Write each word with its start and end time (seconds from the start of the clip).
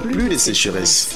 plus 0.00 0.28
de 0.28 0.36
sécheresse. 0.36 1.10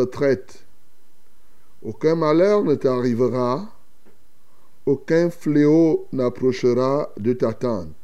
Retraite. 0.00 0.64
Aucun 1.82 2.14
malheur 2.14 2.64
ne 2.64 2.74
t'arrivera, 2.74 3.68
aucun 4.86 5.30
fléau 5.30 6.06
n'approchera 6.12 7.10
de 7.16 7.32
ta 7.32 7.52
tente. 7.52 7.94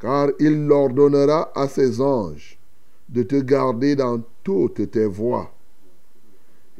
Car 0.00 0.28
il 0.38 0.70
ordonnera 0.70 1.50
à 1.54 1.68
ses 1.68 2.00
anges 2.00 2.58
de 3.08 3.22
te 3.22 3.36
garder 3.36 3.96
dans 3.96 4.22
toutes 4.44 4.90
tes 4.90 5.06
voies. 5.06 5.50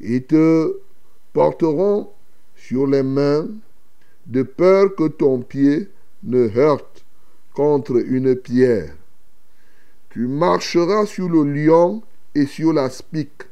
Ils 0.00 0.24
te 0.24 0.78
porteront 1.32 2.08
sur 2.54 2.86
les 2.86 3.02
mains 3.02 3.48
de 4.26 4.42
peur 4.42 4.94
que 4.94 5.08
ton 5.08 5.40
pied 5.40 5.88
ne 6.22 6.48
heurte 6.56 7.04
contre 7.54 7.96
une 7.96 8.36
pierre. 8.36 8.94
Tu 10.10 10.26
marcheras 10.28 11.06
sur 11.06 11.28
le 11.28 11.42
lion 11.44 12.02
et 12.34 12.46
sur 12.46 12.72
la 12.72 12.88
spique. 12.90 13.47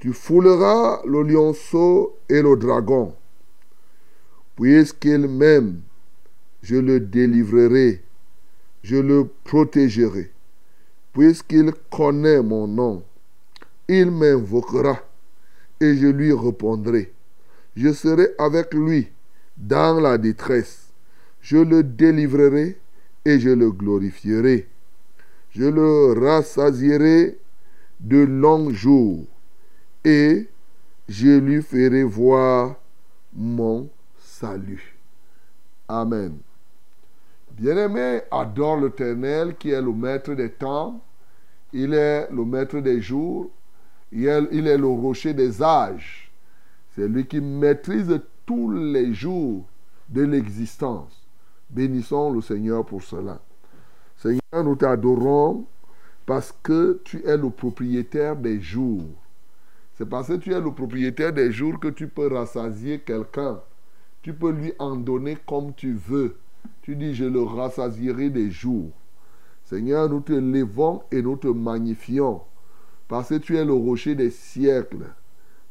Tu 0.00 0.14
fouleras 0.14 1.02
le 1.04 1.22
lionceau 1.22 2.16
et 2.30 2.40
le 2.40 2.56
dragon. 2.56 3.14
Puisqu'il 4.56 5.28
m'aime, 5.28 5.82
je 6.62 6.76
le 6.76 7.00
délivrerai, 7.00 8.02
je 8.82 8.96
le 8.96 9.28
protégerai. 9.44 10.30
Puisqu'il 11.12 11.72
connaît 11.90 12.42
mon 12.42 12.66
nom, 12.66 13.02
il 13.88 14.10
m'invoquera 14.10 15.02
et 15.82 15.94
je 15.94 16.06
lui 16.06 16.32
répondrai. 16.32 17.12
Je 17.76 17.92
serai 17.92 18.28
avec 18.38 18.72
lui 18.72 19.08
dans 19.58 20.00
la 20.00 20.16
détresse. 20.16 20.92
Je 21.42 21.58
le 21.58 21.82
délivrerai 21.82 22.78
et 23.26 23.38
je 23.38 23.50
le 23.50 23.70
glorifierai. 23.70 24.66
Je 25.50 25.64
le 25.64 26.18
rassasierai 26.18 27.38
de 28.00 28.18
longs 28.18 28.70
jours 28.70 29.26
et 30.04 30.48
je 31.08 31.38
lui 31.38 31.62
ferai 31.62 32.02
voir 32.04 32.76
mon 33.32 33.88
salut. 34.18 34.96
Amen. 35.88 36.38
Bien-aimé, 37.52 38.20
adore 38.30 38.80
l'Éternel 38.80 39.56
qui 39.56 39.70
est 39.70 39.82
le 39.82 39.92
maître 39.92 40.34
des 40.34 40.50
temps. 40.50 41.00
Il 41.72 41.94
est 41.94 42.30
le 42.30 42.44
maître 42.44 42.78
des 42.80 43.00
jours. 43.00 43.50
Il 44.12 44.26
est, 44.26 44.78
le 44.78 44.86
rocher 44.86 45.34
des 45.34 45.62
âges. 45.62 46.32
C'est 46.94 47.06
lui 47.06 47.26
qui 47.26 47.40
maîtrise 47.40 48.20
tous 48.46 48.70
les 48.70 49.12
jours 49.14 49.64
de 50.08 50.22
l'existence. 50.22 51.22
Bénissons 51.68 52.32
le 52.32 52.40
Seigneur 52.40 52.84
pour 52.84 53.02
cela. 53.02 53.40
Seigneur, 54.16 54.64
nous 54.64 54.74
t'adorons 54.74 55.66
parce 56.26 56.52
que 56.62 57.00
tu 57.04 57.24
es 57.24 57.36
le 57.36 57.50
propriétaire 57.50 58.36
des 58.36 58.60
jours. 58.60 59.04
C'est 60.00 60.08
parce 60.08 60.28
que 60.28 60.32
tu 60.32 60.54
es 60.54 60.58
le 60.58 60.72
propriétaire 60.72 61.30
des 61.30 61.52
jours 61.52 61.78
que 61.78 61.88
tu 61.88 62.08
peux 62.08 62.34
rassasier 62.34 63.00
quelqu'un. 63.00 63.60
Tu 64.22 64.32
peux 64.32 64.50
lui 64.50 64.72
en 64.78 64.96
donner 64.96 65.36
comme 65.46 65.74
tu 65.74 65.92
veux. 65.92 66.38
Tu 66.80 66.96
dis, 66.96 67.14
je 67.14 67.26
le 67.26 67.42
rassasierai 67.42 68.30
des 68.30 68.50
jours. 68.50 68.92
Seigneur, 69.62 70.08
nous 70.08 70.20
te 70.20 70.32
levons 70.32 71.02
et 71.12 71.20
nous 71.20 71.36
te 71.36 71.48
magnifions 71.48 72.40
parce 73.08 73.28
que 73.28 73.34
tu 73.34 73.58
es 73.58 73.64
le 73.66 73.74
rocher 73.74 74.14
des 74.14 74.30
siècles. 74.30 75.04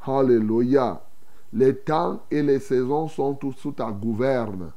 Alléluia. 0.05 1.03
Les 1.51 1.75
temps 1.75 2.21
et 2.29 2.43
les 2.43 2.59
saisons 2.59 3.07
sont 3.07 3.33
tous 3.33 3.53
sous 3.53 3.71
ta 3.71 3.91
gouverne. 3.91 4.73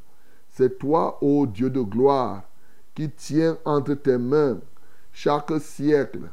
C'est 0.49 0.79
toi, 0.79 1.19
ô 1.21 1.47
Dieu 1.47 1.69
de 1.69 1.83
gloire, 1.83 2.45
qui 2.95 3.11
tiens 3.11 3.59
entre 3.67 3.93
tes 3.93 4.17
mains 4.17 4.61
chaque 5.13 5.53
siècle. 5.61 6.31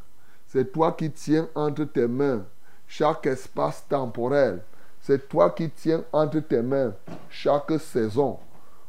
C'est 0.47 0.71
toi 0.71 0.93
qui 0.93 1.11
tiens 1.11 1.49
entre 1.53 1.83
tes 1.83 2.07
mains 2.07 2.45
chaque 2.89 3.27
espace 3.27 3.85
temporel. 3.87 4.61
C'est 4.99 5.29
toi 5.29 5.51
qui 5.51 5.69
tiens 5.69 6.03
entre 6.11 6.39
tes 6.39 6.61
mains 6.61 6.93
chaque 7.29 7.79
saison. 7.79 8.37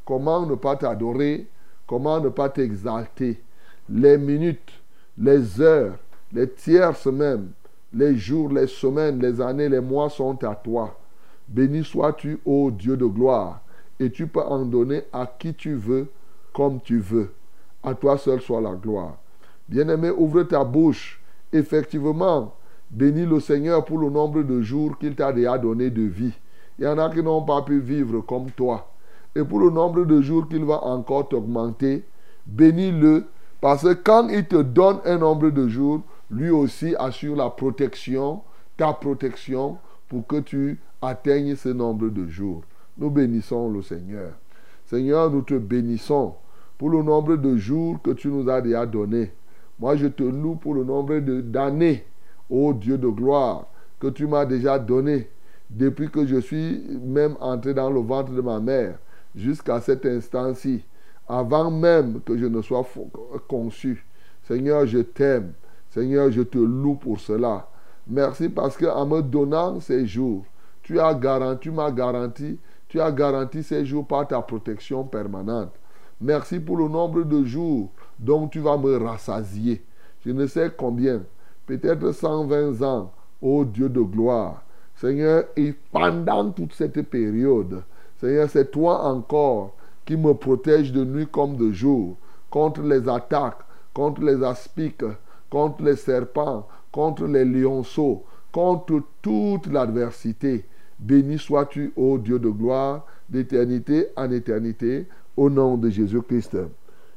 Comment 0.04 0.44
ne 0.44 0.56
pas 0.56 0.74
t'adorer? 0.74 1.46
Comment 1.86 2.18
ne 2.18 2.30
pas 2.30 2.48
t'exalter? 2.48 3.40
Les 3.88 4.16
minutes, 4.16 4.72
les 5.18 5.60
heures, 5.60 5.96
les 6.32 6.48
tierces 6.48 7.06
même, 7.06 7.50
les 7.92 8.16
jours, 8.16 8.50
les 8.50 8.66
semaines, 8.66 9.20
les 9.20 9.40
années, 9.40 9.68
les 9.68 9.80
mois 9.80 10.08
sont 10.08 10.42
à 10.44 10.54
toi. 10.54 10.96
Béni 11.46 11.84
sois-tu, 11.84 12.40
ô 12.44 12.70
Dieu 12.70 12.96
de 12.96 13.06
gloire, 13.06 13.60
et 13.98 14.10
tu 14.10 14.26
peux 14.26 14.42
en 14.42 14.64
donner 14.64 15.02
à 15.12 15.26
qui 15.26 15.52
tu 15.52 15.74
veux, 15.74 16.08
comme 16.54 16.80
tu 16.80 17.00
veux. 17.00 17.32
À 17.82 17.94
toi 17.94 18.16
seul 18.16 18.40
soit 18.40 18.60
la 18.60 18.74
gloire. 18.74 19.16
Bien-aimé, 19.68 20.10
ouvre 20.10 20.42
ta 20.44 20.64
bouche. 20.64 21.20
Effectivement, 21.52 22.54
bénis 22.90 23.26
le 23.26 23.40
Seigneur 23.40 23.84
pour 23.84 23.98
le 23.98 24.10
nombre 24.10 24.42
de 24.42 24.60
jours 24.62 24.98
qu'il 24.98 25.14
t'a 25.14 25.32
déjà 25.32 25.58
donné 25.58 25.90
de 25.90 26.02
vie. 26.02 26.32
Il 26.78 26.84
y 26.84 26.88
en 26.88 26.98
a 26.98 27.10
qui 27.10 27.22
n'ont 27.22 27.42
pas 27.42 27.62
pu 27.62 27.78
vivre 27.78 28.20
comme 28.20 28.50
toi. 28.50 28.90
Et 29.34 29.44
pour 29.44 29.60
le 29.60 29.70
nombre 29.70 30.04
de 30.04 30.20
jours 30.20 30.48
qu'il 30.48 30.64
va 30.64 30.82
encore 30.84 31.28
t'augmenter, 31.28 32.04
bénis-le. 32.46 33.26
Parce 33.60 33.82
que 33.82 33.92
quand 33.92 34.28
il 34.28 34.46
te 34.46 34.60
donne 34.60 34.98
un 35.04 35.18
nombre 35.18 35.50
de 35.50 35.68
jours, 35.68 36.00
lui 36.30 36.50
aussi 36.50 36.94
assure 36.98 37.36
la 37.36 37.50
protection, 37.50 38.42
ta 38.76 38.92
protection, 38.92 39.78
pour 40.08 40.26
que 40.26 40.40
tu 40.40 40.80
atteignes 41.02 41.54
ce 41.54 41.68
nombre 41.68 42.08
de 42.08 42.26
jours. 42.26 42.62
Nous 42.98 43.10
bénissons 43.10 43.70
le 43.70 43.82
Seigneur. 43.82 44.32
Seigneur, 44.86 45.30
nous 45.30 45.42
te 45.42 45.54
bénissons 45.54 46.34
pour 46.76 46.90
le 46.90 47.02
nombre 47.02 47.36
de 47.36 47.56
jours 47.56 48.00
que 48.02 48.10
tu 48.10 48.28
nous 48.28 48.48
as 48.48 48.60
déjà 48.60 48.86
donné. 48.86 49.32
Moi, 49.78 49.96
je 49.96 50.08
te 50.08 50.22
loue 50.22 50.56
pour 50.56 50.74
le 50.74 50.82
nombre 50.82 51.18
d'années, 51.18 52.04
ô 52.50 52.74
Dieu 52.74 52.98
de 52.98 53.08
gloire, 53.08 53.66
que 53.98 54.08
tu 54.08 54.26
m'as 54.26 54.44
déjà 54.44 54.78
donné 54.78 55.30
depuis 55.70 56.10
que 56.10 56.26
je 56.26 56.36
suis 56.36 56.82
même 57.02 57.36
entré 57.40 57.72
dans 57.74 57.90
le 57.90 58.00
ventre 58.00 58.32
de 58.32 58.40
ma 58.40 58.58
mère 58.60 58.98
jusqu'à 59.36 59.80
cet 59.80 60.04
instant-ci, 60.04 60.84
avant 61.28 61.70
même 61.70 62.20
que 62.22 62.36
je 62.36 62.46
ne 62.46 62.60
sois 62.60 62.84
conçu. 63.46 64.04
Seigneur, 64.42 64.86
je 64.86 64.98
t'aime. 64.98 65.52
Seigneur, 65.90 66.30
je 66.30 66.42
te 66.42 66.58
loue 66.58 66.96
pour 66.96 67.20
cela. 67.20 67.68
Merci 68.06 68.48
parce 68.48 68.76
qu'en 68.76 69.06
me 69.06 69.22
donnant 69.22 69.78
ces 69.78 70.06
jours, 70.06 70.44
tu 70.82 70.98
as 70.98 71.14
garanti, 71.14 71.70
m'as 71.70 71.92
garanti, 71.92 72.58
tu 72.88 73.00
as 73.00 73.12
garanti 73.12 73.62
ces 73.62 73.84
jours 73.84 74.06
par 74.06 74.26
ta 74.26 74.40
protection 74.42 75.04
permanente. 75.04 75.72
Merci 76.20 76.58
pour 76.58 76.76
le 76.76 76.88
nombre 76.88 77.22
de 77.22 77.44
jours 77.44 77.90
dont 78.18 78.48
tu 78.48 78.58
vas 78.58 78.76
me 78.76 78.96
rassasier. 78.96 79.84
Je 80.24 80.32
ne 80.32 80.46
sais 80.46 80.72
combien, 80.76 81.22
peut-être 81.78 82.12
120 82.12 82.82
ans, 82.82 83.12
ô 83.40 83.64
Dieu 83.64 83.88
de 83.88 84.00
gloire. 84.00 84.62
Seigneur, 84.96 85.44
et 85.56 85.74
pendant 85.92 86.50
toute 86.50 86.74
cette 86.74 87.00
période, 87.08 87.82
Seigneur, 88.20 88.48
c'est 88.50 88.70
toi 88.70 89.04
encore 89.04 89.74
qui 90.04 90.16
me 90.16 90.34
protège 90.34 90.92
de 90.92 91.04
nuit 91.04 91.26
comme 91.26 91.56
de 91.56 91.70
jour, 91.70 92.16
contre 92.50 92.82
les 92.82 93.08
attaques, 93.08 93.60
contre 93.94 94.22
les 94.22 94.42
aspics, 94.42 95.04
contre 95.48 95.82
les 95.82 95.96
serpents, 95.96 96.66
contre 96.92 97.26
les 97.26 97.44
lionceaux, 97.44 98.24
contre 98.52 99.02
toute 99.22 99.66
l'adversité. 99.68 100.66
Béni 100.98 101.38
sois-tu, 101.38 101.92
ô 101.96 102.18
Dieu 102.18 102.38
de 102.38 102.48
gloire, 102.48 103.06
d'éternité 103.28 104.08
en 104.16 104.30
éternité, 104.30 105.06
au 105.36 105.48
nom 105.48 105.76
de 105.76 105.88
Jésus-Christ. 105.88 106.58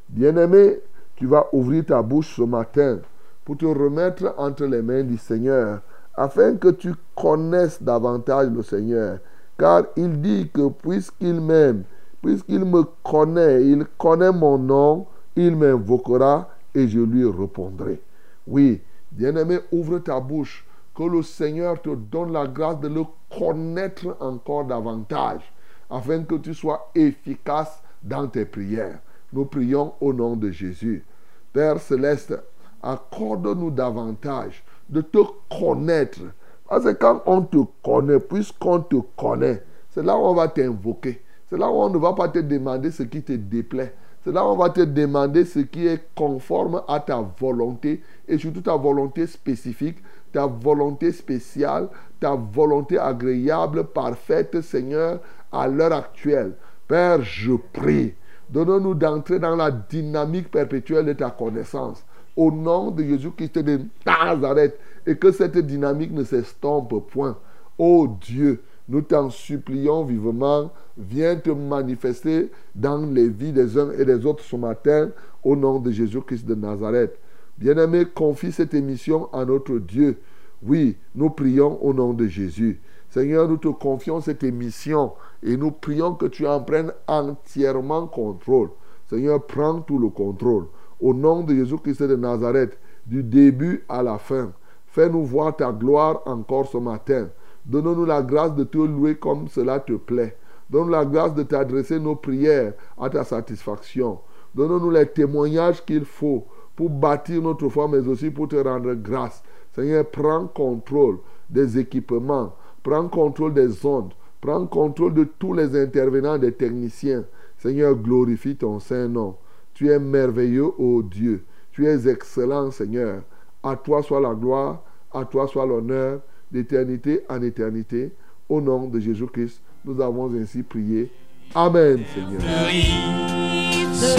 Bien-aimé, 0.07 0.79
tu 1.15 1.25
vas 1.25 1.47
ouvrir 1.51 1.85
ta 1.85 2.01
bouche 2.01 2.35
ce 2.37 2.43
matin 2.43 2.99
pour 3.45 3.57
te 3.57 3.65
remettre 3.65 4.33
entre 4.37 4.65
les 4.65 4.81
mains 4.81 5.03
du 5.03 5.17
Seigneur, 5.17 5.81
afin 6.15 6.55
que 6.55 6.69
tu 6.69 6.93
connaisses 7.15 7.81
davantage 7.81 8.49
le 8.49 8.63
Seigneur. 8.63 9.19
Car 9.57 9.83
il 9.95 10.21
dit 10.21 10.49
que 10.51 10.69
puisqu'il 10.69 11.41
m'aime, 11.41 11.83
puisqu'il 12.21 12.65
me 12.65 12.83
connaît, 13.03 13.65
il 13.65 13.85
connaît 13.97 14.31
mon 14.31 14.57
nom, 14.57 15.07
il 15.35 15.55
m'invoquera 15.55 16.49
et 16.73 16.87
je 16.87 16.99
lui 16.99 17.25
répondrai. 17.25 18.01
Oui, 18.47 18.81
bien-aimé, 19.11 19.59
ouvre 19.71 19.99
ta 19.99 20.19
bouche, 20.19 20.65
que 20.95 21.03
le 21.03 21.23
Seigneur 21.23 21.81
te 21.81 21.93
donne 21.95 22.31
la 22.31 22.45
grâce 22.47 22.79
de 22.79 22.87
le 22.87 23.03
connaître 23.35 24.15
encore 24.19 24.65
davantage, 24.65 25.41
afin 25.89 26.23
que 26.23 26.35
tu 26.35 26.53
sois 26.53 26.89
efficace 26.93 27.81
dans 28.03 28.27
tes 28.27 28.45
prières. 28.45 28.99
Nous 29.31 29.45
prions 29.45 29.93
au 29.99 30.13
nom 30.13 30.35
de 30.35 30.51
Jésus. 30.51 31.03
Père 31.51 31.79
céleste, 31.79 32.33
accorde-nous 32.83 33.71
davantage 33.71 34.63
de 34.89 35.01
te 35.01 35.19
connaître. 35.49 36.19
Parce 36.67 36.85
que 36.85 36.91
quand 36.91 37.21
on 37.25 37.41
te 37.41 37.57
connaît, 37.83 38.19
puisqu'on 38.19 38.79
te 38.81 38.97
connaît, 39.17 39.63
c'est 39.89 40.03
là 40.03 40.17
où 40.17 40.21
on 40.21 40.33
va 40.33 40.47
t'invoquer. 40.47 41.21
C'est 41.49 41.57
là 41.57 41.69
où 41.69 41.75
on 41.75 41.89
ne 41.89 41.97
va 41.97 42.13
pas 42.13 42.29
te 42.29 42.39
demander 42.39 42.91
ce 42.91 43.03
qui 43.03 43.21
te 43.21 43.33
déplaît. 43.33 43.93
C'est 44.23 44.31
là 44.31 44.43
où 44.43 44.49
on 44.49 44.55
va 44.55 44.69
te 44.69 44.81
demander 44.81 45.45
ce 45.45 45.59
qui 45.59 45.85
est 45.85 46.01
conforme 46.15 46.81
à 46.87 46.99
ta 46.99 47.23
volonté 47.39 48.01
et 48.27 48.37
surtout 48.37 48.61
ta 48.61 48.75
volonté 48.75 49.27
spécifique, 49.27 49.97
ta 50.31 50.45
volonté 50.45 51.11
spéciale, 51.11 51.89
ta 52.19 52.35
volonté 52.35 52.97
agréable, 52.97 53.83
parfaite, 53.83 54.61
Seigneur, 54.61 55.19
à 55.51 55.67
l'heure 55.67 55.93
actuelle. 55.93 56.53
Père, 56.87 57.21
je 57.21 57.53
prie, 57.73 58.13
donne-nous 58.49 58.95
d'entrer 58.95 59.39
dans 59.39 59.55
la 59.55 59.71
dynamique 59.71 60.49
perpétuelle 60.49 61.05
de 61.05 61.13
ta 61.13 61.29
connaissance. 61.29 62.03
Au 62.35 62.51
nom 62.51 62.91
de 62.91 63.03
Jésus-Christ 63.03 63.59
de 63.59 63.81
Nazareth, 64.05 64.79
et 65.05 65.15
que 65.15 65.31
cette 65.31 65.57
dynamique 65.57 66.11
ne 66.11 66.23
s'estompe 66.23 67.07
point. 67.07 67.37
Ô 67.77 68.07
Dieu, 68.21 68.61
nous 68.89 69.01
t'en 69.01 69.29
supplions 69.29 70.03
vivement, 70.03 70.71
viens 70.97 71.35
te 71.35 71.49
manifester 71.49 72.51
dans 72.75 73.05
les 73.05 73.29
vies 73.29 73.53
des 73.53 73.77
uns 73.77 73.91
et 73.91 74.05
des 74.05 74.25
autres 74.25 74.43
ce 74.43 74.55
matin, 74.55 75.09
au 75.43 75.55
nom 75.55 75.79
de 75.79 75.91
Jésus-Christ 75.91 76.45
de 76.45 76.55
Nazareth. 76.55 77.17
Bien-aimé, 77.57 78.05
confie 78.13 78.51
cette 78.51 78.73
émission 78.73 79.31
à 79.33 79.45
notre 79.45 79.77
Dieu. 79.77 80.17
Oui, 80.63 80.97
nous 81.15 81.29
prions 81.29 81.83
au 81.83 81.93
nom 81.93 82.13
de 82.13 82.27
Jésus. 82.27 82.79
Seigneur, 83.09 83.47
nous 83.47 83.57
te 83.57 83.67
confions 83.67 84.21
cette 84.21 84.43
émission 84.43 85.13
et 85.43 85.55
nous 85.55 85.71
prions 85.71 86.15
que 86.15 86.25
tu 86.25 86.47
en 86.47 86.61
prennes 86.61 86.91
entièrement 87.07 88.07
contrôle. 88.07 88.69
Seigneur, 89.07 89.45
prends 89.45 89.81
tout 89.81 89.99
le 89.99 90.09
contrôle. 90.09 90.65
Au 90.99 91.13
nom 91.13 91.43
de 91.43 91.53
Jésus-Christ 91.53 92.03
de 92.03 92.15
Nazareth, 92.15 92.77
du 93.05 93.23
début 93.23 93.83
à 93.89 94.01
la 94.01 94.17
fin, 94.17 94.53
fais-nous 94.87 95.23
voir 95.23 95.55
ta 95.55 95.71
gloire 95.71 96.21
encore 96.25 96.67
ce 96.67 96.77
matin. 96.77 97.29
Donne-nous 97.65 98.05
la 98.05 98.21
grâce 98.21 98.55
de 98.55 98.63
te 98.63 98.77
louer 98.77 99.15
comme 99.15 99.47
cela 99.47 99.79
te 99.79 99.93
plaît. 99.93 100.37
Donne-nous 100.69 100.89
la 100.89 101.05
grâce 101.05 101.33
de 101.33 101.43
t'adresser 101.43 101.99
nos 101.99 102.15
prières 102.15 102.73
à 102.99 103.09
ta 103.09 103.23
satisfaction. 103.23 104.19
Donne-nous 104.55 104.91
les 104.91 105.07
témoignages 105.07 105.83
qu'il 105.83 106.05
faut 106.05 106.45
pour 106.75 106.89
bâtir 106.89 107.41
notre 107.41 107.69
foi, 107.69 107.87
mais 107.87 108.07
aussi 108.07 108.31
pour 108.31 108.47
te 108.47 108.55
rendre 108.55 108.93
grâce. 108.93 109.43
Seigneur, 109.73 110.05
prends 110.05 110.47
contrôle 110.47 111.17
des 111.49 111.77
équipements, 111.77 112.53
prends 112.83 113.07
contrôle 113.07 113.53
des 113.53 113.85
ondes, 113.85 114.13
prends 114.41 114.65
contrôle 114.67 115.13
de 115.13 115.23
tous 115.23 115.53
les 115.53 115.75
intervenants, 115.79 116.37
des 116.37 116.51
techniciens. 116.51 117.25
Seigneur, 117.57 117.95
glorifie 117.95 118.55
ton 118.55 118.79
Saint-Nom. 118.79 119.35
Tu 119.73 119.89
es 119.89 119.99
merveilleux, 119.99 120.71
ô 120.77 121.01
Dieu. 121.01 121.45
Tu 121.71 121.87
es 121.87 122.07
excellent, 122.07 122.71
Seigneur. 122.71 123.23
À 123.63 123.75
toi 123.75 124.03
soit 124.03 124.21
la 124.21 124.33
gloire, 124.33 124.83
à 125.11 125.25
toi 125.25 125.47
soit 125.47 125.65
l'honneur, 125.65 126.21
d'éternité 126.51 127.21
en 127.29 127.41
éternité. 127.41 128.11
Au 128.49 128.61
nom 128.61 128.87
de 128.87 128.99
Jésus-Christ, 128.99 129.61
nous 129.85 129.99
avons 130.01 130.33
ainsi 130.35 130.63
prié. 130.63 131.11
Amen, 131.55 132.03
Seigneur. 132.13 132.41
fleurissent 132.41 134.17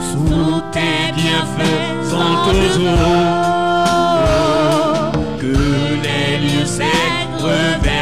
sous 0.00 0.60
tes 0.72 1.12
bienfaits 1.14 2.04
sans 2.04 2.50
que 5.38 5.54
les 6.02 6.38
lieux 6.38 6.66
secs 6.66 6.86
reverdissent 7.38 8.00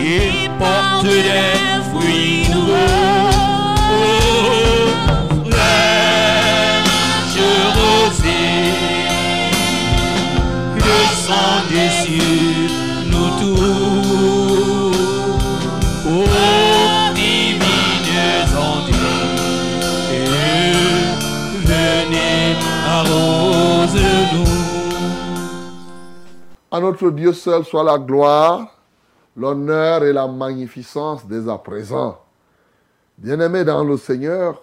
et 0.00 0.48
portent 0.58 1.04
des 1.04 1.53
À 26.74 26.80
notre 26.80 27.08
Dieu 27.12 27.32
seul 27.32 27.64
soit 27.64 27.84
la 27.84 27.98
gloire, 27.98 28.76
l'honneur 29.36 30.02
et 30.02 30.12
la 30.12 30.26
magnificence 30.26 31.24
dès 31.24 31.48
à 31.48 31.56
présent. 31.56 32.20
Bien-aimés 33.16 33.62
dans 33.62 33.84
le 33.84 33.96
Seigneur, 33.96 34.60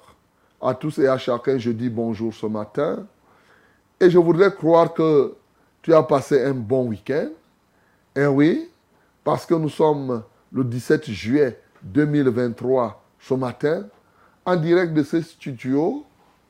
à 0.62 0.74
tous 0.74 1.00
et 1.00 1.08
à 1.08 1.18
chacun, 1.18 1.58
je 1.58 1.72
dis 1.72 1.88
bonjour 1.88 2.34
ce 2.34 2.48
matin. 2.48 3.08
Et 3.98 4.10
je 4.10 4.18
voudrais 4.18 4.54
croire 4.54 4.94
que 4.94 5.36
tu 5.82 5.94
as 5.94 6.04
passé 6.04 6.44
un 6.44 6.54
bon 6.54 6.90
week-end. 6.90 7.30
Et 8.14 8.26
oui, 8.26 8.70
parce 9.24 9.46
que 9.46 9.54
nous 9.54 9.70
sommes 9.70 10.22
le 10.52 10.66
17 10.66 11.10
juillet 11.10 11.62
2023 11.82 13.06
ce 13.22 13.36
matin, 13.36 13.86
en 14.44 14.58
direct 14.58 14.94
de 14.94 15.04
ce 15.04 15.22
studio 15.22 16.04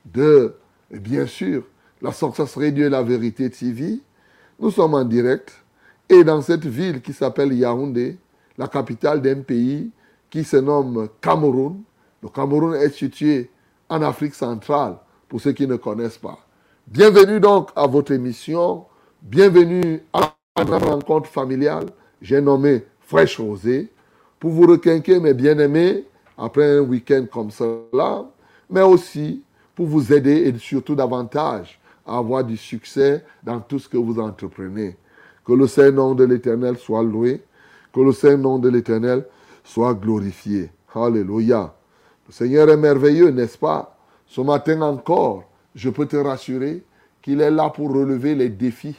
de, 0.05 0.55
bien 0.89 1.27
sûr, 1.27 1.61
la 2.01 2.11
Success 2.11 2.55
Radio 2.57 2.87
et 2.87 2.89
la 2.89 3.03
Vérité 3.03 3.47
TV. 3.51 4.01
Nous 4.61 4.69
sommes 4.69 4.93
en 4.93 5.03
direct 5.03 5.51
et 6.07 6.23
dans 6.23 6.39
cette 6.43 6.67
ville 6.67 7.01
qui 7.01 7.13
s'appelle 7.13 7.51
Yaoundé, 7.51 8.19
la 8.59 8.67
capitale 8.67 9.19
d'un 9.19 9.41
pays 9.41 9.89
qui 10.29 10.43
se 10.43 10.57
nomme 10.57 11.09
Cameroun. 11.19 11.81
Le 12.21 12.29
Cameroun 12.29 12.75
est 12.75 12.91
situé 12.91 13.49
en 13.89 14.03
Afrique 14.03 14.35
centrale, 14.35 14.97
pour 15.27 15.41
ceux 15.41 15.53
qui 15.53 15.65
ne 15.65 15.77
connaissent 15.77 16.19
pas. 16.19 16.37
Bienvenue 16.85 17.39
donc 17.39 17.71
à 17.75 17.87
votre 17.87 18.11
émission. 18.11 18.85
Bienvenue 19.19 20.03
à 20.13 20.35
la 20.57 20.77
rencontre 20.77 21.27
familiale. 21.27 21.87
J'ai 22.21 22.39
nommé 22.39 22.85
Fraîche 22.99 23.39
Rosée 23.39 23.91
pour 24.39 24.51
vous 24.51 24.67
requinquer, 24.67 25.19
mes 25.19 25.33
bien-aimés, 25.33 26.05
après 26.37 26.77
un 26.77 26.81
week-end 26.81 27.25
comme 27.33 27.49
cela, 27.49 28.25
mais 28.69 28.83
aussi 28.83 29.41
pour 29.73 29.87
vous 29.87 30.13
aider 30.13 30.35
et 30.47 30.55
surtout 30.59 30.93
davantage 30.93 31.80
avoir 32.17 32.43
du 32.43 32.57
succès 32.57 33.23
dans 33.43 33.59
tout 33.59 33.79
ce 33.79 33.89
que 33.89 33.97
vous 33.97 34.19
entreprenez. 34.19 34.97
Que 35.45 35.53
le 35.53 35.67
Saint-Nom 35.67 36.15
de 36.15 36.23
l'Éternel 36.23 36.77
soit 36.77 37.03
loué. 37.03 37.43
Que 37.93 38.01
le 38.01 38.11
Saint-Nom 38.11 38.59
de 38.59 38.69
l'Éternel 38.69 39.25
soit 39.63 39.93
glorifié. 39.93 40.71
Alléluia. 40.93 41.73
Le 42.27 42.33
Seigneur 42.33 42.69
est 42.69 42.77
merveilleux, 42.77 43.29
n'est-ce 43.29 43.57
pas? 43.57 43.97
Ce 44.27 44.41
matin 44.41 44.81
encore, 44.81 45.43
je 45.75 45.89
peux 45.89 46.05
te 46.05 46.15
rassurer 46.15 46.83
qu'il 47.21 47.41
est 47.41 47.51
là 47.51 47.69
pour 47.69 47.93
relever 47.93 48.35
les 48.35 48.49
défis, 48.49 48.95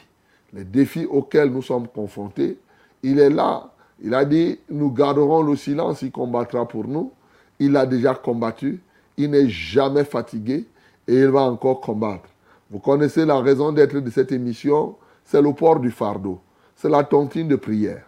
les 0.53 0.63
défis 0.63 1.05
auxquels 1.05 1.51
nous 1.51 1.61
sommes 1.61 1.87
confrontés. 1.87 2.57
Il 3.01 3.19
est 3.19 3.29
là. 3.29 3.69
Il 4.01 4.13
a 4.13 4.25
dit, 4.25 4.59
nous 4.69 4.91
garderons 4.91 5.41
le 5.41 5.55
silence, 5.55 6.01
il 6.01 6.11
combattra 6.11 6.67
pour 6.67 6.87
nous. 6.87 7.11
Il 7.59 7.75
a 7.77 7.85
déjà 7.85 8.13
combattu. 8.13 8.81
Il 9.17 9.31
n'est 9.31 9.49
jamais 9.49 10.03
fatigué 10.03 10.65
et 11.07 11.15
il 11.15 11.27
va 11.27 11.41
encore 11.41 11.81
combattre. 11.81 12.29
Vous 12.73 12.79
connaissez 12.79 13.23
la 13.23 13.39
raison 13.39 13.71
d'être 13.71 13.99
de 13.99 14.09
cette 14.09 14.31
émission, 14.31 14.95
c'est 15.23 15.43
le 15.43 15.53
port 15.53 15.79
du 15.79 15.91
fardeau. 15.91 16.39
C'est 16.75 16.89
la 16.89 17.03
tontine 17.03 17.47
de 17.47 17.55
prière. 17.55 18.01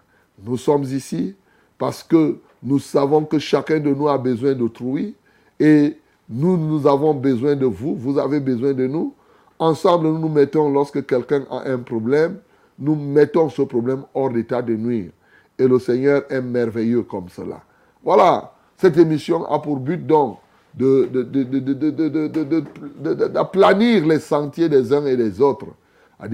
Nous 0.44 0.58
sommes 0.58 0.86
ici 0.86 1.36
parce 1.78 2.02
que 2.02 2.40
nous 2.64 2.80
savons 2.80 3.26
que 3.26 3.38
chacun 3.38 3.80
de 3.80 3.94
nous 3.94 4.10
a 4.10 4.18
besoin 4.18 4.54
d'autrui 4.54 5.14
et 5.60 5.96
nous, 6.28 6.58
nous 6.58 6.88
avons 6.88 7.14
besoin 7.14 7.56
de 7.56 7.68
vous, 7.68 7.96
vous 7.96 8.18
avez 8.18 8.40
besoin 8.40 8.74
de 8.74 8.88
nous. 8.88 9.14
Ensemble, 9.60 10.08
nous 10.08 10.18
nous 10.18 10.30
mettons, 10.30 10.72
lorsque 10.72 11.06
quelqu'un 11.06 11.46
a 11.52 11.70
un 11.70 11.78
problème, 11.78 12.40
nous 12.80 12.96
mettons 12.96 13.50
ce 13.50 13.62
problème 13.62 14.02
hors 14.16 14.32
d'état 14.32 14.64
de 14.64 14.76
nuire. 14.76 15.12
Et 15.60 15.68
le 15.68 15.78
Seigneur 15.78 16.24
est 16.28 16.42
merveilleux 16.42 17.04
comme 17.04 17.30
cela. 17.30 17.62
Voilà, 18.04 18.52
cette 18.78 18.98
émission 18.98 19.46
a 19.46 19.60
pour 19.60 19.78
but 19.78 20.08
donc 20.08 20.40
d'aplanir 23.34 24.06
les 24.06 24.20
sentiers 24.20 24.70
des 24.70 24.92
uns 24.92 25.06
et 25.06 25.16
des 25.16 25.42
autres. 25.42 25.68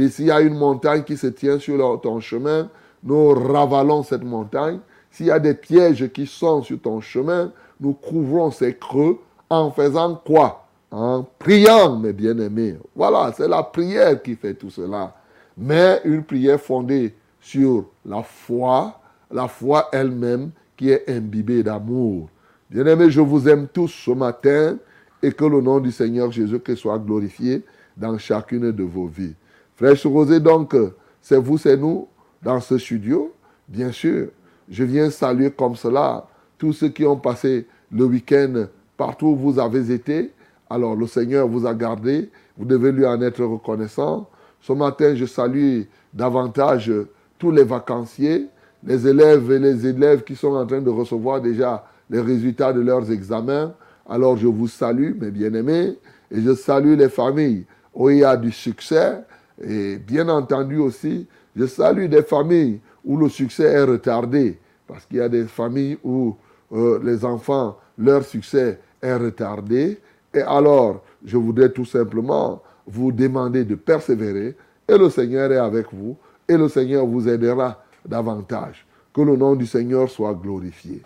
S'il 0.10 0.26
y 0.26 0.32
a 0.32 0.42
une 0.42 0.56
montagne 0.56 1.04
qui 1.04 1.18
se 1.18 1.28
tient 1.28 1.60
sur 1.60 2.02
ton 2.02 2.20
chemin, 2.20 2.70
nous 3.04 3.30
ravalons 3.30 4.04
cette 4.04 4.24
montagne. 4.24 4.80
S'il 5.12 5.28
y 5.28 5.32
a 5.32 5.40
des 5.40 5.54
pièges 5.54 6.12
qui 6.12 6.26
sont 6.26 6.62
sur 6.64 6.80
ton 6.82 7.02
chemin, 7.02 7.52
nous 7.80 7.94
couvrons 7.94 8.52
ces 8.52 8.76
creux 8.76 9.20
en 9.50 9.72
faisant 9.72 10.16
quoi 10.26 10.66
En 10.92 11.26
priant, 11.38 11.98
mes 11.98 12.14
bien-aimés. 12.14 12.78
Voilà, 12.96 13.34
c'est 13.36 13.48
la 13.48 13.64
prière 13.64 14.22
qui 14.22 14.36
fait 14.36 14.54
tout 14.54 14.70
cela. 14.70 15.14
Mais 15.58 16.02
une 16.06 16.24
prière 16.24 16.60
fondée 16.60 17.14
sur 17.42 17.86
la 18.06 18.24
foi, 18.24 19.00
la 19.30 19.48
foi 19.48 19.90
elle-même 19.92 20.52
qui 20.78 20.92
est 20.92 21.10
imbibée 21.10 21.64
d'amour. 21.64 22.30
Bien-aimés, 22.72 23.12
je 23.12 23.20
vous 23.20 23.50
aime 23.50 23.68
tous 23.68 23.90
ce 23.90 24.12
matin 24.12 24.78
et 25.22 25.34
que 25.34 25.44
le 25.44 25.60
nom 25.60 25.82
du 25.82 25.92
Seigneur 25.92 26.32
Jésus-Christ 26.32 26.78
soit 26.78 26.98
glorifié 26.98 27.64
dans 27.98 28.18
chacune 28.18 28.72
de 28.72 28.84
vos 28.84 29.08
vies. 29.08 29.34
Frère 29.76 30.02
Rosé, 30.06 30.40
donc, 30.40 30.74
c'est 31.22 31.36
vous, 31.36 31.58
c'est 31.58 31.76
nous 31.76 32.08
dans 32.42 32.62
ce 32.62 32.78
studio. 32.78 33.34
Bien 33.68 33.92
sûr, 33.92 34.30
je 34.70 34.86
viens 34.86 35.10
saluer 35.10 35.52
comme 35.52 35.76
cela 35.76 36.26
tous 36.58 36.72
ceux 36.72 36.88
qui 36.88 37.06
ont 37.06 37.18
passé 37.18 37.68
le 37.92 38.06
week-end 38.06 38.68
partout 38.96 39.28
où 39.28 39.36
vous 39.36 39.60
avez 39.60 39.92
été. 39.92 40.32
Alors, 40.70 40.96
le 40.96 41.08
Seigneur 41.08 41.50
vous 41.50 41.68
a 41.68 41.74
gardé. 41.74 42.30
Vous 42.58 42.64
devez 42.64 42.94
lui 42.94 43.06
en 43.06 43.22
être 43.22 43.44
reconnaissant. 43.44 44.30
Ce 44.62 44.72
matin, 44.72 45.14
je 45.14 45.26
salue 45.26 45.82
davantage 46.14 46.90
tous 47.38 47.52
les 47.52 47.66
vacanciers, 47.66 48.48
les 48.82 49.06
élèves 49.06 49.52
et 49.52 49.60
les 49.60 49.86
élèves 49.86 50.24
qui 50.24 50.38
sont 50.38 50.56
en 50.56 50.66
train 50.66 50.80
de 50.80 50.90
recevoir 50.90 51.42
déjà 51.42 51.84
les 52.12 52.22
résultats 52.22 52.74
de 52.74 52.82
leurs 52.82 53.10
examens. 53.12 53.74
Alors 54.08 54.38
je 54.38 54.46
vous 54.46 54.68
salue, 54.68 55.14
mes 55.20 55.32
bien-aimés, 55.32 55.98
et 56.30 56.42
je 56.42 56.54
salue 56.54 56.96
les 56.98 57.10
familles 57.10 57.66
où 57.96 58.10
il 58.10 58.20
y 58.20 58.24
a 58.24 58.38
du 58.38 58.52
succès. 58.52 59.24
Et 59.64 59.98
bien 59.98 60.28
entendu 60.28 60.78
aussi, 60.78 61.28
je 61.56 61.66
salue 61.66 62.08
des 62.08 62.24
familles 62.24 62.82
où 63.04 63.18
le 63.18 63.30
succès 63.30 63.64
est 63.64 63.84
retardé, 63.84 64.60
parce 64.88 65.06
qu'il 65.06 65.18
y 65.18 65.22
a 65.22 65.30
des 65.30 65.46
familles 65.46 65.98
où 66.04 66.36
euh, 66.74 67.00
les 67.04 67.26
enfants, 67.26 67.78
leur 67.98 68.24
succès 68.24 68.80
est 69.02 69.16
retardé. 69.16 70.00
Et 70.34 70.42
alors, 70.42 71.04
je 71.26 71.38
voudrais 71.38 71.70
tout 71.70 71.86
simplement 71.86 72.62
vous 72.86 73.12
demander 73.12 73.64
de 73.64 73.76
persévérer, 73.76 74.56
et 74.88 74.98
le 74.98 75.10
Seigneur 75.10 75.52
est 75.52 75.58
avec 75.58 75.88
vous, 75.94 76.18
et 76.48 76.58
le 76.58 76.68
Seigneur 76.68 77.06
vous 77.06 77.28
aidera 77.28 77.84
davantage. 78.06 78.86
Que 79.14 79.22
le 79.22 79.36
nom 79.36 79.56
du 79.56 79.66
Seigneur 79.66 80.10
soit 80.10 80.34
glorifié. 80.34 81.02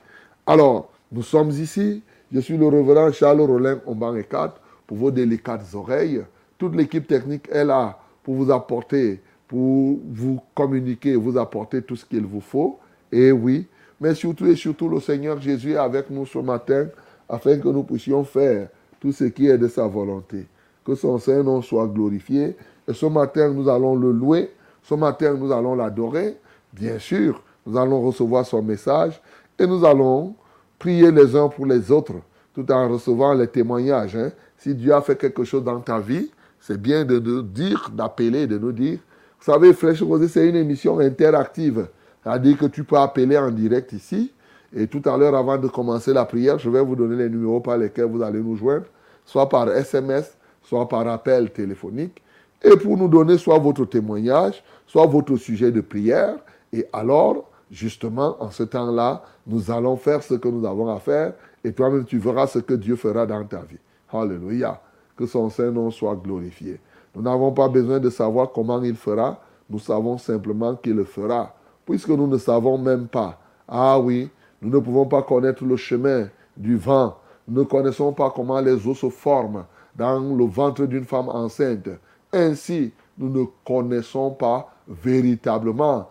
Alors, 0.46 0.92
nous 1.12 1.24
sommes 1.24 1.52
ici. 1.52 2.04
Je 2.32 2.40
suis 2.40 2.58
le 2.58 2.68
révérend 2.68 3.12
Charles 3.12 3.42
Rollin 3.42 3.80
Omban 3.86 4.16
et 4.16 4.24
4 4.24 4.60
pour 4.88 4.98
vos 4.98 5.12
délicates 5.12 5.74
oreilles. 5.74 6.24
Toute 6.58 6.76
l'équipe 6.76 7.08
technique 7.08 7.48
est 7.52 7.66
là 7.66 7.98
pour 8.24 8.36
vous 8.36 8.52
apporter, 8.52 9.22
pour 9.48 10.00
vous 10.12 10.42
communiquer, 10.56 11.16
vous 11.16 11.38
apporter 11.38 11.82
tout 11.82 11.96
ce 11.96 12.06
qu'il 12.06 12.26
vous 12.26 12.42
faut. 12.42 12.80
Et 13.12 13.32
oui, 13.32 13.68
mais 14.00 14.16
surtout 14.16 14.48
et 14.48 14.56
surtout, 14.56 14.90
le 14.90 15.00
Seigneur 15.00 15.40
Jésus 15.40 15.74
est 15.74 15.78
avec 15.78 16.10
nous 16.10 16.26
ce 16.26 16.40
matin 16.40 16.88
afin 17.30 17.58
que 17.58 17.68
nous 17.68 17.84
puissions 17.84 18.24
faire 18.24 18.70
tout 19.00 19.12
ce 19.12 19.26
qui 19.26 19.48
est 19.48 19.58
de 19.58 19.68
sa 19.68 19.88
volonté. 19.88 20.48
Que 20.84 20.96
son 20.96 21.18
Saint-Nom 21.18 21.62
soit 21.62 21.88
glorifié. 21.88 22.56
Et 22.88 22.94
ce 22.94 23.06
matin, 23.06 23.52
nous 23.52 23.70
allons 23.70 23.96
le 23.96 24.12
louer. 24.12 24.52
Ce 24.84 24.94
matin, 24.94 25.36
nous 25.36 25.52
allons 25.52 25.76
l'adorer. 25.76 26.38
Bien 26.74 27.00
sûr, 27.00 27.42
nous 27.66 27.78
allons 27.78 28.02
recevoir 28.02 28.46
son 28.46 28.62
message 28.62 29.22
et 29.58 29.66
nous 29.66 29.84
allons 29.86 30.36
prier 30.80 31.12
les 31.12 31.36
uns 31.36 31.48
pour 31.48 31.66
les 31.66 31.92
autres, 31.92 32.16
tout 32.54 32.70
en 32.72 32.90
recevant 32.90 33.34
les 33.34 33.48
témoignages. 33.48 34.16
Hein. 34.16 34.32
Si 34.58 34.74
Dieu 34.74 34.94
a 34.94 35.02
fait 35.02 35.16
quelque 35.16 35.44
chose 35.44 35.64
dans 35.64 35.80
ta 35.80 36.00
vie, 36.00 36.30
c'est 36.60 36.82
bien 36.82 37.06
de 37.06 37.20
nous 37.20 37.42
dire, 37.42 37.92
d'appeler, 37.94 38.48
de 38.48 38.58
nous 38.58 38.72
dire. 38.72 39.00
Vous 39.40 39.52
savez, 39.52 39.74
Fraîche 39.74 40.02
Rosée, 40.02 40.28
c'est 40.28 40.48
une 40.48 40.56
émission 40.56 41.00
interactive. 41.00 41.88
C'est-à-dire 42.24 42.58
que 42.58 42.66
tu 42.66 42.84
peux 42.84 42.98
appeler 42.98 43.38
en 43.38 43.52
direct 43.52 43.94
ici. 43.94 44.32
Et 44.76 44.88
tout 44.88 45.02
à 45.06 45.16
l'heure, 45.16 45.36
avant 45.36 45.58
de 45.58 45.68
commencer 45.68 46.12
la 46.12 46.26
prière, 46.26 46.58
je 46.58 46.70
vais 46.70 46.82
vous 46.82 46.96
donner 46.96 47.16
les 47.16 47.30
numéros 47.30 47.60
par 47.60 47.78
lesquels 47.78 48.06
vous 48.06 48.24
allez 48.24 48.40
nous 48.42 48.56
joindre, 48.56 48.86
soit 49.24 49.48
par 49.48 49.70
SMS, 49.70 50.36
soit 50.64 50.90
par 50.90 51.08
appel 51.08 51.52
téléphonique. 51.52 52.22
Et 52.64 52.76
pour 52.76 52.98
nous 52.98 53.08
donner 53.08 53.38
soit 53.38 53.60
votre 53.60 53.86
témoignage, 53.86 54.64
soit 54.88 55.06
votre 55.06 55.36
sujet 55.38 55.72
de 55.72 55.82
prière. 55.82 56.36
Et 56.74 56.88
alors, 56.92 57.52
justement, 57.72 58.36
en 58.40 58.52
ce 58.52 58.64
temps-là, 58.64 59.24
nous 59.48 59.72
allons 59.72 59.98
faire 59.98 60.24
ce 60.24 60.36
que 60.36 60.48
nous 60.48 60.66
avons 60.66 60.90
à 60.90 61.00
faire 61.00 61.34
et 61.64 61.74
toi-même, 61.74 62.06
tu 62.06 62.20
verras 62.20 62.46
ce 62.46 62.60
que 62.60 62.76
Dieu 62.76 62.96
fera 62.96 63.26
dans 63.26 63.44
ta 63.44 63.62
vie. 63.62 63.80
Alléluia. 64.14 64.80
Que 65.18 65.26
son 65.26 65.50
Saint-Nom 65.50 65.90
soit 65.90 66.16
glorifié. 66.16 66.80
Nous 67.16 67.22
n'avons 67.22 67.52
pas 67.52 67.68
besoin 67.70 68.00
de 68.00 68.10
savoir 68.10 68.52
comment 68.52 68.82
il 68.84 68.96
fera, 68.96 69.40
nous 69.70 69.80
savons 69.80 70.18
simplement 70.18 70.76
qu'il 70.76 70.94
le 70.94 71.06
fera, 71.06 71.56
puisque 71.86 72.10
nous 72.10 72.28
ne 72.28 72.38
savons 72.38 72.78
même 72.78 73.08
pas. 73.08 73.40
Ah 73.68 73.98
oui, 74.00 74.30
nous 74.62 74.70
ne 74.70 74.80
pouvons 74.80 75.06
pas 75.06 75.24
connaître 75.24 75.64
le 75.64 75.76
chemin 75.76 76.28
du 76.56 76.76
vent. 76.76 77.18
Nous 77.48 77.62
ne 77.62 77.66
connaissons 77.66 78.14
pas 78.14 78.30
comment 78.30 78.60
les 78.60 78.86
eaux 78.88 78.94
se 78.94 79.10
forment 79.10 79.66
dans 79.96 80.20
le 80.20 80.46
ventre 80.46 80.86
d'une 80.86 81.06
femme 81.06 81.30
enceinte. 81.30 81.90
Ainsi, 82.32 82.92
nous 83.18 83.30
ne 83.30 83.46
connaissons 83.66 84.32
pas 84.32 84.70
véritablement 84.88 86.10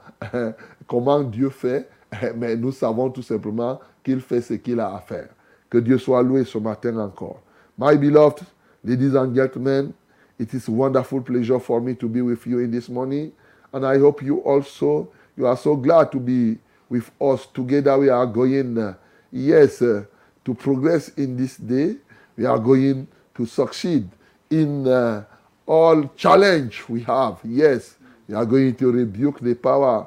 comment 0.86 1.22
Dieu 1.22 1.50
fait, 1.50 1.88
mais 2.36 2.56
nous 2.56 2.72
savons 2.72 3.10
tout 3.10 3.22
simplement 3.22 3.80
qu'il 4.02 4.20
fait 4.20 4.40
ce 4.40 4.54
qu'il 4.54 4.80
a 4.80 4.94
à 4.94 5.00
faire. 5.00 5.28
Que 5.70 5.78
Dieu 5.78 5.98
soit 5.98 6.22
loué 6.22 6.44
ce 6.44 6.58
matin 6.58 6.96
encore. 6.98 7.40
My 7.78 7.96
beloved, 7.96 8.42
ladies 8.84 9.16
and 9.16 9.34
gentlemen, 9.34 9.92
it 10.38 10.52
is 10.54 10.68
wonderful 10.68 11.20
pleasure 11.22 11.58
for 11.58 11.80
me 11.80 11.94
to 11.96 12.08
be 12.08 12.20
with 12.20 12.46
you 12.46 12.60
in 12.60 12.70
this 12.70 12.88
morning. 12.88 13.32
And 13.72 13.84
I 13.84 13.98
hope 13.98 14.22
you 14.22 14.38
also, 14.38 15.08
you 15.36 15.46
are 15.46 15.56
so 15.56 15.74
glad 15.76 16.12
to 16.12 16.20
be 16.20 16.58
with 16.88 17.10
us. 17.20 17.46
Together 17.46 17.98
we 17.98 18.08
are 18.08 18.26
going, 18.26 18.78
uh, 18.78 18.94
yes, 19.32 19.82
uh, 19.82 20.04
to 20.44 20.54
progress 20.54 21.08
in 21.16 21.36
this 21.36 21.56
day. 21.56 21.96
We 22.36 22.44
are 22.44 22.58
going 22.58 23.08
to 23.34 23.46
succeed 23.46 24.08
in 24.50 24.86
uh, 24.86 25.24
all 25.66 26.08
challenge 26.16 26.84
we 26.88 27.02
have. 27.02 27.38
Yes, 27.44 27.96
we 28.28 28.34
are 28.34 28.44
going 28.46 28.74
to 28.76 28.92
rebuke 28.92 29.40
the 29.40 29.54
power 29.54 30.06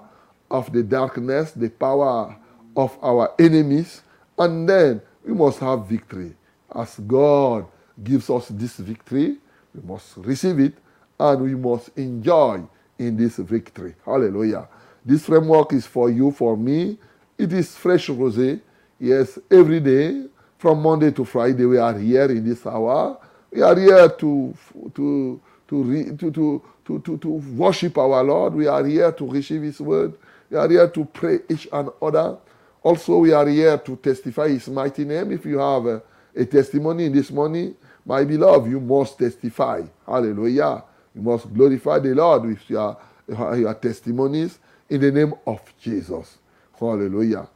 of 0.51 0.71
the 0.73 0.83
darkness, 0.83 1.51
the 1.51 1.69
power 1.69 2.35
of 2.75 2.97
our 3.01 3.33
enemies, 3.39 4.01
and 4.37 4.67
then 4.67 5.01
we 5.25 5.33
must 5.33 5.59
have 5.59 5.87
victory. 5.87 6.35
As 6.73 6.99
God 6.99 7.65
gives 8.03 8.29
us 8.29 8.49
this 8.49 8.77
victory, 8.77 9.37
we 9.73 9.81
must 9.83 10.17
receive 10.17 10.59
it 10.59 10.73
and 11.19 11.41
we 11.41 11.55
must 11.55 11.89
enjoy 11.97 12.61
in 12.99 13.17
this 13.17 13.37
victory. 13.37 13.95
Hallelujah. 14.05 14.67
This 15.05 15.25
framework 15.25 15.73
is 15.73 15.85
for 15.85 16.09
you, 16.09 16.31
for 16.31 16.57
me. 16.57 16.97
It 17.37 17.53
is 17.53 17.75
fresh 17.75 18.07
rosé. 18.09 18.61
Yes, 18.99 19.39
every 19.51 19.79
day, 19.79 20.25
from 20.57 20.81
Monday 20.81 21.11
to 21.11 21.23
Friday, 21.25 21.65
we 21.65 21.77
are 21.77 21.97
here 21.97 22.25
in 22.25 22.43
this 22.47 22.65
hour. 22.65 23.17
We 23.51 23.61
are 23.61 23.77
here 23.79 24.09
to, 24.09 24.53
to, 24.95 25.41
to, 25.67 26.15
to, 26.17 26.31
to, 26.31 26.63
to, 26.85 26.99
to, 26.99 27.17
to 27.17 27.27
worship 27.29 27.97
our 27.97 28.23
Lord. 28.23 28.55
We 28.55 28.67
are 28.67 28.85
here 28.85 29.11
to 29.11 29.29
receive 29.29 29.61
His 29.61 29.79
word. 29.79 30.13
We 30.49 30.57
are 30.57 30.69
here 30.69 30.87
to 30.87 31.05
pray 31.05 31.39
each 31.49 31.67
and 31.71 31.89
other. 32.01 32.37
Also, 32.83 33.17
we 33.17 33.33
are 33.33 33.47
here 33.47 33.77
to 33.77 33.95
testify 33.97 34.49
His 34.49 34.67
mighty 34.69 35.03
name. 35.03 35.31
If 35.31 35.45
you 35.45 35.59
have 35.59 35.85
a, 35.85 36.01
a 36.35 36.45
testimony 36.45 37.09
this 37.09 37.31
morning, 37.31 37.75
my 38.05 38.23
beloved, 38.23 38.69
you 38.69 38.79
must 38.79 39.19
testify. 39.19 39.81
Hallelujah. 40.05 40.83
You 41.13 41.21
must 41.21 41.53
glorify 41.53 41.99
the 41.99 42.15
Lord 42.15 42.45
with 42.45 42.69
your, 42.69 42.97
your 43.27 43.73
testimonies 43.73 44.59
in 44.89 45.01
the 45.01 45.11
name 45.11 45.33
of 45.45 45.59
Jesus. 45.79 46.37
Hallelujah. 46.79 47.49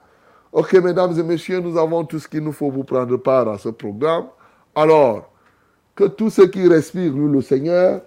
Ok, 0.52 0.74
mesdames 0.74 1.18
et 1.18 1.24
messieurs, 1.24 1.62
nous 1.62 1.78
avons 1.78 2.04
tout 2.04 2.20
ce 2.20 2.28
qu'il 2.28 2.44
nous 2.44 2.52
faut 2.52 2.72
pour 2.72 2.86
prendre 2.86 3.16
part 3.18 3.48
à 3.48 3.58
ce 3.58 3.70
programme. 3.70 4.28
Alors, 4.76 5.32
que 5.96 6.06
tous 6.06 6.30
ceux 6.30 6.48
qui 6.48 6.68
respirent 6.68 7.14
le 7.16 7.42
Seigneur. 7.42 8.02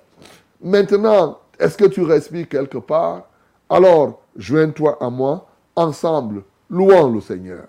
Maintenant, 0.61 1.38
est-ce 1.59 1.76
que 1.76 1.87
tu 1.87 2.03
respires 2.03 2.49
quelque 2.49 2.79
part? 2.79 3.29
Alors, 3.69 4.24
Joins-toi 4.37 4.99
à 5.00 5.11
moi, 5.11 5.47
ensemble, 5.76 6.45
louons 6.69 7.11
le 7.12 7.21
Seigneur. 7.21 7.69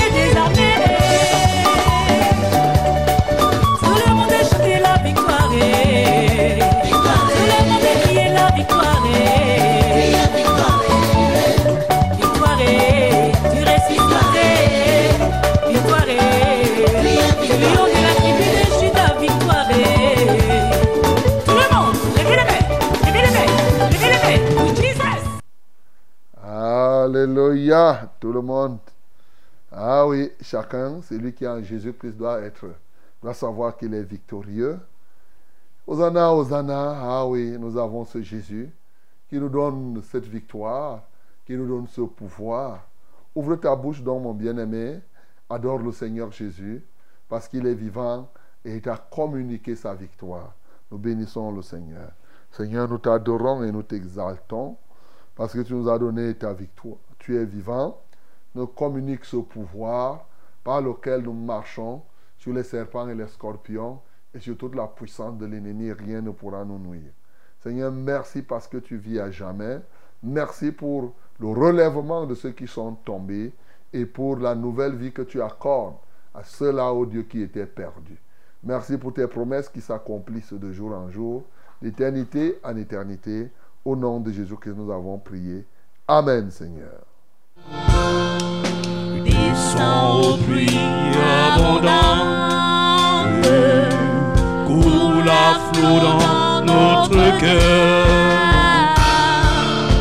Tout 28.19 28.33
le 28.33 28.41
monde. 28.41 28.79
Ah 29.71 30.05
oui, 30.05 30.29
chacun, 30.41 31.01
celui 31.03 31.33
qui 31.33 31.45
est 31.45 31.47
en 31.47 31.63
Jésus-Christ 31.63 32.17
doit 32.17 32.41
être, 32.41 32.65
doit 33.21 33.33
savoir 33.33 33.77
qu'il 33.77 33.93
est 33.93 34.03
victorieux. 34.03 34.77
Hosanna, 35.87 36.33
Hosanna. 36.33 36.97
Ah 37.01 37.25
oui, 37.25 37.55
nous 37.57 37.77
avons 37.77 38.03
ce 38.03 38.21
Jésus 38.21 38.69
qui 39.29 39.39
nous 39.39 39.47
donne 39.47 40.01
cette 40.03 40.25
victoire, 40.25 41.03
qui 41.45 41.55
nous 41.55 41.65
donne 41.65 41.87
ce 41.87 42.01
pouvoir. 42.01 42.85
Ouvre 43.33 43.55
ta 43.55 43.73
bouche 43.73 44.01
donc, 44.01 44.23
mon 44.23 44.33
bien-aimé. 44.33 44.99
Adore 45.49 45.79
le 45.79 45.93
Seigneur 45.93 46.29
Jésus 46.29 46.83
parce 47.29 47.47
qu'il 47.47 47.65
est 47.67 47.73
vivant 47.73 48.27
et 48.65 48.75
il 48.75 48.81
t'a 48.81 48.97
communiqué 48.97 49.77
sa 49.77 49.93
victoire. 49.93 50.53
Nous 50.91 50.97
bénissons 50.97 51.53
le 51.53 51.61
Seigneur. 51.61 52.11
Seigneur, 52.51 52.89
nous 52.89 52.97
t'adorons 52.97 53.63
et 53.63 53.71
nous 53.71 53.83
t'exaltons 53.83 54.75
parce 55.35 55.53
que 55.53 55.61
tu 55.61 55.73
nous 55.73 55.89
as 55.89 55.97
donné 55.97 56.35
ta 56.35 56.51
victoire. 56.51 56.97
Tu 57.21 57.37
es 57.37 57.45
vivant, 57.45 58.01
nous 58.55 58.65
communique 58.65 59.25
ce 59.25 59.37
pouvoir 59.37 60.25
par 60.63 60.81
lequel 60.81 61.21
nous 61.21 61.33
marchons 61.33 62.01
sur 62.35 62.51
les 62.51 62.63
serpents 62.63 63.07
et 63.07 63.13
les 63.13 63.27
scorpions 63.27 63.99
et 64.33 64.39
sur 64.39 64.57
toute 64.57 64.73
la 64.73 64.87
puissance 64.87 65.37
de 65.37 65.45
l'ennemi. 65.45 65.91
Rien 65.91 66.21
ne 66.21 66.31
pourra 66.31 66.65
nous 66.65 66.79
nuire. 66.79 67.11
Seigneur, 67.59 67.91
merci 67.91 68.41
parce 68.41 68.67
que 68.67 68.77
tu 68.77 68.97
vis 68.97 69.19
à 69.19 69.29
jamais. 69.29 69.81
Merci 70.23 70.71
pour 70.71 71.13
le 71.39 71.47
relèvement 71.47 72.25
de 72.25 72.33
ceux 72.33 72.53
qui 72.53 72.65
sont 72.65 72.95
tombés 73.05 73.53
et 73.93 74.07
pour 74.07 74.37
la 74.37 74.55
nouvelle 74.55 74.95
vie 74.95 75.11
que 75.11 75.21
tu 75.21 75.43
accordes 75.43 75.97
à 76.33 76.43
ceux-là, 76.43 76.91
ô 76.91 77.05
Dieu, 77.05 77.21
qui 77.21 77.43
étaient 77.43 77.67
perdus. 77.67 78.19
Merci 78.63 78.97
pour 78.97 79.13
tes 79.13 79.27
promesses 79.27 79.69
qui 79.69 79.81
s'accomplissent 79.81 80.53
de 80.53 80.71
jour 80.71 80.91
en 80.93 81.11
jour, 81.11 81.43
d'éternité 81.83 82.59
en 82.63 82.75
éternité. 82.77 83.51
Au 83.85 83.95
nom 83.95 84.19
de 84.19 84.31
Jésus 84.31 84.57
que 84.57 84.71
nous 84.71 84.91
avons 84.91 85.19
prié. 85.19 85.67
Amen, 86.07 86.49
Seigneur. 86.49 87.10
Sans 89.55 90.37
pluie 90.45 90.79
abondante, 91.53 91.91
coule 94.67 95.29
à 95.29 95.59
flot 95.73 95.99
dans 95.99 96.61
notre 96.65 97.39
cœur. 97.39 98.05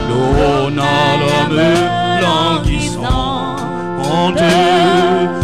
Donne 0.09 0.79
à 0.79 1.17
l'homme 1.21 1.63
languissante 2.21 3.61
une 4.03 5.40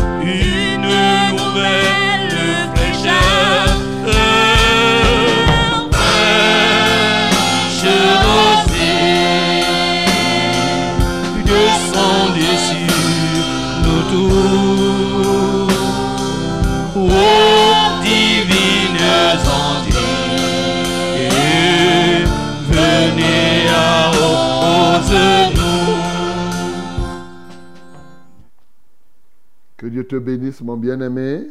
Dieu 29.97 30.07
te 30.07 30.17
bénisse, 30.17 30.61
mon 30.61 30.77
bien-aimé. 30.77 31.47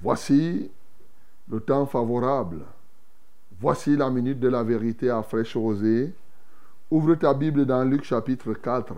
Voici 0.00 0.70
le 1.50 1.58
temps 1.58 1.84
favorable. 1.84 2.60
Voici 3.60 3.96
la 3.96 4.08
minute 4.08 4.38
de 4.38 4.46
la 4.46 4.62
vérité 4.62 5.10
à 5.10 5.20
fraîche 5.20 5.56
rosée. 5.56 6.14
Ouvre 6.88 7.16
ta 7.16 7.34
Bible 7.34 7.66
dans 7.66 7.82
Luc 7.82 8.04
chapitre 8.04 8.52
4 8.52 8.94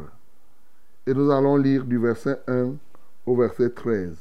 et 1.06 1.14
nous 1.14 1.30
allons 1.30 1.56
lire 1.56 1.86
du 1.86 1.96
verset 1.96 2.38
1 2.46 2.72
au 3.24 3.34
verset 3.34 3.70
13. 3.70 4.14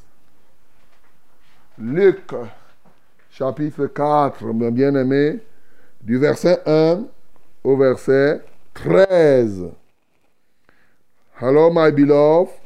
Luc 1.76 2.34
chapitre 3.28 3.88
4, 3.88 4.42
mon 4.54 4.70
bien-aimé, 4.70 5.38
du 6.00 6.16
verset 6.16 6.62
1 6.64 7.04
au 7.62 7.76
verset 7.76 8.42
13. 8.72 9.66
Hello, 11.38 11.70
my 11.70 11.92
beloved. 11.92 12.61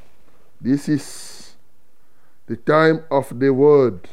This 0.61 0.88
is 0.88 1.55
the 2.47 2.57
time 2.57 3.05
of 3.11 3.38
the 3.38 3.53
word. 3.53 4.09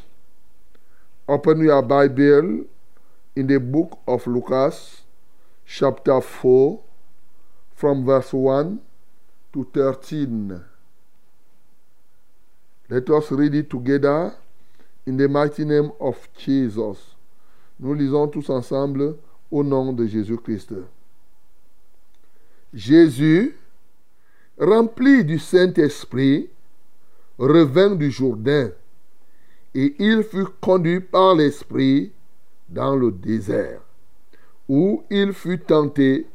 Open 1.27 1.61
your 1.63 1.81
Bible 1.81 2.65
in 3.35 3.47
the 3.47 3.59
book 3.59 3.99
of 4.05 4.27
Lucas, 4.27 5.03
chapter 5.65 6.19
4, 6.19 6.79
from 7.73 8.05
verse 8.05 8.33
1 8.33 8.79
to 9.53 9.67
13. 9.73 10.61
Let 12.89 13.09
us 13.09 13.31
read 13.31 13.55
it 13.55 13.69
together 13.69 14.35
in 15.05 15.15
the 15.15 15.29
mighty 15.29 15.63
name 15.63 15.91
of 15.99 16.27
Jesus. 16.37 17.15
Nous 17.79 17.93
lisons 17.93 18.27
tous 18.27 18.49
ensemble 18.49 19.17
au 19.49 19.63
nom 19.63 19.93
de 19.93 20.05
Jésus-Christ. 20.05 20.73
Jésus, 22.73 23.55
rempli 24.59 25.25
du 25.25 25.39
Saint-Esprit, 25.39 26.49
revint 27.37 27.95
du 27.95 28.11
Jourdain, 28.11 28.71
et 29.75 29.95
il 29.99 30.23
fut 30.23 30.45
conduit 30.61 30.99
par 30.99 31.35
l'Esprit 31.35 32.11
dans 32.69 32.95
le 32.95 33.11
désert, 33.11 33.81
où 34.69 35.03
il 35.09 35.33
fut 35.33 35.59
tenté 35.59 36.27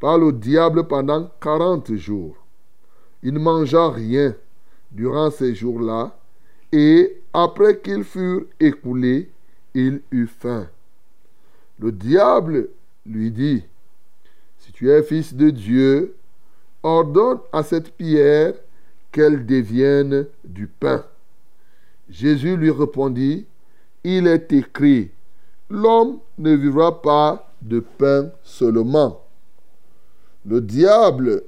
par 0.00 0.18
le 0.18 0.32
diable 0.32 0.86
pendant 0.86 1.30
quarante 1.40 1.94
jours. 1.94 2.36
Il 3.22 3.34
ne 3.34 3.38
mangea 3.38 3.90
rien 3.90 4.34
durant 4.90 5.30
ces 5.30 5.54
jours-là, 5.54 6.18
et 6.72 7.20
après 7.32 7.78
qu'ils 7.80 8.04
furent 8.04 8.46
écoulés, 8.58 9.30
il 9.74 10.02
eut 10.10 10.26
faim. 10.26 10.68
Le 11.78 11.92
diable 11.92 12.68
lui 13.06 13.30
dit, 13.30 13.64
Si 14.58 14.72
tu 14.72 14.90
es 14.90 15.02
fils 15.02 15.34
de 15.34 15.50
Dieu, 15.50 16.16
ordonne 16.82 17.38
à 17.52 17.62
cette 17.62 17.92
pierre 17.92 18.54
qu'elle 19.12 19.44
devienne 19.44 20.26
du 20.44 20.66
pain. 20.66 21.04
Jésus 22.08 22.56
lui 22.56 22.70
répondit, 22.70 23.46
Il 24.04 24.26
est 24.26 24.52
écrit, 24.52 25.10
L'homme 25.68 26.18
ne 26.38 26.54
vivra 26.54 27.00
pas 27.00 27.52
de 27.62 27.80
pain 27.80 28.30
seulement. 28.42 29.24
Le 30.44 30.60
diable, 30.60 31.44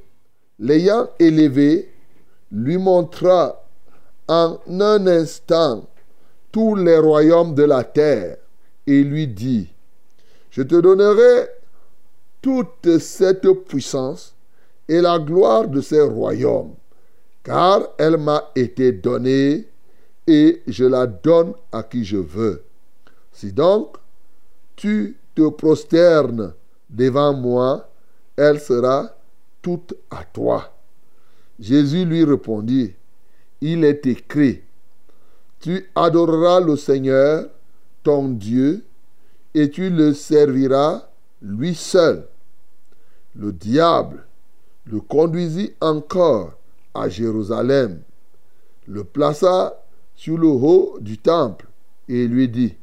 l'ayant 0.59 1.09
élevé, 1.19 1.93
lui 2.53 2.79
montra 2.79 3.65
en 4.29 4.59
un 4.69 5.07
instant 5.07 5.89
tous 6.53 6.77
les 6.77 6.99
royaumes 6.99 7.55
de 7.55 7.65
la 7.65 7.83
terre 7.83 8.37
et 8.87 9.03
lui 9.03 9.27
dit, 9.27 9.69
je 10.51 10.63
te 10.63 10.75
donnerai 10.75 11.49
toute 12.43 12.99
cette 12.99 13.49
puissance 13.67 14.32
et 14.93 15.01
la 15.01 15.19
gloire 15.19 15.69
de 15.69 15.81
ces 15.81 16.03
royaumes, 16.03 16.75
car 17.43 17.89
elle 17.97 18.19
m'a 18.19 18.51
été 18.55 18.93
donnée 18.93 19.67
et 20.27 20.63
je 20.67 20.85
la 20.85 21.07
donne 21.07 21.55
à 21.73 21.83
qui 21.83 22.05
je 22.05 22.19
veux. 22.19 22.63
Si 23.33 23.55
donc 23.55 23.97
tu 24.77 25.17
te 25.35 25.49
prosternes 25.49 26.53
devant 26.91 27.33
moi, 27.33 27.89
elle 28.37 28.61
sera 28.61 29.17
toute 29.63 29.95
à 30.11 30.25
toi. 30.25 30.77
Jésus 31.59 32.05
lui 32.05 32.23
répondit, 32.25 32.95
il 33.63 33.85
est 33.85 34.05
écrit, 34.07 34.61
tu 35.61 35.89
adoreras 35.95 36.61
le 36.61 36.77
Seigneur, 36.77 37.47
ton 38.03 38.29
Dieu, 38.29 38.85
et 39.55 39.71
tu 39.71 39.89
le 39.89 40.13
serviras 40.13 41.09
lui 41.41 41.75
seul. 41.75 42.27
Le 43.35 43.53
diable 43.53 44.27
le 44.85 45.01
conduisit 45.01 45.75
encore 45.81 46.53
à 46.95 47.09
Jérusalem, 47.09 48.03
le 48.87 49.05
plaça 49.05 49.83
sur 50.15 50.39
le 50.39 50.49
haut 50.49 50.99
du 51.01 51.19
temple 51.19 51.67
et 52.09 52.27
lui 52.27 52.49
dit, 52.49 52.75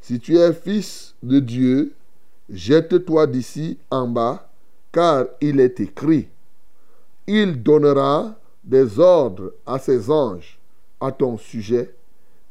Si 0.00 0.18
tu 0.18 0.36
es 0.36 0.52
fils 0.52 1.14
de 1.22 1.38
Dieu, 1.38 1.92
jette-toi 2.48 3.26
d'ici 3.26 3.78
en 3.90 4.08
bas, 4.08 4.50
car 4.90 5.26
il 5.40 5.60
est 5.60 5.80
écrit, 5.80 6.28
Il 7.26 7.62
donnera 7.62 8.34
des 8.64 8.98
ordres 8.98 9.54
à 9.66 9.78
ses 9.78 10.10
anges 10.10 10.58
à 11.00 11.12
ton 11.12 11.36
sujet, 11.36 11.94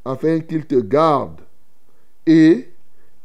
afin 0.06 0.40
qu'ils 0.40 0.66
te 0.66 0.80
gardent, 0.80 1.42
et 2.26 2.70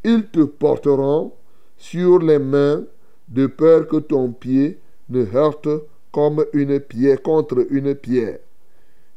ils 0.03 0.27
te 0.27 0.41
porteront 0.41 1.33
sur 1.77 2.19
les 2.19 2.39
mains 2.39 2.83
de 3.29 3.47
peur 3.47 3.87
que 3.87 3.97
ton 3.97 4.33
pied 4.33 4.79
ne 5.13 5.27
heurte 5.35 5.69
comme 6.11 6.45
une 6.53 6.81
pierre 6.81 7.23
contre 7.23 7.67
une 7.71 7.95
pierre. 7.95 8.39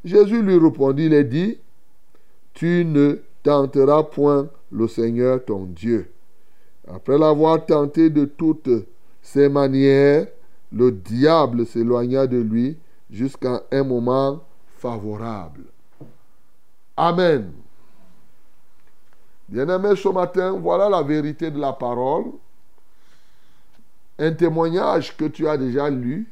Jésus 0.03 0.41
lui 0.41 0.57
répondit 0.57 1.13
et 1.13 1.23
dit, 1.23 1.57
Tu 2.53 2.85
ne 2.85 3.19
tenteras 3.43 4.03
point 4.03 4.47
le 4.71 4.87
Seigneur 4.87 5.43
ton 5.43 5.65
Dieu. 5.65 6.11
Après 6.87 7.17
l'avoir 7.17 7.65
tenté 7.65 8.09
de 8.09 8.25
toutes 8.25 8.69
ses 9.21 9.49
manières, 9.49 10.27
le 10.71 10.91
diable 10.91 11.65
s'éloigna 11.65 12.27
de 12.27 12.37
lui 12.37 12.77
jusqu'à 13.09 13.63
un 13.71 13.83
moment 13.83 14.43
favorable. 14.77 15.63
Amen. 16.97 17.51
Bien-aimés, 19.47 19.95
ce 19.95 20.09
matin, 20.09 20.51
voilà 20.51 20.89
la 20.89 21.01
vérité 21.01 21.51
de 21.51 21.59
la 21.59 21.73
parole. 21.73 22.25
Un 24.17 24.31
témoignage 24.31 25.15
que 25.17 25.25
tu 25.25 25.47
as 25.47 25.57
déjà 25.57 25.89
lu 25.89 26.31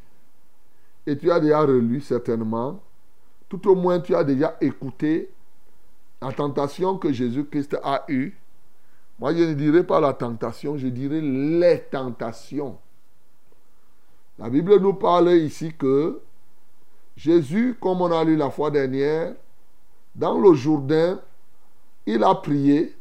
et 1.06 1.18
tu 1.18 1.32
as 1.32 1.40
déjà 1.40 1.62
relu 1.62 2.00
certainement. 2.02 2.80
Tout 3.50 3.70
au 3.70 3.76
moins, 3.76 4.00
tu 4.00 4.16
as 4.16 4.24
déjà 4.24 4.58
écouté 4.62 5.30
la 6.22 6.32
tentation 6.32 6.98
que 6.98 7.12
Jésus-Christ 7.12 7.78
a 7.84 8.06
eue. 8.08 8.34
Moi, 9.20 9.34
je 9.36 9.44
ne 9.44 9.54
dirais 9.54 9.84
pas 9.84 10.00
la 10.00 10.14
tentation, 10.14 10.78
je 10.78 10.88
dirais 10.88 11.22
les 11.22 11.80
tentations. 11.92 12.78
La 14.40 14.50
Bible 14.50 14.80
nous 14.80 14.94
parle 14.94 15.32
ici 15.34 15.74
que 15.78 16.22
Jésus, 17.16 17.76
comme 17.80 18.02
on 18.02 18.12
a 18.12 18.24
lu 18.24 18.36
la 18.36 18.50
fois 18.50 18.72
dernière, 18.72 19.36
dans 20.16 20.40
le 20.40 20.54
Jourdain, 20.54 21.20
il 22.06 22.24
a 22.24 22.34
prié, 22.36 22.96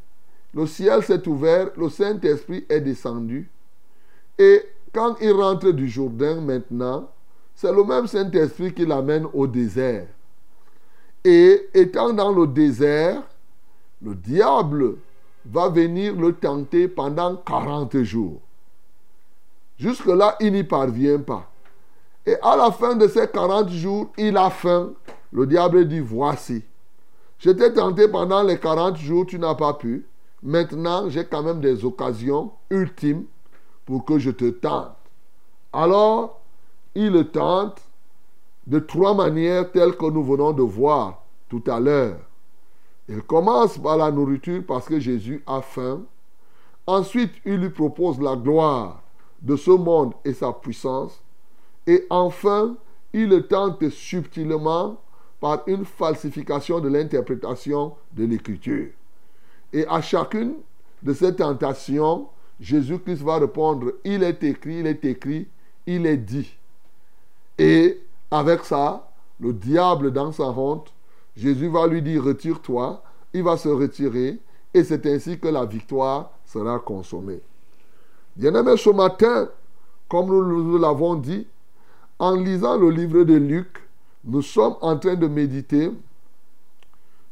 le 0.55 0.67
ciel 0.67 1.03
s'est 1.03 1.27
ouvert, 1.27 1.71
le 1.77 1.89
Saint-Esprit 1.89 2.67
est 2.69 2.81
descendu. 2.81 3.51
Et 4.39 4.63
quand 4.93 5.17
il 5.21 5.33
rentre 5.33 5.71
du 5.71 5.89
Jourdain 5.89 6.41
maintenant, 6.41 7.09
c'est 7.55 7.73
le 7.73 7.85
même 7.85 8.07
Saint-Esprit 8.07 8.75
qui 8.75 8.85
l'amène 8.85 9.27
au 9.33 9.47
désert. 9.47 10.07
Et 11.25 11.69
étant 11.75 12.13
dans 12.13 12.33
le 12.33 12.47
désert, 12.47 13.23
le 14.03 14.15
diable 14.15 14.97
va 15.47 15.69
venir 15.69 16.15
le 16.17 16.33
tenter 16.33 16.89
pendant 16.89 17.37
40 17.37 18.03
jours. 18.03 18.41
Jusque-là, 19.79 20.37
il 20.41 20.53
n'y 20.53 20.65
parvient 20.65 21.21
pas. 21.21 21.51
Et 22.27 22.37
à 22.43 22.57
la 22.57 22.71
fin 22.71 22.95
de 22.95 23.09
ces 23.09 23.27
40 23.29 23.69
jours, 23.71 24.13
il 24.17 24.37
a 24.37 24.51
faim. 24.51 24.93
Le 25.33 25.47
diable 25.47 25.89
dit, 25.89 26.01
voici. 26.01 26.63
Je 27.39 27.51
t'ai 27.51 27.73
tenté 27.73 28.07
pendant 28.07 28.43
les 28.43 28.59
40 28.59 28.97
jours, 28.97 29.27
tu 29.27 29.39
n'as 29.39 29.55
pas 29.55 29.75
pu. 29.75 30.07
Maintenant, 30.43 31.09
j'ai 31.09 31.25
quand 31.25 31.43
même 31.43 31.61
des 31.61 31.85
occasions 31.85 32.53
ultimes 32.71 33.25
pour 33.85 34.05
que 34.05 34.19
je 34.19 34.31
te 34.31 34.51
tente. 34.51 34.97
Alors, 35.73 36.41
il 36.95 37.13
le 37.13 37.29
tente 37.29 37.81
de 38.67 38.79
trois 38.79 39.15
manières 39.15 39.71
telles 39.73 39.97
que 39.97 40.07
nous 40.07 40.23
venons 40.23 40.53
de 40.53 40.63
voir 40.63 41.23
tout 41.49 41.63
à 41.67 41.81
l'heure. 41.81 42.19
Il 43.09 43.23
commence 43.23 43.79
par 43.79 43.97
la 43.97 44.11
nourriture 44.11 44.63
parce 44.67 44.87
que 44.87 45.01
Jésus 45.01 45.43
a 45.47 45.61
faim. 45.61 46.03
Ensuite, 46.87 47.33
il 47.45 47.57
lui 47.57 47.71
propose 47.71 48.21
la 48.21 48.37
gloire 48.37 49.03
de 49.41 49.57
ce 49.57 49.71
monde 49.71 50.15
et 50.25 50.33
sa 50.33 50.53
puissance. 50.53 51.21
Et 51.87 52.07
enfin, 52.11 52.77
il 53.13 53.29
le 53.29 53.47
tente 53.47 53.89
subtilement 53.91 54.97
par 55.41 55.63
une 55.67 55.85
falsification 55.85 56.79
de 56.81 56.89
l'interprétation 56.89 57.95
de 58.13 58.25
l'écriture. 58.25 58.91
Et 59.73 59.87
à 59.89 60.01
chacune 60.01 60.55
de 61.03 61.13
ces 61.13 61.35
tentations, 61.35 62.29
Jésus-Christ 62.63 63.23
va 63.23 63.39
répondre, 63.39 63.95
il 64.05 64.23
est 64.23 64.43
écrit, 64.45 64.79
il 64.79 64.87
est 64.87 65.05
écrit, 65.05 65.49
il 65.85 66.07
est 66.07 66.17
dit. 66.17 66.57
Et 67.59 68.01
avec 68.31 68.65
ça, 68.65 69.11
le 69.41 69.53
diable 69.53 70.13
dans 70.13 70.31
sa 70.31 70.45
honte, 70.45 70.93
Jésus 71.37 71.69
va 71.69 71.89
lui 71.89 72.01
dire 72.01 72.23
retire-toi, 72.23 73.03
il 73.35 73.43
va 73.43 73.57
se 73.57 73.69
retirer 73.69 74.39
et 74.73 74.85
c'est 74.85 75.05
ainsi 75.07 75.41
que 75.41 75.49
la 75.49 75.65
victoire 75.65 76.31
sera 76.47 76.79
consommée. 76.79 77.41
Bien-aimés, 78.37 78.77
ce 78.77 78.91
matin, 78.91 79.49
comme 80.09 80.29
nous 80.29 80.79
l'avons 80.79 81.17
dit, 81.17 81.47
en 82.21 82.37
lisant 82.37 82.77
le 82.77 82.91
livre 82.91 83.25
de 83.25 83.35
Luc, 83.35 83.83
nous 84.25 84.43
sommes 84.43 84.77
en 84.83 84.97
train 84.97 85.17
de 85.17 85.27
méditer 85.27 85.91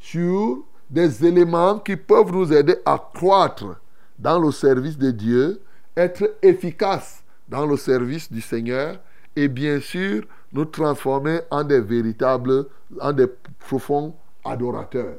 sur 0.01 0.59
des 0.91 1.25
éléments 1.25 1.79
qui 1.79 1.95
peuvent 1.95 2.33
nous 2.33 2.53
aider 2.53 2.75
à 2.85 2.99
croître 3.15 3.80
dans 4.21 4.39
le 4.39 4.53
service 4.53 4.99
de 4.99 5.11
Dieu, 5.11 5.61
être 5.97 6.37
efficaces 6.43 7.23
dans 7.49 7.67
le 7.67 7.77
service 7.77 8.31
du 8.31 8.41
Seigneur 8.41 8.99
et 9.35 9.49
bien 9.49 9.81
sûr 9.81 10.23
nous 10.53 10.65
transformer 10.67 11.41
en 11.51 11.65
des 11.65 11.81
véritables, 11.81 12.67
en 13.01 13.13
des 13.13 13.27
profonds 13.59 14.15
adorateurs. 14.45 15.17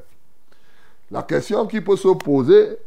La 1.10 1.22
question 1.22 1.66
qui 1.66 1.80
peut 1.80 1.96
se 1.96 2.14
poser, 2.14 2.78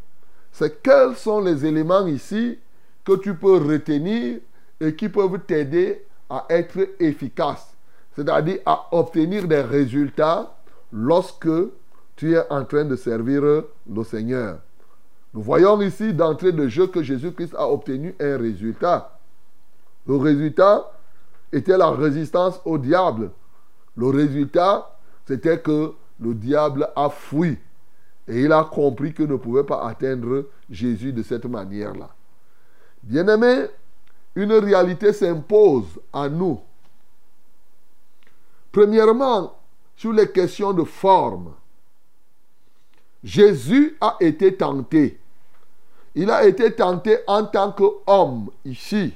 c'est 0.52 0.82
quels 0.82 1.16
sont 1.16 1.42
les 1.42 1.66
éléments 1.66 2.08
ici 2.08 2.58
que 3.04 3.18
tu 3.18 3.36
peux 3.36 3.58
retenir 3.58 4.40
et 4.80 4.96
qui 4.96 5.10
peuvent 5.10 5.40
t'aider 5.46 6.06
à 6.30 6.46
être 6.50 6.80
efficace, 7.00 7.76
c'est-à-dire 8.16 8.60
à 8.66 8.88
obtenir 8.92 9.48
des 9.48 9.62
résultats 9.62 10.56
lorsque 10.92 11.50
tu 12.16 12.34
es 12.34 12.50
en 12.50 12.64
train 12.64 12.86
de 12.86 12.96
servir 12.96 13.42
le 13.42 14.04
Seigneur. 14.04 14.60
Nous 15.36 15.42
voyons 15.42 15.82
ici 15.82 16.14
d'entrée 16.14 16.54
de 16.54 16.70
jeu 16.70 16.88
que 16.88 17.04
Jésus-Christ 17.04 17.56
a 17.58 17.68
obtenu 17.68 18.16
un 18.22 18.38
résultat. 18.38 19.20
Le 20.08 20.16
résultat 20.16 20.90
était 21.52 21.78
la 21.78 21.92
résistance 21.92 22.62
au 22.64 22.78
diable. 22.78 23.32
Le 23.98 24.08
résultat, 24.08 24.98
c'était 25.28 25.60
que 25.60 25.92
le 26.22 26.34
diable 26.34 26.90
a 26.96 27.10
fui. 27.10 27.58
Et 28.30 28.44
il 28.44 28.52
a 28.54 28.64
compris 28.64 29.14
qu'il 29.14 29.28
ne 29.28 29.36
pouvait 29.36 29.66
pas 29.66 29.86
atteindre 29.86 30.46
Jésus 30.70 31.12
de 31.12 31.22
cette 31.22 31.46
manière-là. 31.46 32.16
Bien-aimé, 33.04 33.66
une 34.36 34.54
réalité 34.54 35.12
s'impose 35.12 36.00
à 36.14 36.30
nous. 36.30 36.62
Premièrement, 38.72 39.54
sur 39.98 40.14
les 40.14 40.32
questions 40.32 40.72
de 40.72 40.86
forme. 40.86 41.52
Jésus 43.22 43.98
a 44.00 44.16
été 44.22 44.56
tenté. 44.56 45.20
Il 46.16 46.32
a 46.32 46.46
été 46.46 46.72
tenté 46.72 47.20
en 47.28 47.44
tant 47.46 47.72
qu'homme 47.74 48.50
ici. 48.64 49.14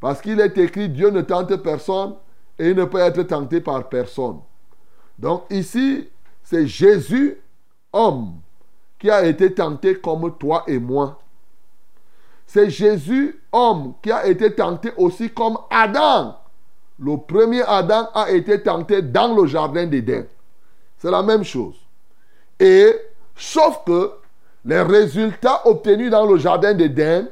Parce 0.00 0.20
qu'il 0.20 0.40
est 0.40 0.58
écrit, 0.58 0.88
Dieu 0.88 1.10
ne 1.10 1.20
tente 1.20 1.54
personne 1.56 2.16
et 2.58 2.70
il 2.70 2.76
ne 2.76 2.84
peut 2.84 2.98
être 2.98 3.22
tenté 3.22 3.60
par 3.60 3.88
personne. 3.88 4.40
Donc 5.18 5.44
ici, 5.50 6.08
c'est 6.42 6.66
Jésus, 6.66 7.38
homme, 7.92 8.40
qui 8.98 9.10
a 9.10 9.24
été 9.24 9.54
tenté 9.54 9.94
comme 9.96 10.36
toi 10.36 10.64
et 10.66 10.78
moi. 10.78 11.20
C'est 12.46 12.68
Jésus, 12.68 13.40
homme, 13.52 13.94
qui 14.02 14.10
a 14.10 14.26
été 14.26 14.52
tenté 14.52 14.90
aussi 14.96 15.30
comme 15.30 15.56
Adam. 15.70 16.36
Le 16.98 17.16
premier 17.16 17.62
Adam 17.62 18.08
a 18.12 18.30
été 18.30 18.60
tenté 18.62 19.00
dans 19.00 19.34
le 19.34 19.46
jardin 19.46 19.86
d'Éden. 19.86 20.26
C'est 20.98 21.10
la 21.10 21.22
même 21.22 21.44
chose. 21.44 21.76
Et 22.58 22.94
sauf 23.36 23.84
que 23.86 24.19
les 24.64 24.82
résultats 24.82 25.66
obtenus 25.66 26.10
dans 26.10 26.26
le 26.26 26.38
jardin 26.38 26.74
d'Éden 26.74 27.28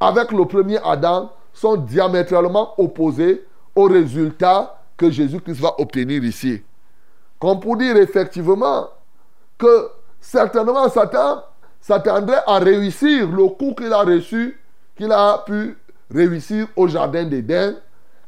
avec 0.00 0.32
le 0.32 0.44
premier 0.46 0.78
Adam 0.84 1.30
sont 1.52 1.76
diamétralement 1.76 2.74
opposés 2.78 3.44
aux 3.74 3.84
résultats 3.84 4.78
que 4.96 5.10
Jésus-Christ 5.10 5.60
va 5.60 5.74
obtenir 5.78 6.24
ici. 6.24 6.62
Comme 7.38 7.60
pour 7.60 7.76
dire 7.76 7.96
effectivement 7.96 8.88
que 9.58 9.88
certainement 10.20 10.88
Satan 10.88 11.42
s'attendrait 11.80 12.42
à 12.46 12.58
réussir 12.58 13.30
le 13.30 13.48
coup 13.48 13.74
qu'il 13.74 13.92
a 13.92 14.02
reçu, 14.02 14.58
qu'il 14.96 15.10
a 15.12 15.38
pu 15.44 15.76
réussir 16.12 16.66
au 16.76 16.86
jardin 16.86 17.24
d'Éden 17.24 17.76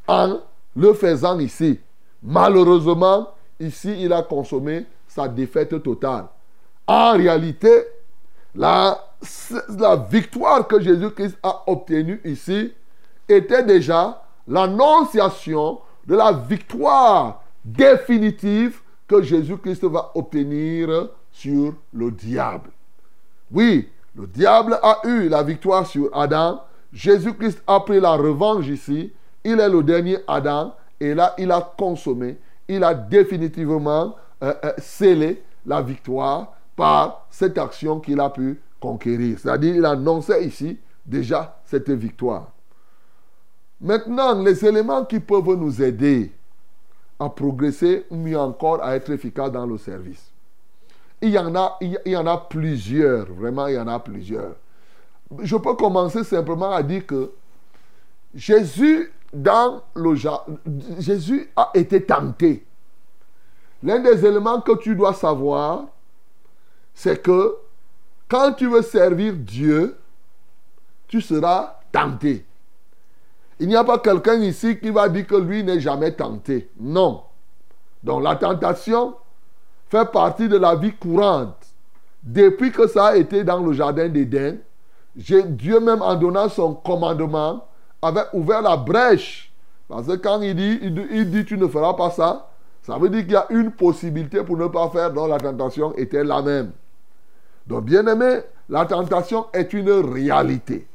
en 0.07 0.41
le 0.77 0.93
faisant 0.95 1.39
ici. 1.39 1.79
Malheureusement, 2.23 3.29
ici, 3.61 3.95
il 4.01 4.13
a 4.13 4.23
consommé 4.23 4.87
sa 5.07 5.29
défaite 5.29 5.83
totale. 5.83 6.27
En 6.87 7.13
réalité, 7.13 7.87
la, 8.55 9.01
victoire 10.11 10.67
que 10.67 10.81
Jésus-Christ 10.81 11.37
a 11.43 11.63
obtenue 11.67 12.21
ici 12.25 12.73
était 13.29 13.65
déjà 13.65 14.23
l'annonciation 14.47 15.81
de 16.07 16.15
la 16.15 16.33
victoire 16.33 17.43
définitive 17.65 18.81
que 19.09 19.23
Jésus-Christ 19.23 19.85
va 19.85 20.13
obtenir 20.15 21.09
sur 21.33 21.75
le 21.93 22.11
diable. 22.11 22.71
Oui, 23.51 23.89
le 24.15 24.27
diable 24.27 24.79
a 24.83 25.01
eu 25.05 25.29
la 25.29 25.43
victoire 25.43 25.87
sur 25.87 26.17
Adam. 26.17 26.63
Jésus-Christ 26.93 27.63
a 27.67 27.81
pris 27.81 28.01
la 28.01 28.13
revanche 28.13 28.67
ici. 28.69 29.13
Il 29.43 29.59
est 29.59 29.69
le 29.69 29.83
dernier 29.83 30.19
Adam. 30.29 30.75
Et 31.01 31.15
là, 31.15 31.35
il 31.39 31.51
a 31.51 31.73
consommé, 31.77 32.39
il 32.69 32.85
a 32.85 32.95
définitivement 32.95 34.15
euh, 34.43 34.55
euh, 34.65 34.73
scellé 34.79 35.43
la 35.67 35.83
victoire 35.83 36.55
par 36.77 37.27
cette 37.31 37.59
action 37.59 38.01
qu'il 38.01 38.21
a 38.21 38.31
pu 38.31 38.61
conquérir. 38.81 39.39
C'est-à-dire, 39.39 39.77
il 39.77 39.85
annonçait 39.85 40.45
ici 40.45 40.79
déjà 41.05 41.61
cette 41.65 41.91
victoire. 41.91 42.49
Maintenant, 43.81 44.41
les 44.43 44.65
éléments 44.65 45.05
qui 45.05 45.21
peuvent 45.21 45.57
nous 45.57 45.83
aider 45.83 46.33
à 47.19 47.29
progresser, 47.29 48.07
mieux 48.11 48.39
encore 48.39 48.83
à 48.83 48.97
être 48.97 49.11
efficace 49.11 49.53
dans 49.53 49.67
le 49.67 49.79
service. 49.79 50.31
Il 51.21 51.31
y 51.31 51.39
en 51.39 51.55
a, 51.55 51.79
il 51.81 51.99
y 52.07 52.17
en 52.17 52.27
a 52.27 52.37
plusieurs, 52.37 53.27
vraiment, 53.33 53.67
il 53.67 53.75
y 53.75 53.79
en 53.79 53.89
a 53.89 53.99
plusieurs. 53.99 54.57
Je 55.43 55.57
peux 55.57 55.75
commencer 55.75 56.25
simplement 56.25 56.71
à 56.73 56.83
dire 56.83 57.07
que 57.07 57.33
Jésus, 58.35 59.13
dans 59.33 59.83
le 59.95 60.15
Jésus 60.99 61.51
a 61.57 61.71
été 61.75 62.05
tenté. 62.05 62.65
L'un 63.83 64.01
des 64.01 64.25
éléments 64.25 64.61
que 64.61 64.77
tu 64.79 64.95
dois 64.95 65.15
savoir, 65.15 65.87
c'est 66.95 67.23
que 67.23 67.57
quand 68.29 68.53
tu 68.53 68.69
veux 68.69 68.83
servir 68.83 69.35
Dieu, 69.35 69.97
tu 71.09 71.21
seras 71.21 71.81
tenté. 71.93 72.45
Il 73.61 73.69
n'y 73.69 73.77
a 73.77 73.85
pas 73.85 73.99
quelqu'un 73.99 74.41
ici 74.41 74.79
qui 74.79 74.91
va 74.91 75.09
dire 75.09 75.27
que 75.27 75.37
lui 75.37 75.63
n'est 75.63 75.81
jamais 75.81 76.13
tenté. 76.13 76.71
Non. 76.81 77.23
Donc 78.03 78.23
la 78.23 78.37
tentation 78.37 79.15
fait 79.89 80.11
partie 80.11 80.49
de 80.49 80.57
la 80.57 80.75
vie 80.75 80.93
courante. 80.93 81.67
Depuis 82.23 82.73
que 82.73 82.87
ça 82.87 83.09
a 83.09 83.17
été 83.17 83.45
dans 83.45 83.59
le 83.59 83.73
jardin 83.73 84.09
d'Éden, 84.09 84.59
Dieu 85.15 85.81
même 85.81 86.03
en 86.03 86.17
donnant 86.17 86.49
son 86.49 86.75
commandement 86.75 87.67
avait 88.03 88.27
ouvert 88.33 88.63
la 88.63 88.77
brèche. 88.77 89.53
Parce 89.89 90.07
que 90.07 90.15
quand 90.15 90.41
il 90.41 90.55
dit, 90.57 91.45
tu 91.45 91.59
ne 91.59 91.69
feras 91.69 91.95
pas 91.95 92.11
ça, 92.11 92.49
ça 92.83 92.99
veut 92.99 93.09
dire 93.09 93.23
qu'il 93.23 93.33
y 93.33 93.37
a 93.37 93.47
une 93.51 93.71
possibilité 93.71 94.43
pour 94.43 94.57
ne 94.57 94.67
pas 94.67 94.89
faire, 94.89 95.13
dont 95.13 95.27
la 95.27 95.39
tentation 95.39 95.95
était 95.97 96.25
la 96.25 96.43
même. 96.43 96.73
Donc 97.67 97.85
bien 97.85 98.07
aimé, 98.07 98.41
la 98.69 98.85
tentation 98.87 99.47
est 99.53 99.73
une 99.73 99.91
réalité. 99.91 100.87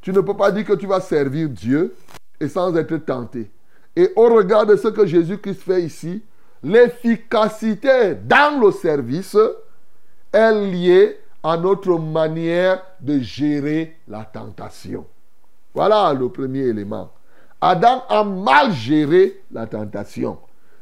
Tu 0.00 0.12
ne 0.12 0.20
peux 0.20 0.36
pas 0.36 0.50
dire 0.50 0.64
que 0.64 0.72
tu 0.72 0.86
vas 0.86 1.00
servir 1.00 1.48
Dieu 1.48 1.94
et 2.38 2.48
sans 2.48 2.74
être 2.76 2.96
tenté. 2.98 3.50
Et 3.94 4.12
au 4.16 4.34
regard 4.34 4.66
de 4.66 4.76
ce 4.76 4.88
que 4.88 5.06
Jésus-Christ 5.06 5.62
fait 5.62 5.82
ici, 5.82 6.22
l'efficacité 6.62 8.14
dans 8.14 8.60
le 8.60 8.70
service 8.70 9.36
est 10.32 10.52
liée 10.52 11.18
à 11.42 11.56
notre 11.56 11.98
manière 11.98 12.82
de 13.00 13.18
gérer 13.18 13.96
la 14.08 14.24
tentation. 14.24 15.06
Voilà 15.74 16.12
le 16.12 16.28
premier 16.28 16.60
élément. 16.60 17.10
Adam 17.60 18.02
a 18.08 18.24
mal 18.24 18.72
géré 18.72 19.42
la 19.50 19.66
tentation. 19.66 20.38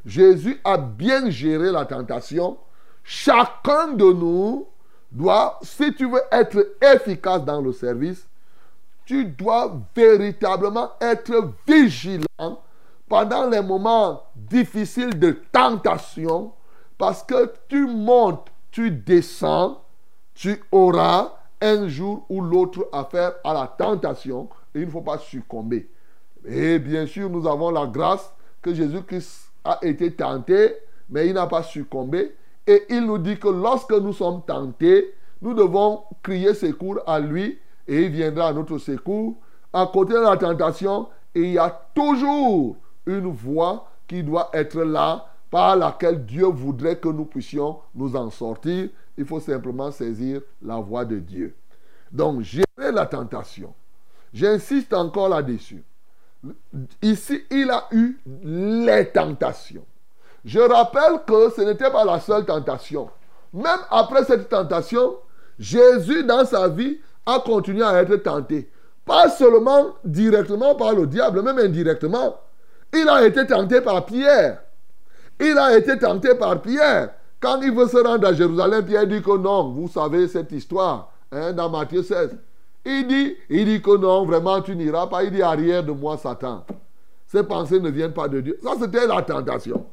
Jésus 0.06 0.60
a 0.64 0.78
bien 0.78 1.28
géré 1.28 1.70
la 1.70 1.84
tentation. 1.84 2.56
Chacun 3.02 3.88
de 3.94 4.12
nous 4.12 4.66
doit, 5.10 5.58
si 5.62 5.92
tu 5.94 6.08
veux 6.10 6.22
être 6.30 6.76
efficace 6.82 7.44
dans 7.44 7.60
le 7.60 7.72
service, 7.72 8.26
tu 9.04 9.24
dois 9.24 9.80
véritablement 9.96 10.90
être 11.00 11.52
vigilant 11.66 12.62
pendant 13.08 13.48
les 13.48 13.62
moments 13.62 14.22
difficiles 14.34 15.18
de 15.18 15.40
tentation 15.50 16.52
parce 16.98 17.22
que 17.22 17.52
tu 17.68 17.86
montes, 17.86 18.48
tu 18.70 18.90
descends, 18.90 19.82
tu 20.34 20.62
auras 20.70 21.32
un 21.60 21.88
jour 21.88 22.26
ou 22.28 22.40
l'autre 22.40 22.88
affaire 22.92 23.32
à 23.44 23.54
la 23.54 23.66
tentation 23.66 24.48
et 24.74 24.80
il 24.80 24.86
ne 24.86 24.90
faut 24.90 25.00
pas 25.00 25.18
succomber. 25.18 25.88
Et 26.44 26.78
bien 26.78 27.06
sûr, 27.06 27.30
nous 27.30 27.46
avons 27.48 27.70
la 27.70 27.86
grâce 27.86 28.32
que 28.60 28.74
Jésus-Christ 28.74 29.50
a 29.64 29.78
été 29.82 30.12
tenté, 30.12 30.74
mais 31.08 31.28
il 31.28 31.34
n'a 31.34 31.46
pas 31.46 31.62
succombé. 31.62 32.34
Et 32.68 32.84
il 32.90 33.06
nous 33.06 33.16
dit 33.16 33.38
que 33.38 33.48
lorsque 33.48 33.92
nous 33.92 34.12
sommes 34.12 34.42
tentés, 34.46 35.14
nous 35.40 35.54
devons 35.54 36.02
crier 36.22 36.52
secours 36.52 37.00
à 37.06 37.18
lui 37.18 37.58
et 37.86 38.02
il 38.02 38.10
viendra 38.10 38.48
à 38.48 38.52
notre 38.52 38.76
secours. 38.76 39.36
À 39.72 39.88
côté 39.90 40.12
de 40.12 40.18
la 40.18 40.36
tentation, 40.36 41.08
il 41.34 41.52
y 41.52 41.58
a 41.58 41.70
toujours 41.94 42.76
une 43.06 43.32
voix 43.32 43.88
qui 44.06 44.22
doit 44.22 44.50
être 44.52 44.82
là 44.82 45.24
par 45.50 45.76
laquelle 45.76 46.26
Dieu 46.26 46.44
voudrait 46.44 46.98
que 46.98 47.08
nous 47.08 47.24
puissions 47.24 47.78
nous 47.94 48.14
en 48.14 48.28
sortir. 48.28 48.90
Il 49.16 49.24
faut 49.24 49.40
simplement 49.40 49.90
saisir 49.90 50.42
la 50.60 50.76
voie 50.76 51.06
de 51.06 51.18
Dieu. 51.18 51.56
Donc, 52.12 52.42
gérer 52.42 52.64
la 52.76 53.06
tentation. 53.06 53.72
J'insiste 54.34 54.92
encore 54.92 55.30
là-dessus. 55.30 55.82
Ici, 57.00 57.44
il 57.50 57.70
a 57.70 57.88
eu 57.92 58.18
les 58.42 59.08
tentations. 59.08 59.86
Je 60.44 60.60
rappelle 60.60 61.20
que 61.26 61.50
ce 61.50 61.62
n'était 61.62 61.90
pas 61.90 62.04
la 62.04 62.20
seule 62.20 62.44
tentation. 62.44 63.08
Même 63.52 63.80
après 63.90 64.24
cette 64.24 64.48
tentation, 64.48 65.16
Jésus, 65.58 66.24
dans 66.24 66.44
sa 66.44 66.68
vie, 66.68 66.98
a 67.26 67.40
continué 67.40 67.82
à 67.82 68.00
être 68.00 68.16
tenté. 68.16 68.70
Pas 69.04 69.28
seulement 69.28 69.94
directement 70.04 70.74
par 70.74 70.94
le 70.94 71.06
diable, 71.06 71.42
même 71.42 71.58
indirectement. 71.58 72.36
Il 72.92 73.08
a 73.08 73.26
été 73.26 73.46
tenté 73.46 73.80
par 73.80 74.04
Pierre. 74.06 74.62
Il 75.40 75.56
a 75.58 75.76
été 75.76 75.98
tenté 75.98 76.34
par 76.34 76.60
Pierre. 76.60 77.10
Quand 77.40 77.60
il 77.62 77.72
veut 77.72 77.86
se 77.86 77.96
rendre 77.96 78.26
à 78.26 78.32
Jérusalem, 78.32 78.84
Pierre 78.84 79.06
dit 79.06 79.22
que 79.22 79.36
non, 79.36 79.70
vous 79.70 79.88
savez 79.88 80.26
cette 80.28 80.52
histoire, 80.52 81.10
hein, 81.30 81.52
dans 81.52 81.70
Matthieu 81.70 82.02
16. 82.02 82.36
Il 82.84 83.06
dit, 83.06 83.36
il 83.48 83.64
dit 83.66 83.82
que 83.82 83.96
non, 83.96 84.24
vraiment 84.24 84.60
tu 84.60 84.74
n'iras 84.74 85.06
pas. 85.06 85.24
Il 85.24 85.30
dit 85.30 85.42
arrière 85.42 85.84
de 85.84 85.92
moi, 85.92 86.16
Satan. 86.16 86.64
Ces 87.26 87.42
pensées 87.42 87.80
ne 87.80 87.90
viennent 87.90 88.14
pas 88.14 88.28
de 88.28 88.40
Dieu. 88.40 88.58
Ça, 88.62 88.72
c'était 88.80 89.06
la 89.06 89.22
tentation. 89.22 89.84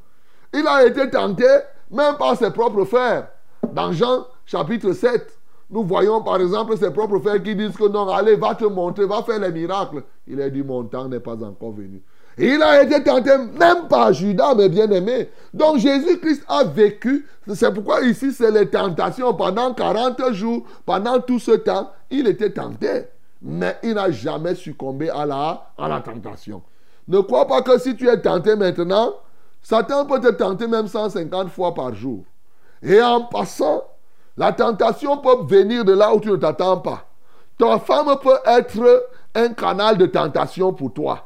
Il 0.58 0.66
a 0.68 0.86
été 0.86 1.10
tenté 1.10 1.46
même 1.92 2.16
par 2.18 2.38
ses 2.38 2.52
propres 2.52 2.86
frères. 2.86 3.28
Dans 3.74 3.92
Jean 3.92 4.26
chapitre 4.46 4.94
7, 4.94 5.38
nous 5.70 5.84
voyons 5.84 6.22
par 6.22 6.40
exemple 6.40 6.78
ses 6.78 6.92
propres 6.92 7.20
frères 7.20 7.44
qui 7.44 7.56
disent 7.56 7.76
que 7.76 7.88
non, 7.88 8.08
allez, 8.08 8.36
va 8.36 8.56
te 8.56 8.66
montrer, 8.66 9.06
va 9.06 9.22
faire 9.24 9.40
les 9.40 9.52
miracles. 9.52 10.04
Il 10.28 10.42
a 10.42 10.50
dit, 10.50 10.64
mon 10.64 10.86
temps 10.86 11.10
n'est 11.10 11.20
pas 11.20 11.36
encore 11.44 11.74
venu. 11.74 12.02
Il 12.38 12.62
a 12.62 12.84
été 12.84 13.04
tenté 13.04 13.32
même 13.38 13.88
par 13.90 14.14
Judas, 14.14 14.56
mes 14.56 14.70
bien-aimés. 14.70 15.30
Donc 15.54 15.78
Jésus-Christ 15.78 16.44
a 16.48 16.64
vécu. 16.64 17.28
C'est 17.54 17.74
pourquoi 17.74 18.02
ici, 18.04 18.32
c'est 18.32 18.52
les 18.52 18.70
tentations. 18.70 19.34
Pendant 19.34 19.74
40 19.74 20.34
jours, 20.34 20.66
pendant 20.86 21.20
tout 21.20 21.40
ce 21.40 21.52
temps, 21.52 21.92
il 22.10 22.28
était 22.28 22.52
tenté. 22.52 23.04
Mais 23.42 23.78
il 23.84 23.94
n'a 23.94 24.12
jamais 24.12 24.56
succombé 24.56 25.10
à 25.10 25.26
la, 25.26 25.72
à 25.78 25.88
la 25.88 26.02
tentation. 26.02 26.62
Ne 27.08 27.20
crois 27.20 27.48
pas 27.48 27.62
que 27.62 27.78
si 27.78 27.96
tu 27.96 28.08
es 28.08 28.20
tenté 28.20 28.56
maintenant, 28.56 29.14
Satan 29.66 30.06
peut 30.06 30.20
te 30.20 30.28
tenter 30.28 30.68
même 30.68 30.88
150 30.88 31.50
fois 31.50 31.74
par 31.74 31.96
jour. 31.96 32.24
Et 32.84 33.02
en 33.02 33.22
passant, 33.22 33.84
la 34.38 34.54
tentation 34.54 35.18
peut 35.18 35.44
venir 35.48 35.84
de 35.84 35.94
là 35.94 36.14
où 36.14 36.20
tu 36.20 36.30
ne 36.30 36.36
t'attends 36.36 36.78
pas. 36.78 37.08
Ta 37.58 37.80
femme 37.80 38.16
peut 38.22 38.38
être 38.46 39.08
un 39.34 39.50
canal 39.54 39.98
de 39.98 40.06
tentation 40.06 40.72
pour 40.72 40.94
toi 40.94 41.26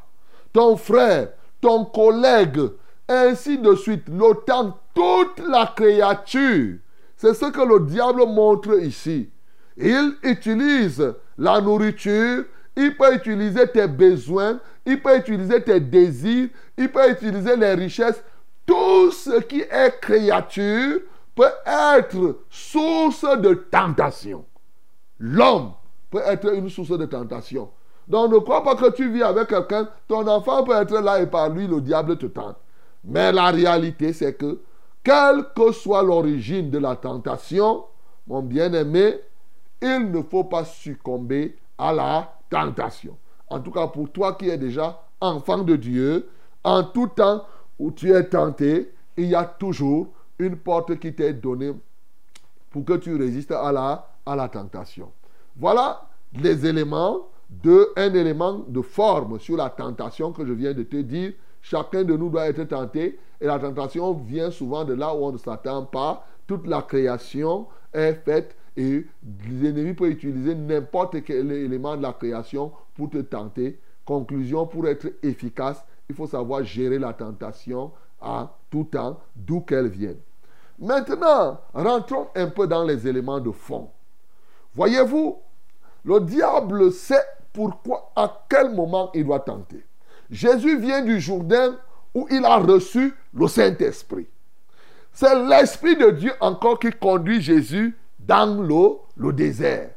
ton 0.54 0.78
frère, 0.78 1.30
ton 1.62 1.86
collègue, 1.86 2.62
ainsi 3.08 3.58
de 3.58 3.76
suite. 3.76 4.08
L'OTAN, 4.10 4.78
toute 4.94 5.40
la 5.48 5.74
créature. 5.76 6.78
C'est 7.18 7.34
ce 7.34 7.46
que 7.46 7.62
le 7.62 7.86
diable 7.86 8.26
montre 8.26 8.80
ici. 8.82 9.30
Il 9.78 10.16
utilise 10.24 11.14
la 11.38 11.62
nourriture, 11.62 12.46
il 12.76 12.96
peut 12.96 13.14
utiliser 13.14 13.68
tes 13.68 13.88
besoins, 13.88 14.60
il 14.90 15.00
peut 15.00 15.18
utiliser 15.18 15.62
tes 15.62 15.80
désirs, 15.80 16.50
il 16.76 16.92
peut 16.92 17.12
utiliser 17.12 17.56
les 17.56 17.76
richesses. 17.76 18.24
Tout 18.66 19.12
ce 19.12 19.40
qui 19.42 19.62
est 19.62 20.00
créature 20.02 21.02
peut 21.36 21.52
être 21.66 22.40
source 22.50 23.24
de 23.38 23.54
tentation. 23.54 24.46
L'homme 25.20 25.74
peut 26.10 26.24
être 26.26 26.52
une 26.56 26.70
source 26.70 26.98
de 26.98 27.06
tentation. 27.06 27.70
Donc 28.08 28.32
ne 28.32 28.40
crois 28.40 28.64
pas 28.64 28.76
que 28.76 28.90
tu 28.90 29.12
vis 29.12 29.22
avec 29.22 29.50
quelqu'un, 29.50 29.88
ton 30.08 30.28
enfant 30.28 30.64
peut 30.64 30.76
être 30.76 31.00
là 31.00 31.22
et 31.22 31.28
par 31.28 31.50
lui 31.50 31.68
le 31.68 31.82
diable 31.82 32.18
te 32.18 32.26
tente. 32.26 32.58
Mais 33.04 33.32
la 33.32 33.52
réalité 33.52 34.12
c'est 34.12 34.34
que, 34.34 34.60
quelle 35.04 35.46
que 35.56 35.72
soit 35.72 36.02
l'origine 36.02 36.72
de 36.72 36.80
la 36.80 36.96
tentation, 36.96 37.86
mon 38.26 38.42
bien-aimé, 38.42 39.20
il 39.84 40.12
ne 40.12 40.24
faut 40.24 40.46
pas 40.46 40.66
succomber 40.66 41.56
à 41.78 41.94
la 41.94 42.34
tentation. 42.50 43.16
En 43.50 43.60
tout 43.60 43.72
cas 43.72 43.88
pour 43.88 44.12
toi 44.12 44.34
qui 44.34 44.50
es 44.50 44.58
déjà 44.58 45.02
enfant 45.22 45.60
de 45.60 45.76
Dieu, 45.76 46.30
en 46.64 46.84
tout 46.84 47.08
temps 47.08 47.46
où 47.78 47.92
tu 47.92 48.12
es 48.12 48.24
tenté, 48.24 48.92
il 49.18 49.26
y 49.26 49.36
a 49.36 49.46
toujours 49.46 50.08
une 50.38 50.56
porte 50.56 50.98
qui 51.00 51.14
t'est 51.14 51.34
donnée 51.34 51.74
pour 52.70 52.86
que 52.86 52.94
tu 52.94 53.16
résistes 53.16 53.52
à 53.52 53.72
la, 53.72 54.48
tentation. 54.48 55.12
Voilà 55.56 56.08
les 56.34 56.66
éléments 56.66 57.28
de 57.50 57.90
un 57.96 58.14
élément 58.14 58.64
de 58.68 58.82
forme 58.82 59.40
sur 59.40 59.58
la 59.58 59.70
tentation 59.70 60.32
que 60.32 60.46
je 60.46 60.54
viens 60.54 60.74
de 60.74 60.84
te 60.84 60.98
dire. 60.98 61.34
Chacun 61.62 62.04
de 62.04 62.16
nous 62.16 62.30
doit 62.30 62.48
être 62.48 62.64
tenté 62.66 63.20
et 63.42 63.46
la 63.46 63.60
tentation 63.60 64.14
vient 64.14 64.52
souvent 64.52 64.86
de 64.86 64.94
là 64.94 65.14
où 65.14 65.26
on 65.26 65.32
ne 65.32 65.38
s'attend 65.38 65.84
pas. 65.86 66.26
Toute 66.48 66.68
la 66.68 66.84
création 66.84 67.68
est 67.92 68.14
faite 68.14 68.56
et 68.80 69.06
l'ennemi 69.62 69.94
peut 69.94 70.10
utiliser 70.10 70.56
n'importe 70.56 71.22
quel 71.26 71.52
élément 71.52 71.98
de 71.98 72.02
la 72.02 72.14
création 72.14 72.72
pour 72.96 73.10
te 73.10 73.18
tenter. 73.18 73.78
Conclusion, 74.06 74.66
pour 74.66 74.88
être 74.88 75.08
efficace, 75.22 75.84
il 76.08 76.16
faut 76.16 76.28
savoir 76.28 76.64
gérer 76.64 76.98
la 76.98 77.12
tentation 77.12 77.92
à 78.22 78.56
tout 78.70 78.86
temps, 78.86 79.20
d'où 79.36 79.60
qu'elle 79.60 79.90
vienne. 79.90 80.20
Maintenant, 80.80 81.60
rentrons 81.74 82.28
un 82.36 82.48
peu 82.48 82.68
dans 82.68 82.86
les 82.86 83.06
éléments 83.06 83.42
de 83.42 83.52
fond. 83.52 83.90
Voyez-vous, 84.74 85.40
le 86.06 86.22
diable 86.22 86.94
sait 86.94 87.26
pourquoi, 87.52 88.14
à 88.16 88.46
quel 88.50 88.74
moment 88.74 89.12
il 89.14 89.26
doit 89.26 89.42
tenter. 89.42 89.84
Jésus 90.32 90.80
vient 90.80 91.04
du 91.04 91.20
Jourdain 91.20 91.76
où 92.16 92.28
il 92.32 92.46
a 92.46 92.56
reçu 92.58 93.14
le 93.34 93.48
Saint-Esprit. 93.48 94.28
C'est 95.12 95.36
l'Esprit 95.48 95.98
de 95.98 96.12
Dieu 96.12 96.32
encore 96.40 96.80
qui 96.80 96.92
conduit 96.92 97.42
Jésus 97.42 97.98
dans 98.30 98.62
l'eau, 98.62 99.02
le 99.18 99.34
désert. 99.34 99.90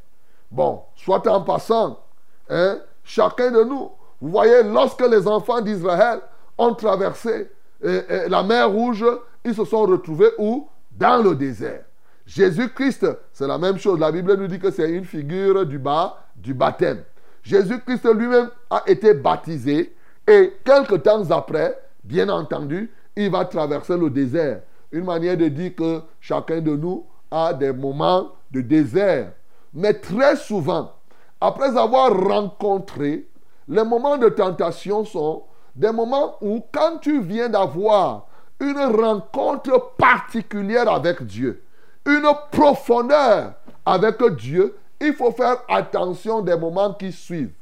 Bon, 0.51 0.81
soit 0.97 1.27
en 1.29 1.43
passant, 1.43 2.01
hein, 2.49 2.79
chacun 3.05 3.51
de 3.51 3.63
nous, 3.63 3.91
vous 4.23 4.31
voyez, 4.31 4.63
lorsque 4.63 5.07
les 5.07 5.29
enfants 5.29 5.61
d'Israël 5.61 6.21
ont 6.57 6.75
traversé 6.75 7.51
euh, 7.85 8.03
euh, 8.11 8.29
la 8.29 8.43
mer 8.43 8.71
Rouge, 8.71 9.05
ils 9.45 9.55
se 9.55 9.65
sont 9.67 9.83
retrouvés 9.83 10.31
où? 10.39 10.67
Dans 10.93 11.23
le 11.23 11.35
désert. 11.35 11.83
Jésus-Christ, 12.25 13.07
c'est 13.33 13.47
la 13.47 13.59
même 13.59 13.79
chose. 13.79 13.99
La 13.99 14.11
Bible 14.11 14.35
nous 14.37 14.47
dit 14.47 14.59
que 14.59 14.71
c'est 14.71 14.91
une 14.91 15.05
figure 15.05 15.67
du 15.67 15.79
bas, 15.79 16.17
du 16.37 16.55
baptême. 16.55 17.03
Jésus-Christ 17.43 18.07
lui-même 18.15 18.49
a 18.71 18.83
été 18.87 19.13
baptisé 19.13 19.95
et 20.27 20.55
quelque 20.65 20.95
temps 20.95 21.31
après, 21.31 21.79
bien 22.05 22.29
entendu, 22.29 22.91
il 23.17 23.31
va 23.31 23.45
traverser 23.45 23.97
le 23.97 24.09
désert. 24.09 24.61
Une 24.91 25.05
manière 25.05 25.37
de 25.37 25.49
dire 25.49 25.75
que 25.75 26.01
chacun 26.21 26.61
de 26.61 26.77
nous 26.77 27.05
a 27.33 27.55
des 27.55 27.73
moments 27.73 28.31
de 28.51 28.61
désert. 28.61 29.33
Mais 29.75 29.95
très 29.95 30.37
souvent, 30.37 30.93
après 31.41 31.77
avoir 31.77 32.13
rencontré, 32.17 33.27
les 33.67 33.85
moments 33.85 34.19
de 34.19 34.29
tentation 34.29 35.05
sont 35.05 35.45
des 35.75 35.91
moments 35.91 36.37
où 36.43 36.63
quand 36.71 36.99
tu 37.01 37.23
viens 37.23 37.49
d'avoir 37.49 38.27
une 38.61 38.79
rencontre 38.79 39.95
particulière 39.97 40.91
avec 40.93 41.25
Dieu, 41.25 41.65
une 42.07 42.29
profondeur 42.51 43.55
avec 43.85 44.23
Dieu, 44.37 44.77
il 45.01 45.15
faut 45.15 45.33
faire 45.33 45.57
attention 45.69 46.43
des 46.43 46.57
moments 46.57 46.93
qui 46.93 47.11
suivent. 47.11 47.55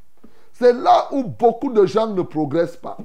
C'est 0.52 0.72
là 0.72 1.08
où 1.12 1.24
beaucoup 1.24 1.72
de 1.72 1.86
gens 1.86 2.08
ne 2.08 2.22
progressent 2.22 2.76
pas. 2.76 2.98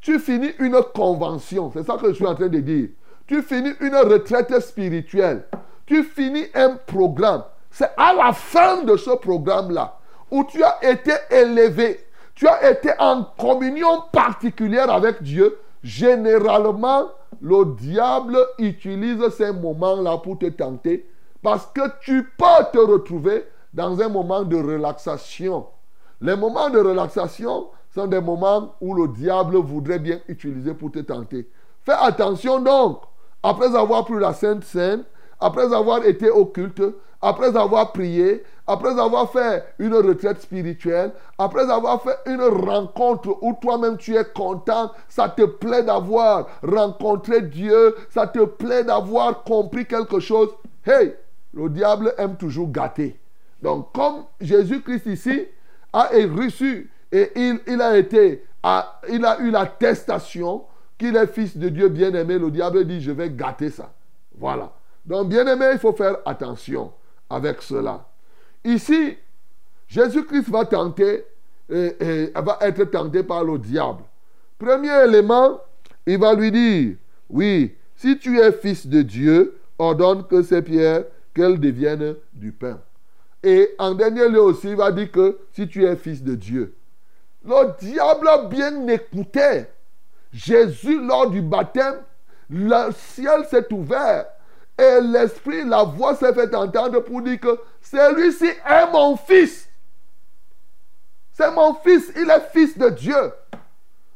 Tu 0.00 0.18
finis 0.18 0.52
une 0.58 0.80
convention, 0.94 1.70
c'est 1.72 1.84
ça 1.84 1.96
que 1.96 2.08
je 2.08 2.14
suis 2.14 2.26
en 2.26 2.34
train 2.34 2.48
de 2.48 2.60
dire. 2.60 2.90
Tu 3.26 3.42
finis 3.42 3.72
une 3.80 3.96
retraite 3.96 4.58
spirituelle. 4.60 5.44
Tu 5.90 6.04
finis 6.04 6.46
un 6.54 6.76
programme. 6.76 7.42
C'est 7.68 7.90
à 7.96 8.14
la 8.14 8.32
fin 8.32 8.84
de 8.84 8.96
ce 8.96 9.10
programme-là 9.10 9.98
où 10.30 10.44
tu 10.44 10.62
as 10.62 10.78
été 10.88 11.10
élevé, 11.28 12.06
tu 12.36 12.46
as 12.46 12.70
été 12.70 12.92
en 13.00 13.24
communion 13.36 14.04
particulière 14.12 14.88
avec 14.88 15.20
Dieu. 15.20 15.58
Généralement, 15.82 17.08
le 17.42 17.74
diable 17.74 18.38
utilise 18.58 19.30
ces 19.30 19.50
moments-là 19.50 20.18
pour 20.18 20.38
te 20.38 20.46
tenter 20.46 21.10
parce 21.42 21.66
que 21.66 21.80
tu 22.02 22.22
peux 22.38 22.64
te 22.72 22.78
retrouver 22.78 23.46
dans 23.74 24.00
un 24.00 24.08
moment 24.08 24.42
de 24.42 24.58
relaxation. 24.58 25.66
Les 26.20 26.36
moments 26.36 26.70
de 26.70 26.78
relaxation 26.78 27.66
sont 27.92 28.06
des 28.06 28.20
moments 28.20 28.76
où 28.80 28.94
le 28.94 29.08
diable 29.08 29.56
voudrait 29.56 29.98
bien 29.98 30.20
utiliser 30.28 30.72
pour 30.72 30.92
te 30.92 31.00
tenter. 31.00 31.50
Fais 31.84 31.96
attention 31.98 32.60
donc, 32.60 33.00
après 33.42 33.74
avoir 33.74 34.04
pris 34.04 34.20
la 34.20 34.32
Sainte 34.32 34.62
Seine, 34.62 35.02
après 35.40 35.72
avoir 35.72 36.04
été 36.04 36.30
au 36.30 36.46
culte, 36.46 36.82
après 37.22 37.56
avoir 37.56 37.92
prié, 37.92 38.42
après 38.66 38.98
avoir 38.98 39.30
fait 39.30 39.64
une 39.78 39.94
retraite 39.94 40.40
spirituelle, 40.40 41.12
après 41.38 41.70
avoir 41.70 42.02
fait 42.02 42.16
une 42.26 42.42
rencontre 42.42 43.36
où 43.42 43.56
toi-même 43.60 43.96
tu 43.96 44.16
es 44.16 44.24
content, 44.24 44.92
ça 45.08 45.28
te 45.28 45.42
plaît 45.42 45.82
d'avoir 45.82 46.46
rencontré 46.62 47.42
Dieu, 47.42 47.94
ça 48.10 48.26
te 48.26 48.44
plaît 48.44 48.84
d'avoir 48.84 49.42
compris 49.42 49.86
quelque 49.86 50.20
chose. 50.20 50.50
Hey, 50.86 51.14
le 51.52 51.68
diable 51.68 52.14
aime 52.16 52.36
toujours 52.36 52.70
gâter. 52.70 53.18
Donc, 53.60 53.92
comme 53.92 54.24
Jésus-Christ 54.40 55.06
ici 55.06 55.46
a 55.92 56.08
reçu 56.36 56.90
et 57.12 57.32
il, 57.34 57.82
a 57.82 57.98
été, 57.98 58.44
il 59.08 59.24
a 59.24 59.40
eu 59.40 59.50
l'attestation 59.50 60.64
qu'il 60.96 61.16
est 61.16 61.26
fils 61.26 61.56
de 61.56 61.68
Dieu 61.68 61.88
bien-aimé, 61.88 62.38
le 62.38 62.50
diable 62.50 62.86
dit, 62.86 63.00
je 63.00 63.10
vais 63.10 63.30
gâter 63.30 63.70
ça. 63.70 63.92
Voilà. 64.38 64.70
Donc, 65.04 65.28
bien-aimé, 65.28 65.66
il 65.72 65.78
faut 65.78 65.92
faire 65.92 66.18
attention 66.24 66.92
avec 67.28 67.62
cela. 67.62 68.06
Ici, 68.64 69.16
Jésus-Christ 69.88 70.50
va 70.50 70.64
tenter, 70.64 71.24
et, 71.68 71.96
et 72.00 72.32
va 72.34 72.58
être 72.60 72.84
tenté 72.84 73.22
par 73.22 73.44
le 73.44 73.58
diable. 73.58 74.02
Premier 74.58 75.04
élément, 75.04 75.60
il 76.06 76.18
va 76.18 76.34
lui 76.34 76.50
dire, 76.50 76.96
oui, 77.28 77.74
si 77.96 78.18
tu 78.18 78.38
es 78.38 78.52
fils 78.52 78.86
de 78.86 79.02
Dieu, 79.02 79.58
ordonne 79.78 80.26
que 80.26 80.42
ces 80.42 80.62
pierres, 80.62 81.04
qu'elles 81.34 81.58
deviennent 81.58 82.16
du 82.32 82.52
pain. 82.52 82.80
Et 83.42 83.70
en 83.78 83.94
dernier 83.94 84.28
lieu 84.28 84.42
aussi, 84.42 84.68
il 84.68 84.76
va 84.76 84.92
dire 84.92 85.10
que 85.10 85.38
si 85.52 85.66
tu 85.66 85.84
es 85.84 85.96
fils 85.96 86.22
de 86.22 86.34
Dieu. 86.34 86.74
Le 87.44 87.78
diable 87.78 88.28
a 88.28 88.44
bien 88.44 88.86
écouté. 88.88 89.64
Jésus, 90.32 91.02
lors 91.02 91.30
du 91.30 91.40
baptême, 91.40 91.96
le 92.50 92.90
ciel 92.92 93.44
s'est 93.48 93.72
ouvert 93.72 94.26
et 94.80 95.00
l'esprit, 95.02 95.64
la 95.64 95.82
voix 95.82 96.14
s'est 96.14 96.32
fait 96.32 96.54
entendre 96.54 97.00
pour 97.00 97.20
dire 97.20 97.38
que 97.38 97.60
celui-ci 97.82 98.46
est 98.46 98.90
mon 98.90 99.16
fils. 99.16 99.68
C'est 101.32 101.50
mon 101.50 101.74
fils, 101.74 102.10
il 102.16 102.30
est 102.30 102.50
fils 102.52 102.78
de 102.78 102.88
Dieu. 102.88 103.32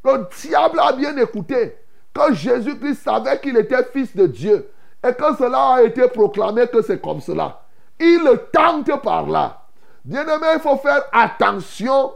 Le 0.05 0.27
diable 0.41 0.81
a 0.81 0.93
bien 0.93 1.17
écouté. 1.19 1.77
Quand 2.15 2.33
Jésus-Christ 2.33 3.03
savait 3.03 3.39
qu'il 3.41 3.57
était 3.57 3.85
fils 3.85 4.15
de 4.17 4.27
Dieu 4.27 4.71
et 5.07 5.13
que 5.13 5.37
cela 5.37 5.75
a 5.75 5.83
été 5.83 6.09
proclamé 6.09 6.67
que 6.69 6.81
c'est 6.81 7.01
comme 7.01 7.21
cela, 7.21 7.61
il 7.99 8.23
le 8.25 8.39
tente 8.53 9.03
par 9.03 9.27
là. 9.27 9.63
Bien-aimé, 10.05 10.47
il 10.55 10.61
faut 10.61 10.77
faire 10.77 11.03
attention. 11.13 12.13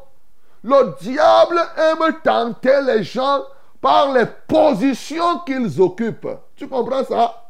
Le 0.62 0.94
diable 1.00 1.60
aime 1.76 2.16
tenter 2.22 2.80
les 2.82 3.02
gens 3.02 3.42
par 3.80 4.12
les 4.12 4.26
positions 4.46 5.40
qu'ils 5.40 5.80
occupent. 5.80 6.28
Tu 6.56 6.68
comprends 6.68 7.04
ça? 7.04 7.47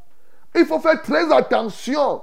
Il 0.55 0.65
faut 0.67 0.79
faire 0.79 1.01
très 1.03 1.33
attention 1.33 2.23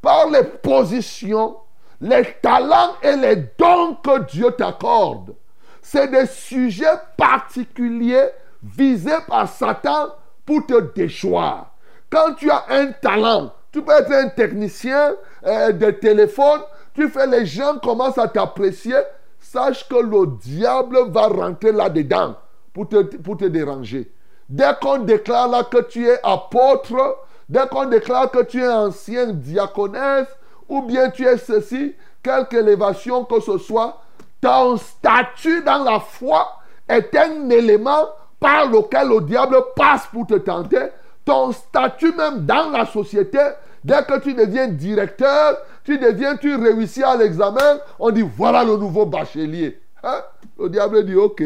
par 0.00 0.28
les 0.30 0.44
positions, 0.44 1.56
les 2.00 2.24
talents 2.42 2.94
et 3.02 3.16
les 3.16 3.36
dons 3.58 3.96
que 4.02 4.20
Dieu 4.24 4.50
t'accorde. 4.52 5.34
C'est 5.82 6.08
des 6.08 6.26
sujets 6.26 6.98
particuliers 7.16 8.28
visés 8.62 9.18
par 9.28 9.48
Satan 9.48 10.08
pour 10.44 10.66
te 10.66 10.80
déchoir. 10.94 11.72
Quand 12.10 12.34
tu 12.34 12.50
as 12.50 12.64
un 12.68 12.92
talent, 12.92 13.52
tu 13.72 13.82
peux 13.82 13.92
être 13.92 14.12
un 14.12 14.28
technicien 14.28 15.14
euh, 15.44 15.72
de 15.72 15.90
téléphone, 15.90 16.60
tu 16.94 17.08
fais 17.08 17.26
les 17.26 17.44
gens 17.44 17.78
commencent 17.78 18.18
à 18.18 18.28
t'apprécier, 18.28 18.96
sache 19.38 19.88
que 19.88 19.96
le 19.96 20.38
diable 20.38 21.10
va 21.10 21.28
rentrer 21.28 21.72
là-dedans 21.72 22.36
pour 22.72 22.88
te, 22.88 23.02
pour 23.16 23.36
te 23.36 23.44
déranger. 23.44 24.10
Dès 24.48 24.72
qu'on 24.80 24.98
déclare 24.98 25.48
là 25.48 25.64
que 25.64 25.82
tu 25.82 26.06
es 26.08 26.18
apôtre, 26.22 27.18
dès 27.48 27.66
qu'on 27.68 27.86
déclare 27.86 28.30
que 28.30 28.42
tu 28.42 28.62
es 28.62 28.68
ancien 28.68 29.28
diaconesse, 29.28 30.28
ou 30.68 30.82
bien 30.82 31.10
tu 31.10 31.24
es 31.26 31.38
ceci, 31.38 31.94
quelque 32.22 32.56
élévation 32.56 33.24
que 33.24 33.40
ce 33.40 33.58
soit, 33.58 34.00
ton 34.40 34.76
statut 34.76 35.62
dans 35.62 35.82
la 35.84 36.00
foi 36.00 36.48
est 36.88 37.14
un 37.16 37.48
élément 37.50 38.08
par 38.38 38.66
lequel 38.66 39.08
le 39.08 39.20
diable 39.22 39.56
passe 39.74 40.06
pour 40.12 40.26
te 40.26 40.34
tenter. 40.34 40.88
Ton 41.24 41.52
statut 41.52 42.12
même 42.14 42.44
dans 42.44 42.70
la 42.70 42.86
société, 42.86 43.38
dès 43.82 44.02
que 44.04 44.20
tu 44.20 44.34
deviens 44.34 44.68
directeur, 44.68 45.56
tu 45.84 45.98
deviens, 45.98 46.36
tu 46.36 46.54
réussis 46.54 47.02
à 47.02 47.16
l'examen, 47.16 47.78
on 47.98 48.10
dit 48.10 48.24
voilà 48.36 48.64
le 48.64 48.76
nouveau 48.76 49.06
bachelier. 49.06 49.80
Hein? 50.02 50.22
Le 50.58 50.68
diable 50.68 51.04
dit 51.04 51.16
ok, 51.16 51.42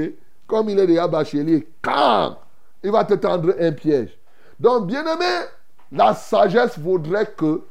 comme 0.46 0.68
il 0.68 0.78
est 0.78 0.86
déjà 0.86 1.06
bachelier, 1.06 1.68
quand 1.80 2.36
il 2.82 2.90
va 2.90 3.04
te 3.04 3.14
tendre 3.14 3.54
un 3.58 3.72
piège. 3.72 4.18
Donc, 4.58 4.86
bien 4.86 5.02
aimé, 5.02 5.46
la 5.92 6.14
sagesse 6.14 6.78
voudrait 6.78 7.32
que 7.36 7.62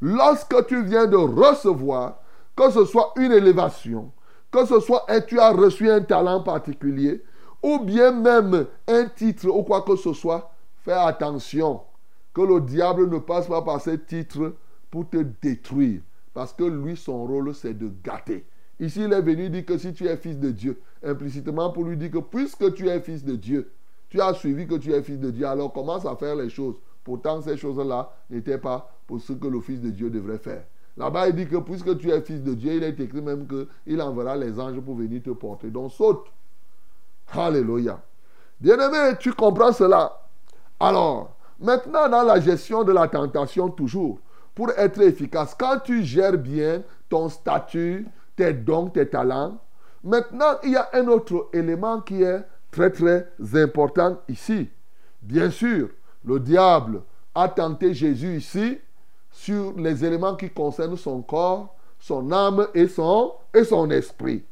lorsque 0.00 0.66
tu 0.66 0.82
viens 0.82 1.06
de 1.06 1.16
recevoir, 1.16 2.18
que 2.56 2.70
ce 2.70 2.84
soit 2.84 3.12
une 3.16 3.32
élévation, 3.32 4.10
que 4.50 4.64
ce 4.64 4.80
soit 4.80 5.04
un, 5.08 5.20
tu 5.20 5.38
as 5.38 5.50
reçu 5.50 5.90
un 5.90 6.00
talent 6.00 6.42
particulier, 6.42 7.22
ou 7.62 7.78
bien 7.80 8.12
même 8.12 8.66
un 8.86 9.06
titre 9.06 9.48
ou 9.48 9.62
quoi 9.62 9.82
que 9.82 9.96
ce 9.96 10.12
soit, 10.12 10.50
fais 10.84 10.92
attention 10.92 11.80
que 12.32 12.40
le 12.40 12.60
diable 12.60 13.08
ne 13.08 13.18
passe 13.18 13.48
pas 13.48 13.62
par 13.62 13.80
ce 13.80 13.90
titre 13.90 14.54
pour 14.90 15.08
te 15.08 15.24
détruire. 15.42 16.00
Parce 16.34 16.52
que 16.52 16.64
lui, 16.64 16.96
son 16.96 17.26
rôle, 17.26 17.54
c'est 17.54 17.76
de 17.76 17.90
gâter. 18.04 18.46
Ici, 18.78 19.02
il 19.04 19.12
est 19.12 19.20
venu 19.20 19.50
dire 19.50 19.66
que 19.66 19.76
si 19.76 19.92
tu 19.92 20.06
es 20.06 20.16
fils 20.16 20.38
de 20.38 20.50
Dieu, 20.50 20.80
implicitement 21.02 21.70
pour 21.70 21.84
lui 21.84 21.96
dire 21.96 22.12
que 22.12 22.18
puisque 22.18 22.74
tu 22.74 22.88
es 22.88 23.00
fils 23.00 23.24
de 23.24 23.34
Dieu, 23.34 23.72
tu 24.08 24.20
as 24.20 24.34
suivi 24.34 24.66
que 24.66 24.76
tu 24.76 24.92
es 24.92 25.02
fils 25.02 25.18
de 25.18 25.30
Dieu, 25.30 25.46
alors 25.46 25.72
commence 25.72 26.06
à 26.06 26.14
faire 26.14 26.36
les 26.36 26.48
choses. 26.48 26.76
Pourtant, 27.08 27.40
ces 27.40 27.56
choses-là 27.56 28.10
n'étaient 28.28 28.58
pas 28.58 28.92
pour 29.06 29.18
ce 29.18 29.32
que 29.32 29.46
le 29.46 29.62
fils 29.62 29.80
de 29.80 29.88
Dieu 29.88 30.10
devrait 30.10 30.36
faire. 30.36 30.64
Là-bas, 30.94 31.28
il 31.28 31.34
dit 31.34 31.46
que 31.46 31.56
puisque 31.56 31.96
tu 31.96 32.10
es 32.10 32.20
fils 32.20 32.42
de 32.42 32.52
Dieu, 32.52 32.74
il 32.74 32.82
est 32.82 33.00
écrit 33.00 33.22
même 33.22 33.46
qu'il 33.46 34.02
enverra 34.02 34.36
les 34.36 34.60
anges 34.60 34.78
pour 34.78 34.94
venir 34.94 35.22
te 35.22 35.30
porter. 35.30 35.70
Donc 35.70 35.90
saute. 35.90 36.26
Alléluia. 37.32 37.98
Bien-aimé, 38.60 39.16
tu 39.18 39.32
comprends 39.32 39.72
cela. 39.72 40.20
Alors, 40.78 41.34
maintenant, 41.58 42.10
dans 42.10 42.24
la 42.24 42.40
gestion 42.40 42.84
de 42.84 42.92
la 42.92 43.08
tentation, 43.08 43.70
toujours, 43.70 44.18
pour 44.54 44.70
être 44.72 45.00
efficace, 45.00 45.56
quand 45.58 45.78
tu 45.82 46.02
gères 46.02 46.36
bien 46.36 46.82
ton 47.08 47.30
statut, 47.30 48.06
tes 48.36 48.52
dons, 48.52 48.90
tes 48.90 49.08
talents, 49.08 49.56
maintenant, 50.04 50.58
il 50.62 50.72
y 50.72 50.76
a 50.76 50.90
un 50.92 51.08
autre 51.08 51.48
élément 51.54 52.02
qui 52.02 52.22
est 52.22 52.44
très, 52.70 52.90
très 52.90 53.26
important 53.54 54.18
ici. 54.28 54.68
Bien 55.22 55.50
sûr, 55.50 55.88
le 56.28 56.38
diable 56.38 57.00
a 57.34 57.48
tenté 57.48 57.94
Jésus 57.94 58.36
ici 58.36 58.78
sur 59.30 59.72
les 59.78 60.04
éléments 60.04 60.36
qui 60.36 60.50
concernent 60.50 60.96
son 60.96 61.22
corps, 61.22 61.74
son 61.98 62.30
âme 62.32 62.68
et 62.74 62.86
son, 62.86 63.32
et 63.54 63.64
son 63.64 63.90
esprit. 63.90 64.44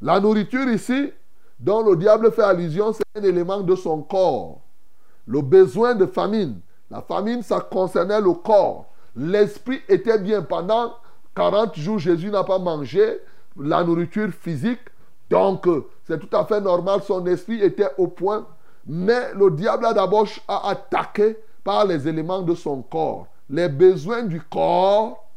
La 0.00 0.18
nourriture 0.18 0.68
ici, 0.68 1.12
dont 1.60 1.82
le 1.82 1.96
diable 1.96 2.32
fait 2.32 2.42
allusion, 2.42 2.92
c'est 2.92 3.04
un 3.14 3.22
élément 3.22 3.60
de 3.60 3.76
son 3.76 4.02
corps. 4.02 4.60
Le 5.26 5.40
besoin 5.40 5.94
de 5.94 6.06
famine. 6.06 6.58
La 6.90 7.00
famine, 7.02 7.42
ça 7.42 7.60
concernait 7.60 8.20
le 8.20 8.32
corps. 8.32 8.86
L'esprit 9.14 9.80
était 9.88 10.18
bien. 10.18 10.42
Pendant 10.42 10.94
40 11.36 11.76
jours, 11.76 12.00
Jésus 12.00 12.30
n'a 12.30 12.42
pas 12.42 12.58
mangé 12.58 13.20
la 13.56 13.84
nourriture 13.84 14.30
physique. 14.32 14.80
Donc, 15.30 15.68
c'est 16.04 16.18
tout 16.18 16.36
à 16.36 16.44
fait 16.44 16.60
normal. 16.60 17.00
Son 17.06 17.24
esprit 17.26 17.62
était 17.62 17.90
au 17.96 18.08
point. 18.08 18.44
Mais 18.86 19.32
le 19.34 19.50
diable 19.50 19.86
a 19.86 19.92
d'abord 19.92 20.26
attaqué 20.48 21.36
par 21.62 21.84
les 21.84 22.08
éléments 22.08 22.42
de 22.42 22.54
son 22.54 22.82
corps 22.82 23.28
les 23.52 23.68
besoins 23.68 24.22
du 24.22 24.40
corps, 24.40 25.28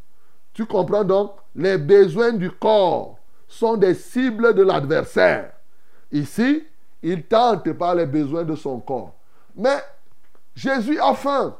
tu 0.53 0.65
comprends 0.65 1.03
donc, 1.03 1.33
les 1.53 1.77
besoins 1.77 2.31
du 2.31 2.49
corps 2.49 3.17
sont 3.47 3.75
des 3.75 3.93
cibles 3.93 4.53
de 4.53 4.63
l'adversaire. 4.63 5.51
Ici, 6.11 6.63
il 7.03 7.23
tente 7.23 7.71
par 7.73 7.93
les 7.93 8.05
besoins 8.05 8.43
de 8.43 8.55
son 8.55 8.79
corps. 8.79 9.13
Mais 9.55 9.83
Jésus 10.55 10.99
a 10.99 11.13
faim. 11.13 11.55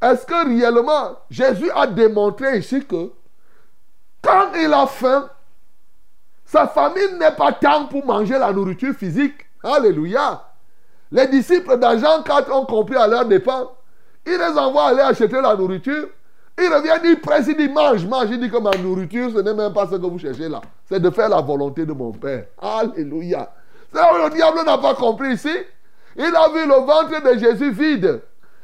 Est-ce 0.00 0.24
que 0.24 0.46
réellement, 0.46 1.18
Jésus 1.30 1.70
a 1.74 1.86
démontré 1.88 2.58
ici 2.58 2.84
que 2.86 3.12
quand 4.22 4.52
il 4.54 4.72
a 4.72 4.86
faim, 4.86 5.28
sa 6.44 6.68
famille 6.68 7.18
n'est 7.18 7.34
pas 7.34 7.52
temps 7.52 7.86
pour 7.86 8.06
manger 8.06 8.38
la 8.38 8.52
nourriture 8.52 8.94
physique? 8.94 9.34
Alléluia. 9.62 10.44
Les 11.12 11.26
disciples 11.28 11.78
d'Agent 11.78 12.22
4 12.22 12.52
ont 12.52 12.66
compris 12.66 12.96
à 12.96 13.06
leur 13.06 13.24
dépens 13.24 13.70
il 14.26 14.38
les 14.38 14.58
envoie 14.58 14.88
aller 14.88 15.00
acheter 15.00 15.40
la 15.40 15.54
nourriture. 15.54 16.08
Il 16.58 16.72
revient, 16.72 17.00
il 17.04 17.20
presse, 17.20 17.46
il 17.48 17.56
dit 17.56 17.68
mange, 17.68 18.06
mange. 18.06 18.28
Il 18.30 18.40
dit 18.40 18.50
que 18.50 18.58
ma 18.58 18.70
nourriture, 18.70 19.30
ce 19.34 19.38
n'est 19.38 19.54
même 19.54 19.72
pas 19.72 19.86
ce 19.86 19.96
que 19.96 20.06
vous 20.06 20.18
cherchez 20.18 20.48
là. 20.48 20.60
C'est 20.88 21.00
de 21.00 21.10
faire 21.10 21.28
la 21.28 21.40
volonté 21.40 21.84
de 21.84 21.92
mon 21.92 22.12
Père. 22.12 22.46
Alléluia. 22.60 23.50
Le 23.92 24.30
diable 24.30 24.60
n'a 24.64 24.78
pas 24.78 24.94
compris 24.94 25.34
ici. 25.34 25.54
Il 26.16 26.34
a 26.34 26.48
vu 26.48 26.66
le 26.66 26.86
ventre 26.86 27.22
de 27.22 27.38
Jésus 27.38 27.70
vide. 27.70 28.22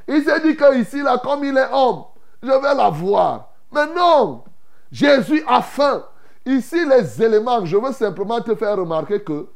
Il 0.09 0.22
s'est 0.22 0.41
dit 0.41 0.57
que 0.57 0.78
ici, 0.78 1.03
là, 1.03 1.20
comme 1.22 1.45
il 1.45 1.57
est 1.57 1.68
homme, 1.72 2.05
je 2.43 2.49
vais 2.49 2.74
la 2.74 2.88
voir. 2.91 3.49
Mais 3.72 3.86
non, 3.95 4.45
Jésus 4.91 5.45
a 5.47 5.61
faim. 5.61 6.05
Ici, 6.47 6.84
les 6.84 7.22
éléments, 7.22 7.64
je 7.64 7.76
veux 7.76 7.93
simplement 7.93 8.41
te 8.41 8.55
faire 8.55 8.76
remarquer 8.76 9.20
que 9.20 9.47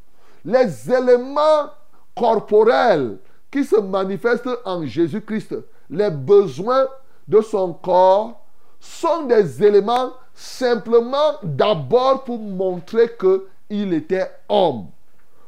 les 0.44 0.92
éléments 0.92 1.70
corporels 2.14 3.18
qui 3.50 3.64
se 3.64 3.76
manifestent 3.76 4.48
en 4.64 4.84
Jésus-Christ, 4.84 5.54
les 5.90 6.10
besoins 6.10 6.86
de 7.28 7.40
son 7.40 7.72
corps 7.72 8.44
sont 8.80 9.24
des 9.24 9.62
éléments 9.62 10.12
simplement 10.34 11.38
d'abord 11.42 12.24
pour 12.24 12.38
montrer 12.38 13.10
qu'il 13.18 13.92
était 13.92 14.30
homme. 14.48 14.86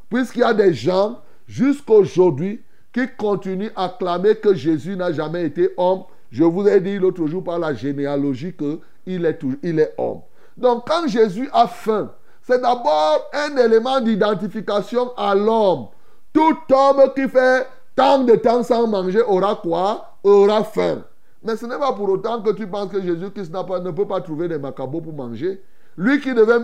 Puisqu'il 0.08 0.40
y 0.40 0.44
a 0.44 0.54
des 0.54 0.72
gens 0.72 1.20
jusqu'aujourd'hui 1.46 2.62
qui 2.92 3.08
continuent 3.16 3.72
à 3.76 3.88
clamer 3.88 4.36
que 4.36 4.54
Jésus 4.54 4.96
n'a 4.96 5.12
jamais 5.12 5.44
été 5.44 5.70
homme. 5.76 6.04
Je 6.30 6.44
vous 6.44 6.66
ai 6.66 6.80
dit 6.80 6.98
l'autre 6.98 7.26
jour 7.26 7.42
par 7.42 7.58
la 7.58 7.74
généalogie 7.74 8.54
qu'il 8.54 9.24
est, 9.26 9.40
il 9.62 9.80
est 9.80 9.94
homme. 9.98 10.20
Donc 10.56 10.86
quand 10.86 11.06
Jésus 11.06 11.48
a 11.52 11.66
faim, 11.66 12.10
c'est 12.42 12.60
d'abord 12.60 13.28
un 13.32 13.56
élément 13.56 14.00
d'identification 14.00 15.12
à 15.16 15.34
l'homme. 15.34 15.88
Tout 16.36 16.74
homme 16.74 17.14
qui 17.14 17.26
fait 17.30 17.66
tant 17.94 18.18
de 18.18 18.34
temps 18.34 18.62
sans 18.62 18.86
manger 18.86 19.22
aura 19.22 19.54
quoi? 19.54 20.18
Aura 20.22 20.64
faim. 20.64 21.02
Mais 21.42 21.56
ce 21.56 21.64
n'est 21.64 21.78
pas 21.78 21.94
pour 21.94 22.10
autant 22.10 22.42
que 22.42 22.50
tu 22.50 22.66
penses 22.66 22.90
que 22.90 23.00
Jésus-Christ 23.00 23.50
ne 23.50 23.90
peut 23.90 24.06
pas 24.06 24.20
trouver 24.20 24.46
des 24.46 24.58
macabots 24.58 25.00
pour 25.00 25.14
manger. 25.14 25.62
Lui 25.96 26.20
qui 26.20 26.34
devait, 26.34 26.58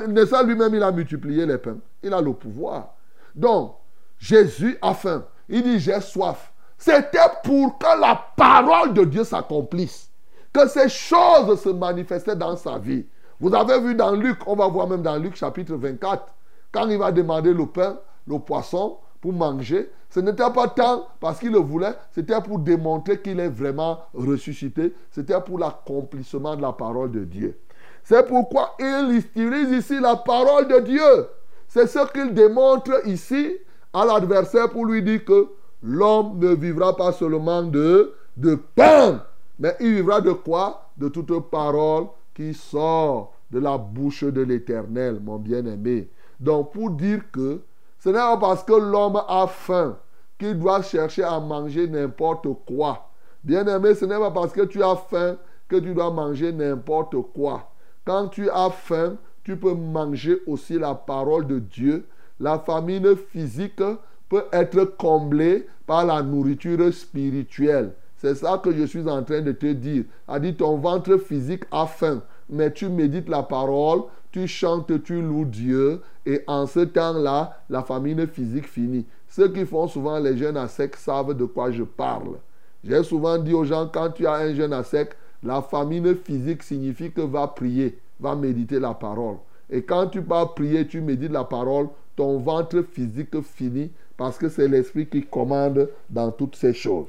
lui-même, 0.45 0.75
il 0.75 0.83
a 0.83 0.93
multiplié 0.93 1.47
les 1.47 1.57
pains. 1.57 1.79
Il 2.03 2.13
a 2.13 2.21
le 2.21 2.35
pouvoir. 2.35 2.97
Donc, 3.35 3.77
Jésus 4.19 4.77
a 4.83 4.93
faim. 4.93 5.25
Il 5.49 5.63
dit, 5.63 5.81
j'ai 5.81 6.03
soif. 6.03 6.53
C'était 6.77 7.19
pour 7.43 7.79
que 7.79 7.99
la 7.99 8.23
parole 8.37 8.93
de 8.93 9.05
Dieu 9.05 9.25
s'accomplisse. 9.25 10.11
Que 10.53 10.69
ces 10.69 10.91
choses 10.91 11.59
se 11.63 11.71
manifestaient 11.71 12.37
dans 12.37 12.57
sa 12.57 12.77
vie. 12.77 13.07
Vous 13.41 13.55
avez 13.55 13.81
vu 13.81 13.95
dans 13.95 14.13
Luc, 14.13 14.41
on 14.47 14.55
va 14.55 14.69
voir 14.69 14.87
même 14.87 15.01
dans 15.01 15.17
Luc 15.17 15.35
chapitre 15.35 15.77
24, 15.77 16.27
quand 16.73 16.91
il 16.91 16.99
va 16.99 17.11
demander 17.11 17.55
le 17.55 17.65
pain, 17.65 17.97
le 18.27 18.39
poisson 18.39 18.99
pour 19.23 19.33
manger, 19.33 19.89
ce 20.11 20.21
n'était 20.21 20.51
pas 20.53 20.69
tant 20.69 21.07
parce 21.21 21.39
qu'il 21.39 21.53
le 21.53 21.59
voulait, 21.59 21.95
c'était 22.11 22.41
pour 22.43 22.59
démontrer 22.59 23.23
qu'il 23.23 23.39
est 23.41 23.49
vraiment 23.49 24.01
ressuscité, 24.13 24.93
c'était 25.13 25.41
pour 25.41 25.59
l'accomplissement 25.61 26.57
de 26.57 26.61
la 26.61 26.73
parole 26.73 27.13
de 27.13 27.25
Dieu. 27.25 27.57
C'est 28.03 28.27
pourquoi 28.27 28.75
il 28.81 29.17
utilise 29.17 29.71
ici 29.71 30.01
la 30.01 30.17
parole 30.17 30.67
de 30.67 30.81
Dieu. 30.81 31.29
C'est 31.69 31.87
ce 31.87 32.01
qu'il 32.13 32.35
démontre 32.35 33.07
ici 33.07 33.53
à 33.93 34.05
l'adversaire 34.05 34.69
pour 34.71 34.87
lui 34.87 35.03
dire 35.03 35.25
que 35.25 35.49
l'homme 35.85 36.39
ne 36.39 36.53
vivra 36.55 36.97
pas 36.97 37.13
seulement 37.13 37.63
de, 37.63 38.13
de 38.37 38.57
pain, 38.75 39.23
mais 39.59 39.77
il 39.79 39.95
vivra 39.95 40.21
de 40.21 40.33
quoi? 40.33 40.91
De 40.97 41.09
toute 41.09 41.49
parole 41.49 42.07
qui 42.35 42.53
sort 42.55 43.35
de 43.53 43.61
la 43.61 43.79
bouche 43.79 44.25
de 44.25 44.43
l'Éternel, 44.43 45.21
mon 45.23 45.37
bien-aimé. 45.39 46.09
Donc 46.41 46.73
pour 46.73 46.91
dire 46.91 47.21
que 47.31 47.61
ce 48.03 48.09
n'est 48.09 48.17
pas 48.17 48.37
parce 48.37 48.65
que 48.65 48.73
l'homme 48.73 49.23
a 49.29 49.47
faim 49.47 49.97
qu'il 50.37 50.59
doit 50.59 50.83
chercher 50.83 51.23
à 51.23 51.39
manger 51.39 51.87
n'importe 51.87 52.49
quoi. 52.67 53.11
Bien-aimé, 53.45 53.95
ce 53.95 54.05
n'est 54.05 54.19
pas 54.19 54.33
parce 54.33 54.53
que 54.53 54.63
tu 54.63 54.83
as 54.83 54.97
faim 54.97 55.37
que 55.69 55.77
tu 55.77 55.95
dois 55.95 56.11
manger 56.11 56.53
n'importe 56.53 57.15
quoi. 57.33 57.71
Quand 58.05 58.27
tu 58.27 58.51
as 58.51 58.71
faim, 58.71 59.19
tu 59.45 59.57
peux 59.57 59.75
manger 59.75 60.41
aussi 60.49 60.81
la 60.81 60.97
parole 60.97 61.47
de 61.47 61.61
Dieu. 61.61 62.05
La 62.41 62.59
famine 62.59 63.15
physique 63.15 63.81
peut 64.29 64.47
être 64.53 64.83
comblée 64.99 65.69
par 65.87 66.05
la 66.05 66.23
nourriture 66.23 66.93
spirituelle. 66.93 67.93
C'est 68.17 68.35
ça 68.35 68.59
que 68.59 68.73
je 68.73 68.83
suis 68.83 69.09
en 69.09 69.23
train 69.23 69.43
de 69.43 69.53
te 69.53 69.73
dire. 69.73 70.07
A 70.27 70.41
dit 70.41 70.57
ton 70.57 70.77
ventre 70.79 71.19
physique 71.19 71.63
a 71.71 71.87
faim, 71.87 72.21
mais 72.49 72.73
tu 72.73 72.89
médites 72.89 73.29
la 73.29 73.45
parole, 73.45 74.03
tu 74.33 74.49
chantes, 74.49 75.03
tu 75.05 75.21
loues 75.21 75.45
Dieu, 75.45 76.01
et 76.27 76.43
en 76.47 76.67
ce 76.67 76.81
temps-là, 76.81 77.63
la 77.69 77.83
famine 77.83 78.27
physique 78.27 78.67
finit. 78.67 79.07
Ceux 79.29 79.49
qui 79.49 79.65
font 79.65 79.87
souvent 79.87 80.19
les 80.19 80.37
jeûnes 80.37 80.57
à 80.57 80.69
sec 80.69 80.97
savent 80.97 81.35
de 81.35 81.45
quoi 81.45 81.71
je 81.71 81.83
parle. 81.83 82.39
J'ai 82.85 83.03
souvent 83.03 83.39
dit 83.39 83.55
aux 83.55 83.65
gens, 83.65 83.89
quand 83.93 84.11
tu 84.11 84.27
as 84.27 84.35
un 84.35 84.55
jeûne 84.55 84.73
à 84.73 84.83
sec, 84.83 85.11
la 85.43 85.63
famine 85.63 86.17
physique 86.17 86.63
signifie 86.63 87.13
que 87.13 87.21
va 87.21 87.47
prier, 87.47 87.99
va 88.19 88.35
méditer 88.35 88.81
la 88.81 88.95
parole. 88.95 89.37
Et 89.71 89.83
quand 89.83 90.09
tu 90.09 90.21
vas 90.21 90.47
prier, 90.47 90.87
tu 90.87 91.01
médites 91.01 91.33
la 91.33 91.45
parole, 91.45 91.89
ton 92.17 92.39
ventre 92.39 92.83
physique 92.83 93.41
finit 93.43 93.91
parce 94.17 94.39
que 94.39 94.49
c'est 94.49 94.69
l'esprit 94.69 95.07
qui 95.07 95.23
commande 95.23 95.89
dans 96.11 96.31
toutes 96.31 96.57
ces 96.57 96.75
choses. 96.75 97.07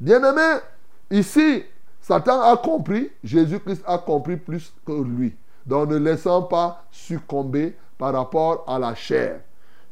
Bien-aimé, 0.00 0.58
ici, 1.10 1.62
Satan 2.00 2.40
a 2.40 2.56
compris, 2.56 3.10
Jésus-Christ 3.22 3.84
a 3.86 3.98
compris 3.98 4.36
plus 4.36 4.72
que 4.84 5.02
lui. 5.02 5.34
Donc 5.66 5.90
ne 5.90 5.96
laissant 5.96 6.42
pas 6.42 6.84
succomber 6.90 7.76
par 7.98 8.12
rapport 8.12 8.64
à 8.66 8.78
la 8.78 8.94
chair. 8.94 9.40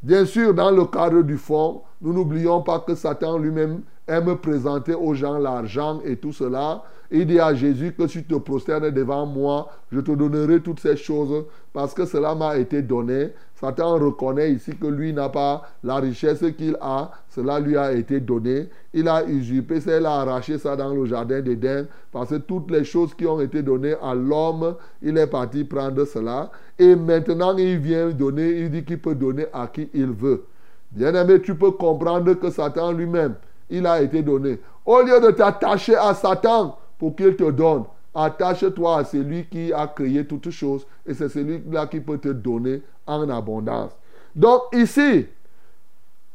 Bien 0.03 0.25
sûr, 0.25 0.55
dans 0.55 0.71
le 0.71 0.87
cadre 0.87 1.23
du 1.23 1.37
fond, 1.37 1.83
nous 2.01 2.13
n'oublions 2.13 2.63
pas 2.63 2.81
que 2.81 2.95
Satan 2.95 3.39
lui-même 3.39 3.83
aime 4.09 4.37
présenter 4.37 4.95
aux 4.95 5.15
gens 5.15 5.39
l'argent 5.39 6.01
et 6.05 6.17
tout 6.17 6.33
cela. 6.33 6.83
Il 7.11 7.27
dit 7.27 7.39
à 7.39 7.55
Jésus 7.55 7.93
que 7.93 8.07
si 8.07 8.23
tu 8.23 8.29
te 8.29 8.37
prosternes 8.37 8.91
devant 8.91 9.27
moi, 9.27 9.69
je 9.93 10.01
te 10.01 10.13
donnerai 10.13 10.61
toutes 10.61 10.81
ces 10.81 10.97
choses 10.97 11.45
parce 11.73 11.93
que 11.93 12.05
cela 12.07 12.35
m'a 12.35 12.57
été 12.57 12.83
donné. 12.83 13.33
Satan 13.61 13.99
reconnaît 13.99 14.53
ici 14.53 14.75
que 14.75 14.87
lui 14.87 15.13
n'a 15.13 15.29
pas 15.29 15.63
la 15.85 15.97
richesse 15.97 16.43
qu'il 16.57 16.79
a, 16.81 17.11
cela 17.29 17.61
lui 17.61 17.77
a 17.77 17.93
été 17.93 18.19
donné. 18.19 18.71
Il 18.95 19.07
a 19.07 19.23
usurpé 19.25 19.81
il 19.87 20.07
a 20.07 20.21
arraché 20.21 20.57
ça 20.57 20.77
dans 20.77 20.95
le 20.95 21.05
jardin 21.05 21.43
d'Éden 21.43 21.87
parce 22.11 22.31
que 22.31 22.37
toutes 22.37 22.71
les 22.71 22.85
choses 22.85 23.13
qui 23.13 23.27
ont 23.27 23.39
été 23.39 23.63
données 23.63 23.97
à 24.03 24.15
l'homme, 24.15 24.77
il 25.03 25.19
est 25.19 25.27
parti 25.27 25.65
prendre 25.65 26.07
cela. 26.07 26.51
Et 26.79 26.97
maintenant, 26.97 27.55
il 27.59 27.79
vient 27.79 28.09
donner, 28.09 28.49
il 28.49 28.71
dit 28.71 28.83
qu'il 28.83 28.99
peut 28.99 29.15
donner 29.15 29.45
à 29.53 29.67
qui 29.67 29.91
il 29.93 30.11
veut. 30.11 30.45
Bien-aimé, 30.93 31.43
tu 31.43 31.55
peux 31.55 31.73
comprendre 31.73 32.33
que 32.33 32.51
Satan 32.51 32.93
lui-même, 32.93 33.35
il 33.69 33.87
a 33.87 34.01
été 34.01 34.23
donné. 34.23 34.59
Au 34.87 35.03
lieu 35.03 35.21
de 35.21 35.33
t'attacher 35.33 35.97
à 35.97 36.15
Satan 36.15 36.79
pour 36.99 37.15
qu'il 37.15 37.37
te 37.37 37.51
donne, 37.51 37.85
attache-toi 38.15 38.99
à 38.99 39.05
celui 39.05 39.47
qui 39.47 39.73
a 39.73 39.87
créé 39.87 40.27
toutes 40.27 40.51
choses 40.51 40.87
et 41.07 41.15
c'est 41.15 41.29
celui-là 41.29 41.87
qui 41.87 42.01
peut 42.01 42.19
te 42.19 42.29
donner 42.29 42.83
en 43.07 43.29
abondance. 43.29 43.93
Donc 44.35 44.63
ici, 44.73 45.27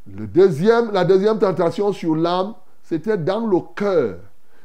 la 0.08 1.06
deuxième 1.06 1.40
tentation 1.40 1.92
sur 1.92 2.16
l'âme, 2.16 2.54
c'était 2.84 3.18
dans 3.18 3.46
le 3.46 3.58
cœur. 3.76 4.18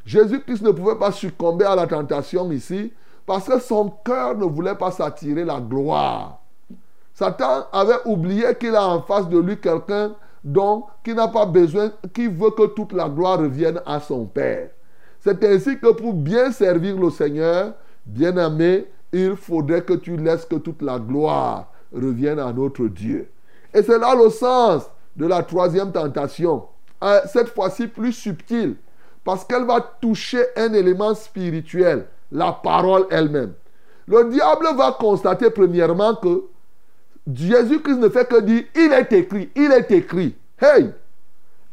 Jésus-Christ 0.04 0.62
ne 0.62 0.70
pouvait 0.70 0.96
pas 0.96 1.12
succomber 1.12 1.64
à 1.64 1.74
la 1.74 1.86
tentation 1.86 2.50
ici 2.52 2.92
parce 3.26 3.46
que 3.46 3.58
son 3.60 3.90
cœur 4.04 4.36
ne 4.36 4.44
voulait 4.44 4.74
pas 4.74 4.90
s'attirer 4.90 5.44
la 5.44 5.60
gloire. 5.60 6.40
Satan 7.14 7.66
avait 7.72 8.00
oublié 8.06 8.46
qu'il 8.58 8.74
a 8.74 8.86
en 8.86 9.02
face 9.02 9.28
de 9.28 9.38
lui 9.38 9.58
quelqu'un 9.58 10.12
qui 11.04 11.14
n'a 11.14 11.28
pas 11.28 11.44
besoin, 11.44 11.92
qui 12.14 12.26
veut 12.26 12.50
que 12.50 12.66
toute 12.68 12.92
la 12.92 13.08
gloire 13.08 13.38
revienne 13.38 13.80
à 13.84 14.00
son 14.00 14.24
Père. 14.24 14.70
C'est 15.22 15.44
ainsi 15.44 15.78
que 15.78 15.92
pour 15.92 16.14
bien 16.14 16.50
servir 16.50 16.96
le 16.96 17.10
Seigneur, 17.10 17.74
bien-aimé, 18.06 18.86
il 19.12 19.36
faudrait 19.36 19.82
que 19.82 19.94
tu 19.94 20.16
laisses 20.16 20.44
que 20.46 20.56
toute 20.56 20.82
la 20.82 20.98
gloire 20.98 21.70
revienne 21.92 22.38
à 22.38 22.52
notre 22.52 22.86
Dieu. 22.86 23.28
Et 23.74 23.82
c'est 23.82 23.98
là 23.98 24.14
le 24.14 24.30
sens 24.30 24.84
de 25.16 25.26
la 25.26 25.42
troisième 25.42 25.92
tentation. 25.92 26.64
Euh, 27.02 27.20
Cette 27.32 27.48
fois-ci 27.48 27.86
plus 27.86 28.12
subtile, 28.12 28.76
parce 29.24 29.44
qu'elle 29.44 29.64
va 29.64 29.80
toucher 30.00 30.44
un 30.56 30.72
élément 30.72 31.14
spirituel, 31.14 32.06
la 32.32 32.52
parole 32.52 33.06
elle-même. 33.10 33.52
Le 34.06 34.30
diable 34.30 34.68
va 34.76 34.96
constater 34.98 35.50
premièrement 35.50 36.14
que 36.14 36.44
Jésus-Christ 37.32 37.98
ne 37.98 38.08
fait 38.08 38.28
que 38.28 38.40
dire, 38.40 38.64
il 38.74 38.92
est 38.92 39.12
écrit, 39.12 39.50
il 39.54 39.70
est 39.70 39.90
écrit. 39.90 40.34
Hey, 40.60 40.90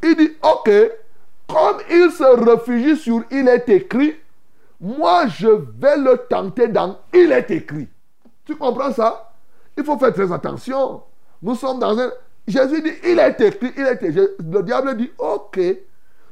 il 0.04 0.16
dit, 0.16 0.32
ok, 0.44 0.70
comme 1.48 1.78
il 1.90 2.12
se 2.12 2.24
réfugie 2.24 2.98
sur 2.98 3.24
il 3.32 3.48
est 3.48 3.70
écrit, 3.70 4.16
moi 4.80 5.28
je 5.28 5.48
vais 5.48 5.98
le 5.98 6.18
tenter 6.30 6.68
dans 6.68 6.98
il 7.14 7.32
est 7.32 7.50
écrit. 7.52 7.88
Tu 8.46 8.56
comprends 8.56 8.92
ça? 8.92 9.32
Il 9.78 9.84
faut 9.84 9.98
faire 9.98 10.14
très 10.14 10.32
attention. 10.32 11.04
Nous 11.42 11.56
sommes 11.56 11.80
dans 11.80 11.98
un... 11.98 12.12
Jésus 12.48 12.82
dit, 12.82 12.94
il 13.04 13.20
est 13.20 13.40
écrit, 13.42 13.74
il 13.76 13.86
est 13.86 14.02
écrit. 14.02 14.28
Le 14.40 14.64
diable 14.64 14.96
dit, 14.96 15.12
ok. 15.18 15.60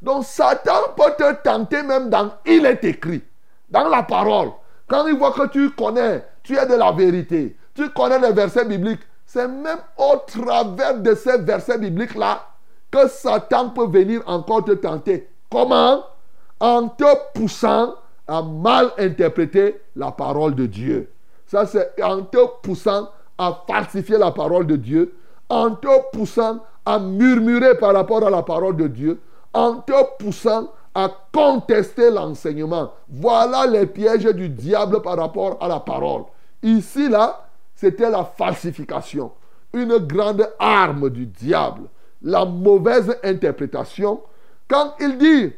Donc 0.01 0.23
Satan 0.25 0.93
peut 0.95 1.11
te 1.17 1.33
tenter 1.43 1.83
même 1.83 2.09
dans 2.09 2.33
il 2.45 2.65
est 2.65 2.83
écrit, 2.83 3.21
dans 3.69 3.87
la 3.87 4.03
parole. 4.03 4.51
Quand 4.87 5.07
il 5.07 5.17
voit 5.17 5.31
que 5.31 5.47
tu 5.47 5.71
connais, 5.71 6.23
tu 6.43 6.57
es 6.57 6.65
de 6.65 6.75
la 6.75 6.91
vérité, 6.91 7.55
tu 7.73 7.89
connais 7.89 8.19
les 8.19 8.31
versets 8.31 8.65
bibliques, 8.65 9.01
c'est 9.25 9.47
même 9.47 9.79
au 9.97 10.17
travers 10.27 10.99
de 10.99 11.15
ces 11.15 11.37
versets 11.39 11.79
bibliques-là 11.79 12.41
que 12.95 13.09
Satan 13.09 13.69
peut 13.69 13.87
venir 13.87 14.21
encore 14.25 14.63
te 14.63 14.71
tenter. 14.71 15.27
Comment? 15.51 16.05
En 16.59 16.87
te 16.87 17.03
poussant 17.33 17.95
à 18.25 18.41
mal 18.41 18.91
interpréter 18.97 19.81
la 19.95 20.11
parole 20.11 20.55
de 20.55 20.65
Dieu. 20.65 21.11
Ça, 21.45 21.65
c'est 21.65 22.01
en 22.01 22.23
te 22.23 22.37
poussant 22.63 23.09
à 23.37 23.63
falsifier 23.67 24.17
la 24.17 24.31
parole 24.31 24.65
de 24.65 24.77
Dieu, 24.77 25.13
en 25.49 25.71
te 25.71 25.87
poussant 26.13 26.59
à 26.85 26.97
murmurer 26.99 27.77
par 27.77 27.93
rapport 27.93 28.25
à 28.25 28.29
la 28.29 28.43
parole 28.43 28.77
de 28.77 28.87
Dieu, 28.87 29.19
en 29.53 29.75
te 29.75 30.17
poussant 30.17 30.71
à 30.93 31.09
contester 31.33 32.09
l'enseignement. 32.09 32.93
Voilà 33.09 33.67
les 33.67 33.85
pièges 33.85 34.23
du 34.23 34.47
diable 34.47 35.01
par 35.01 35.17
rapport 35.17 35.57
à 35.59 35.67
la 35.67 35.81
parole. 35.81 36.23
Ici, 36.63 37.09
là, 37.09 37.45
c'était 37.75 38.09
la 38.09 38.23
falsification. 38.23 39.33
Une 39.73 39.97
grande 39.97 40.49
arme 40.57 41.09
du 41.09 41.25
diable. 41.25 41.89
La 42.25 42.43
mauvaise 42.43 43.15
interprétation. 43.23 44.19
Quand 44.67 44.95
il 44.99 45.17
dit, 45.17 45.53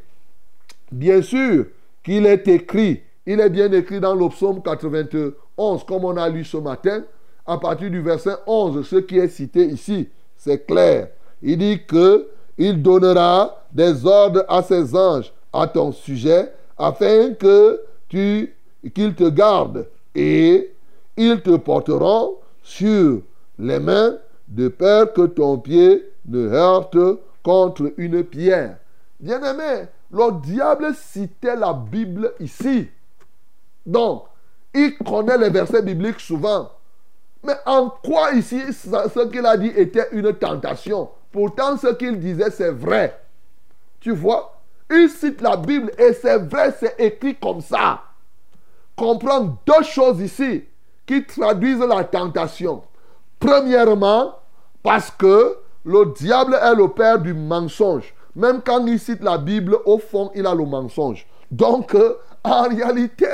bien 0.92 1.22
sûr, 1.22 1.66
qu'il 2.04 2.26
est 2.26 2.48
écrit, 2.48 3.02
il 3.26 3.40
est 3.40 3.50
bien 3.50 3.72
écrit 3.72 4.00
dans 4.00 4.14
le 4.14 4.30
psaume 4.30 4.62
91, 4.62 5.84
comme 5.86 6.06
on 6.06 6.16
a 6.16 6.30
lu 6.30 6.44
ce 6.44 6.58
matin, 6.58 7.04
à 7.46 7.58
partir 7.58 7.90
du 7.90 8.02
verset 8.02 8.36
11, 8.46 8.86
ce 8.86 8.98
qui 8.98 9.18
est 9.18 9.30
cité 9.30 9.66
ici, 9.66 10.10
c'est 10.36 10.68
clair. 10.68 11.08
Il 11.42 11.58
dit 11.58 11.80
que 11.88 12.28
il 12.58 12.82
donnera 12.82 13.66
des 13.72 14.06
ordres 14.06 14.46
à 14.48 14.62
ses 14.62 14.96
anges 14.96 15.32
à 15.54 15.68
ton 15.68 15.92
sujet, 15.92 16.52
afin 16.78 17.34
que 17.34 17.82
qu'ils 18.10 19.16
te 19.16 19.30
gardent 19.30 19.88
et 20.16 20.72
ils 21.16 21.42
te 21.42 21.56
porteront 21.56 22.36
sur 22.62 23.22
les 23.58 23.80
mains 23.80 24.18
de 24.48 24.68
peur 24.68 25.14
que 25.14 25.24
ton 25.24 25.58
pied 25.58 26.04
ne 26.28 26.50
heurte 26.50 26.98
contre 27.44 27.94
une 27.98 28.24
pierre. 28.24 28.78
Bien-aimé, 29.20 29.88
le 30.12 30.42
diable 30.42 30.94
citait 30.94 31.56
la 31.56 31.74
Bible 31.74 32.34
ici. 32.40 32.90
Donc, 33.86 34.26
il 34.74 34.98
connaît 34.98 35.38
les 35.38 35.50
versets 35.50 35.82
bibliques 35.82 36.20
souvent. 36.20 36.70
Mais 37.44 37.56
en 37.66 37.90
quoi 37.90 38.34
ici 38.34 38.62
ce 38.74 39.28
qu'il 39.30 39.46
a 39.46 39.58
dit 39.58 39.72
était 39.76 40.10
une 40.12 40.34
tentation? 40.34 41.10
Pourtant, 41.32 41.78
ce 41.78 41.94
qu'il 41.94 42.20
disait, 42.20 42.52
c'est 42.52 42.72
vrai. 42.72 43.20
Tu 44.00 44.12
vois 44.12 44.60
Il 44.92 45.10
cite 45.10 45.42
la 45.42 45.56
Bible 45.56 45.92
et 45.98 46.14
c'est 46.14 46.38
vrai, 46.38 46.74
c'est 46.80 46.96
écrit 47.00 47.36
comme 47.36 47.62
ça. 47.62 48.02
Comprends 48.96 49.58
deux 49.66 49.84
choses 49.84 50.20
ici 50.22 50.66
qui 51.06 51.26
traduisent 51.26 51.80
la 51.80 52.04
tentation. 52.04 52.84
Premièrement, 53.40 54.36
parce 54.84 55.12
que 55.12 55.58
le 55.88 56.14
diable 56.18 56.60
est 56.62 56.76
le 56.76 56.90
père 56.90 57.18
du 57.18 57.34
mensonge. 57.34 58.14
Même 58.36 58.62
quand 58.64 58.86
il 58.86 59.00
cite 59.00 59.24
la 59.24 59.38
Bible, 59.38 59.78
au 59.86 59.98
fond, 59.98 60.30
il 60.36 60.46
a 60.46 60.54
le 60.54 60.66
mensonge. 60.66 61.26
Donc, 61.50 61.96
euh, 61.96 62.18
en 62.44 62.64
réalité, 62.64 63.26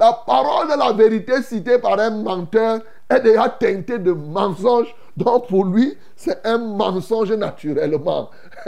la 0.00 0.12
parole 0.26 0.68
de 0.68 0.78
la 0.78 0.92
vérité 0.92 1.42
citée 1.42 1.78
par 1.78 1.98
un 2.00 2.10
menteur 2.10 2.80
est 3.10 3.20
déjà 3.20 3.48
teintée 3.50 3.98
de 3.98 4.12
mensonge. 4.12 4.94
Donc, 5.18 5.48
pour 5.48 5.66
lui, 5.66 5.96
c'est 6.16 6.44
un 6.46 6.56
mensonge 6.56 7.30
naturellement. 7.32 8.30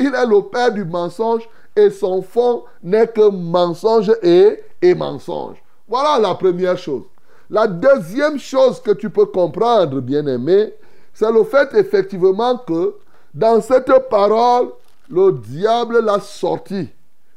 il 0.00 0.14
est 0.14 0.26
le 0.26 0.48
père 0.50 0.72
du 0.72 0.86
mensonge 0.86 1.46
et 1.76 1.90
son 1.90 2.22
fond 2.22 2.64
n'est 2.82 3.06
que 3.06 3.28
mensonge 3.28 4.10
et, 4.22 4.62
et 4.80 4.94
mensonge. 4.94 5.62
Voilà 5.86 6.18
la 6.18 6.34
première 6.34 6.78
chose. 6.78 7.02
La 7.50 7.66
deuxième 7.66 8.38
chose 8.38 8.80
que 8.80 8.92
tu 8.92 9.10
peux 9.10 9.26
comprendre, 9.26 10.00
bien-aimé, 10.00 10.72
c'est 11.16 11.32
le 11.32 11.44
fait 11.44 11.72
effectivement 11.72 12.58
que 12.58 12.94
dans 13.32 13.62
cette 13.62 13.90
parole, 14.10 14.72
le 15.08 15.32
diable 15.32 16.04
l'a 16.04 16.20
sorti. 16.20 16.90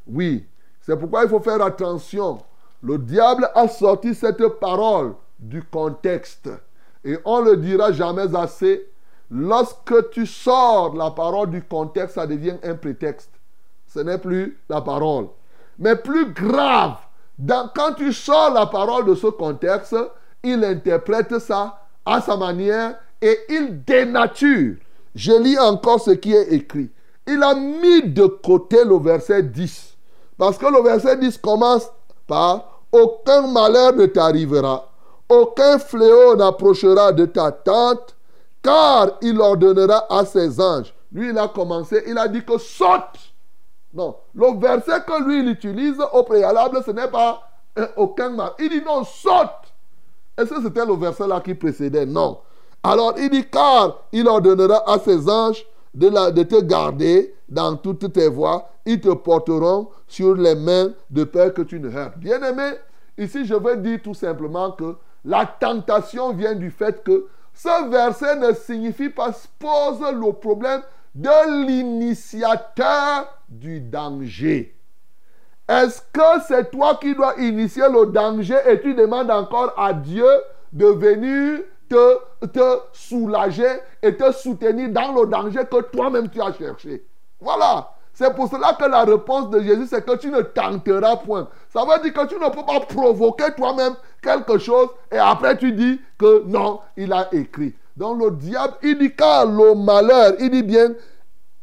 Oui, 0.06 0.46
c'est 0.82 1.00
pourquoi 1.00 1.24
il 1.24 1.30
faut 1.30 1.40
faire 1.40 1.62
attention. 1.62 2.40
Le 2.84 2.98
diable 2.98 3.50
a 3.56 3.70
sorti 3.70 4.14
cette 4.14 4.46
parole 4.60 5.14
du 5.40 5.64
contexte. 5.64 6.50
Et 7.06 7.18
on 7.24 7.42
ne 7.42 7.52
le 7.52 7.58
dira 7.58 7.94
jamais 7.94 8.36
assez. 8.36 8.86
Lorsque 9.32 10.10
tu 10.10 10.26
sors 10.26 10.94
la 10.94 11.12
parole 11.12 11.50
du 11.50 11.64
contexte, 11.64 12.16
ça 12.16 12.28
devient 12.28 12.58
un 12.62 12.76
prétexte. 12.76 13.32
Ce 13.88 14.00
n'est 14.00 14.18
plus 14.18 14.60
la 14.68 14.82
parole. 14.82 15.28
Mais 15.78 15.96
plus 15.96 16.34
grave, 16.34 16.98
quand 17.48 17.94
tu 17.96 18.12
sors 18.12 18.54
la 18.54 18.66
parole 18.66 19.06
de 19.06 19.16
ce 19.16 19.28
contexte, 19.28 19.96
il 20.44 20.66
interprète 20.66 21.40
ça 21.40 21.88
à 22.06 22.20
sa 22.20 22.36
manière 22.36 22.98
et 23.22 23.38
il 23.50 23.84
dénature. 23.84 24.76
Je 25.16 25.32
lis 25.32 25.58
encore 25.58 26.02
ce 26.02 26.12
qui 26.12 26.34
est 26.34 26.54
écrit. 26.54 26.90
Il 27.28 27.44
a 27.44 27.54
mis 27.54 28.04
de 28.04 28.26
côté 28.26 28.84
le 28.84 28.98
verset 28.98 29.44
10. 29.44 29.98
Parce 30.38 30.58
que 30.58 30.66
le 30.66 30.82
verset 30.82 31.18
10 31.18 31.38
commence 31.38 31.90
par 32.28 32.80
Aucun 32.92 33.48
malheur 33.48 33.94
ne 33.94 34.08
t'arrivera, 34.08 34.90
aucun 35.28 35.78
fléau 35.78 36.36
n'approchera 36.36 37.12
de 37.12 37.26
ta 37.26 37.52
tente, 37.52 38.16
car 38.64 39.12
il 39.22 39.40
ordonnera 39.40 40.08
à 40.10 40.26
ses 40.26 40.60
anges. 40.60 40.94
Lui, 41.12 41.30
il 41.30 41.38
a 41.38 41.48
commencé, 41.48 42.04
il 42.08 42.18
a 42.18 42.28
dit 42.28 42.44
que 42.44 42.58
saute. 42.58 43.20
Non, 43.94 44.16
le 44.34 44.60
verset 44.60 45.04
que 45.06 45.24
lui, 45.24 45.40
il 45.40 45.50
utilise 45.50 45.98
au 46.14 46.24
préalable, 46.24 46.82
ce 46.84 46.92
n'est 46.92 47.08
pas 47.08 47.44
aucun 47.96 48.30
mal. 48.30 48.52
Il 48.60 48.70
dit 48.70 48.82
non, 48.84 49.04
saute. 49.04 49.50
Est-ce 50.36 50.50
que 50.50 50.62
c'était 50.64 50.86
le 50.86 50.96
verset 50.96 51.28
là 51.28 51.42
qui 51.42 51.54
précédait? 51.54 52.06
Non. 52.06 52.40
Alors 52.84 53.16
il 53.18 53.30
dit 53.30 53.46
car 53.50 54.04
il 54.12 54.28
ordonnera 54.28 54.90
à 54.90 55.00
ses 55.00 55.30
anges 55.30 55.66
de, 55.94 56.44
te 56.44 56.62
garder 56.62 57.36
dans 57.48 57.76
toutes 57.76 58.14
tes 58.14 58.30
voies. 58.30 58.70
Ils 58.86 59.02
te 59.02 59.10
porteront 59.10 59.90
sur 60.08 60.36
les 60.36 60.56
mains 60.56 60.92
de 61.10 61.24
peur 61.24 61.54
que 61.54 61.62
tu 61.62 61.80
ne 61.80 61.90
heurtes. 61.90 62.18
Bien-aimé, 62.18 62.72
ici 63.18 63.46
je 63.46 63.56
veux 63.56 63.78
dire 63.78 64.00
tout 64.04 64.14
simplement 64.14 64.72
que 64.72 64.96
la 65.26 65.46
tentation 65.46 66.34
vient 66.34 66.56
du 66.56 66.72
fait 66.72 67.04
que 67.04 67.28
ce 67.54 67.90
verset 67.90 68.38
ne 68.38 68.54
signifie 68.54 69.10
pas 69.10 69.32
pose 69.60 70.00
le 70.14 70.32
problème 70.32 70.82
de 71.14 71.66
l'initiateur 71.66 73.28
du 73.50 73.82
danger. 73.82 74.76
Est-ce 75.68 76.02
que 76.14 76.42
c'est 76.48 76.72
toi 76.72 76.98
qui 77.00 77.14
dois 77.14 77.36
initier 77.38 77.84
le 77.92 78.06
danger 78.08 78.58
et 78.68 78.80
tu 78.80 78.96
demandes 78.96 79.30
encore 79.30 79.74
à 79.78 79.94
Dieu 79.94 80.26
de 80.72 80.86
venir 80.86 81.60
te, 81.90 82.80
soulager 82.94 83.80
et 84.02 84.16
te 84.16 84.32
soutenir 84.32 84.90
dans 84.90 85.12
le 85.12 85.28
danger 85.28 85.62
que 85.70 85.82
toi-même 85.82 86.30
tu 86.30 86.42
as 86.42 86.54
cherché 86.54 87.04
Voilà. 87.40 87.92
C'est 88.14 88.34
pour 88.36 88.50
cela 88.50 88.74
que 88.74 88.84
la 88.86 89.06
réponse 89.06 89.50
de 89.50 89.62
Jésus, 89.62 89.88
c'est 89.90 90.06
que 90.06 90.18
tu 90.18 90.30
ne 90.30 90.42
tenteras 90.42 91.16
point. 91.18 91.48
Ça 91.70 91.86
veut 91.86 92.02
dire 92.04 92.14
que 92.14 92.28
tu 92.28 92.36
ne 92.36 92.50
peux 92.50 92.66
pas 92.66 92.82
provoquer 92.82 93.54
toi-même 93.56 93.94
quelque 94.22 94.58
chose 94.58 94.90
et 95.12 95.18
après 95.18 95.58
tu 95.58 95.72
dis 95.72 96.02
que 96.18 96.44
non, 96.46 96.82
il 96.98 97.14
a 97.14 97.30
écrit. 97.32 97.74
Donc 97.96 98.22
le 98.22 98.32
diable, 98.32 98.74
il 98.84 98.98
dit 98.98 99.16
car 99.16 99.46
le 99.46 99.74
malheur, 99.74 100.34
il 100.40 100.52
dit 100.52 100.64
bien, 100.64 100.90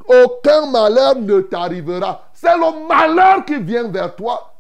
aucun 0.09 0.67
malheur 0.71 1.17
ne 1.17 1.41
t'arrivera. 1.41 2.29
C'est 2.33 2.57
le 2.57 2.87
malheur 2.87 3.45
qui 3.45 3.59
vient 3.59 3.89
vers 3.89 4.15
toi. 4.15 4.56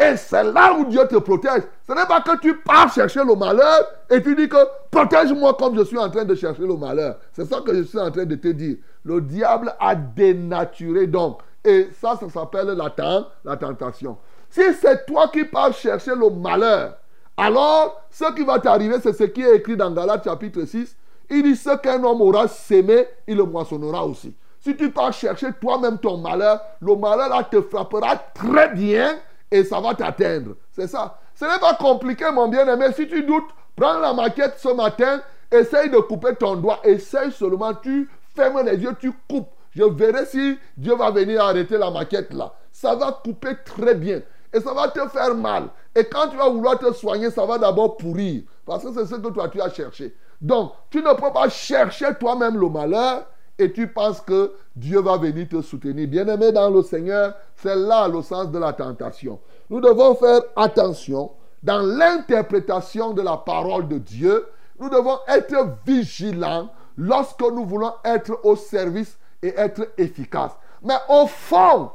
Et 0.00 0.16
c'est 0.16 0.44
là 0.44 0.72
où 0.72 0.86
Dieu 0.86 1.06
te 1.06 1.16
protège. 1.16 1.62
Ce 1.86 1.92
n'est 1.92 2.06
pas 2.06 2.22
que 2.22 2.38
tu 2.38 2.56
pars 2.56 2.90
chercher 2.90 3.20
le 3.22 3.34
malheur 3.34 3.86
et 4.08 4.22
tu 4.22 4.34
dis 4.34 4.48
que 4.48 4.56
protège-moi 4.90 5.54
comme 5.58 5.76
je 5.76 5.84
suis 5.84 5.98
en 5.98 6.08
train 6.08 6.24
de 6.24 6.34
chercher 6.34 6.62
le 6.62 6.74
malheur. 6.74 7.16
C'est 7.34 7.44
ça 7.44 7.60
que 7.60 7.74
je 7.74 7.82
suis 7.82 7.98
en 7.98 8.10
train 8.10 8.24
de 8.24 8.34
te 8.34 8.48
dire. 8.48 8.76
Le 9.04 9.20
diable 9.20 9.74
a 9.78 9.94
dénaturé 9.94 11.06
donc. 11.06 11.40
Et 11.62 11.88
ça, 12.00 12.16
ça 12.18 12.30
s'appelle 12.30 12.68
la, 12.68 13.56
tentation. 13.56 14.16
Si 14.48 14.62
c'est 14.80 15.04
toi 15.04 15.28
qui 15.28 15.44
pars 15.44 15.74
chercher 15.74 16.12
le 16.14 16.30
malheur, 16.30 16.96
alors 17.36 18.00
ce 18.10 18.32
qui 18.34 18.42
va 18.42 18.58
t'arriver, 18.58 18.96
c'est 19.02 19.12
ce 19.12 19.24
qui 19.24 19.42
est 19.42 19.56
écrit 19.56 19.76
dans 19.76 19.90
Galates 19.90 20.24
chapitre 20.24 20.64
6. 20.64 20.96
Il 21.28 21.42
dit 21.42 21.56
ce 21.56 21.76
qu'un 21.76 22.02
homme 22.02 22.22
aura 22.22 22.48
sémé, 22.48 23.06
il 23.28 23.36
le 23.36 23.44
moissonnera 23.44 24.06
aussi. 24.06 24.34
Si 24.60 24.74
tu 24.76 24.90
pars 24.90 25.12
chercher 25.12 25.48
toi-même 25.60 25.98
ton 25.98 26.16
malheur, 26.16 26.60
le 26.80 26.96
malheur 26.96 27.28
là 27.28 27.44
te 27.44 27.60
frappera 27.60 28.16
très 28.34 28.70
bien 28.70 29.14
et 29.50 29.64
ça 29.64 29.80
va 29.80 29.94
t'atteindre. 29.94 30.56
C'est 30.70 30.86
ça. 30.86 31.18
Ce 31.34 31.44
n'est 31.44 31.58
pas 31.58 31.74
compliqué, 31.74 32.30
mon 32.32 32.48
bien-aimé. 32.48 32.86
Si 32.94 33.08
tu 33.08 33.22
doutes, 33.22 33.48
prends 33.76 33.98
la 33.98 34.12
maquette 34.12 34.54
ce 34.58 34.68
matin, 34.68 35.20
essaye 35.50 35.90
de 35.90 35.98
couper 35.98 36.34
ton 36.36 36.56
doigt. 36.56 36.80
Essaye 36.84 37.32
seulement, 37.32 37.74
tu 37.74 38.08
fermes 38.34 38.64
les 38.64 38.76
yeux, 38.76 38.94
tu 38.98 39.12
coupes. 39.28 39.50
Je 39.74 39.84
verrai 39.84 40.26
si 40.26 40.58
Dieu 40.76 40.96
va 40.96 41.10
venir 41.10 41.42
arrêter 41.42 41.78
la 41.78 41.90
maquette 41.90 42.32
là. 42.32 42.52
Ça 42.72 42.94
va 42.94 43.20
couper 43.24 43.56
très 43.64 43.94
bien. 43.94 44.20
Et 44.52 44.60
ça 44.60 44.74
va 44.74 44.88
te 44.88 45.06
faire 45.08 45.34
mal. 45.34 45.68
Et 45.94 46.04
quand 46.04 46.28
tu 46.28 46.36
vas 46.36 46.48
vouloir 46.48 46.78
te 46.78 46.92
soigner, 46.92 47.30
ça 47.30 47.46
va 47.46 47.58
d'abord 47.58 47.96
pourrir. 47.96 48.42
Parce 48.66 48.84
que 48.84 48.92
c'est 48.92 49.06
ce 49.06 49.14
que 49.20 49.28
toi 49.28 49.48
tu 49.48 49.60
as 49.60 49.70
cherché. 49.70 50.14
Donc, 50.40 50.72
tu 50.90 50.98
ne 50.98 51.12
peux 51.14 51.32
pas 51.32 51.48
chercher 51.48 52.14
toi-même 52.18 52.58
le 52.58 52.68
malheur 52.68 53.26
et 53.60 53.72
tu 53.72 53.86
penses 53.86 54.20
que 54.20 54.52
Dieu 54.74 55.00
va 55.00 55.16
venir 55.16 55.48
te 55.48 55.60
soutenir. 55.62 56.08
Bien-aimé 56.08 56.52
dans 56.52 56.70
le 56.70 56.82
Seigneur, 56.82 57.34
c'est 57.56 57.76
là 57.76 58.08
le 58.08 58.22
sens 58.22 58.50
de 58.50 58.58
la 58.58 58.72
tentation. 58.72 59.38
Nous 59.68 59.80
devons 59.80 60.14
faire 60.14 60.40
attention 60.56 61.30
dans 61.62 61.80
l'interprétation 61.80 63.12
de 63.12 63.22
la 63.22 63.36
parole 63.36 63.86
de 63.88 63.98
Dieu. 63.98 64.46
Nous 64.78 64.88
devons 64.88 65.18
être 65.28 65.76
vigilants 65.86 66.70
lorsque 66.96 67.42
nous 67.42 67.64
voulons 67.64 67.92
être 68.04 68.40
au 68.44 68.56
service 68.56 69.18
et 69.42 69.54
être 69.56 69.88
efficaces. 69.98 70.56
Mais 70.82 70.96
au 71.08 71.26
fond, 71.26 71.90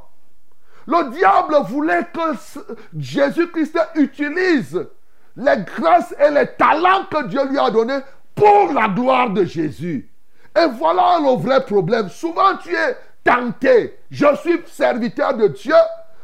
le 0.86 1.10
diable 1.10 1.56
voulait 1.66 2.06
que 2.12 2.36
Jésus-Christ 2.96 3.78
utilise 3.96 4.86
les 5.36 5.56
grâces 5.64 6.14
et 6.18 6.30
les 6.30 6.46
talents 6.56 7.04
que 7.10 7.26
Dieu 7.26 7.44
lui 7.48 7.58
a 7.58 7.70
donnés 7.70 7.98
pour 8.34 8.72
la 8.72 8.88
gloire 8.88 9.30
de 9.30 9.44
Jésus. 9.44 10.10
Et 10.56 10.66
voilà 10.78 11.18
le 11.20 11.36
vrai 11.36 11.64
problème. 11.64 12.08
Souvent 12.08 12.56
tu 12.62 12.74
es 12.74 12.96
tenté. 13.22 13.98
Je 14.10 14.26
suis 14.36 14.60
serviteur 14.66 15.34
de 15.34 15.48
Dieu, 15.48 15.74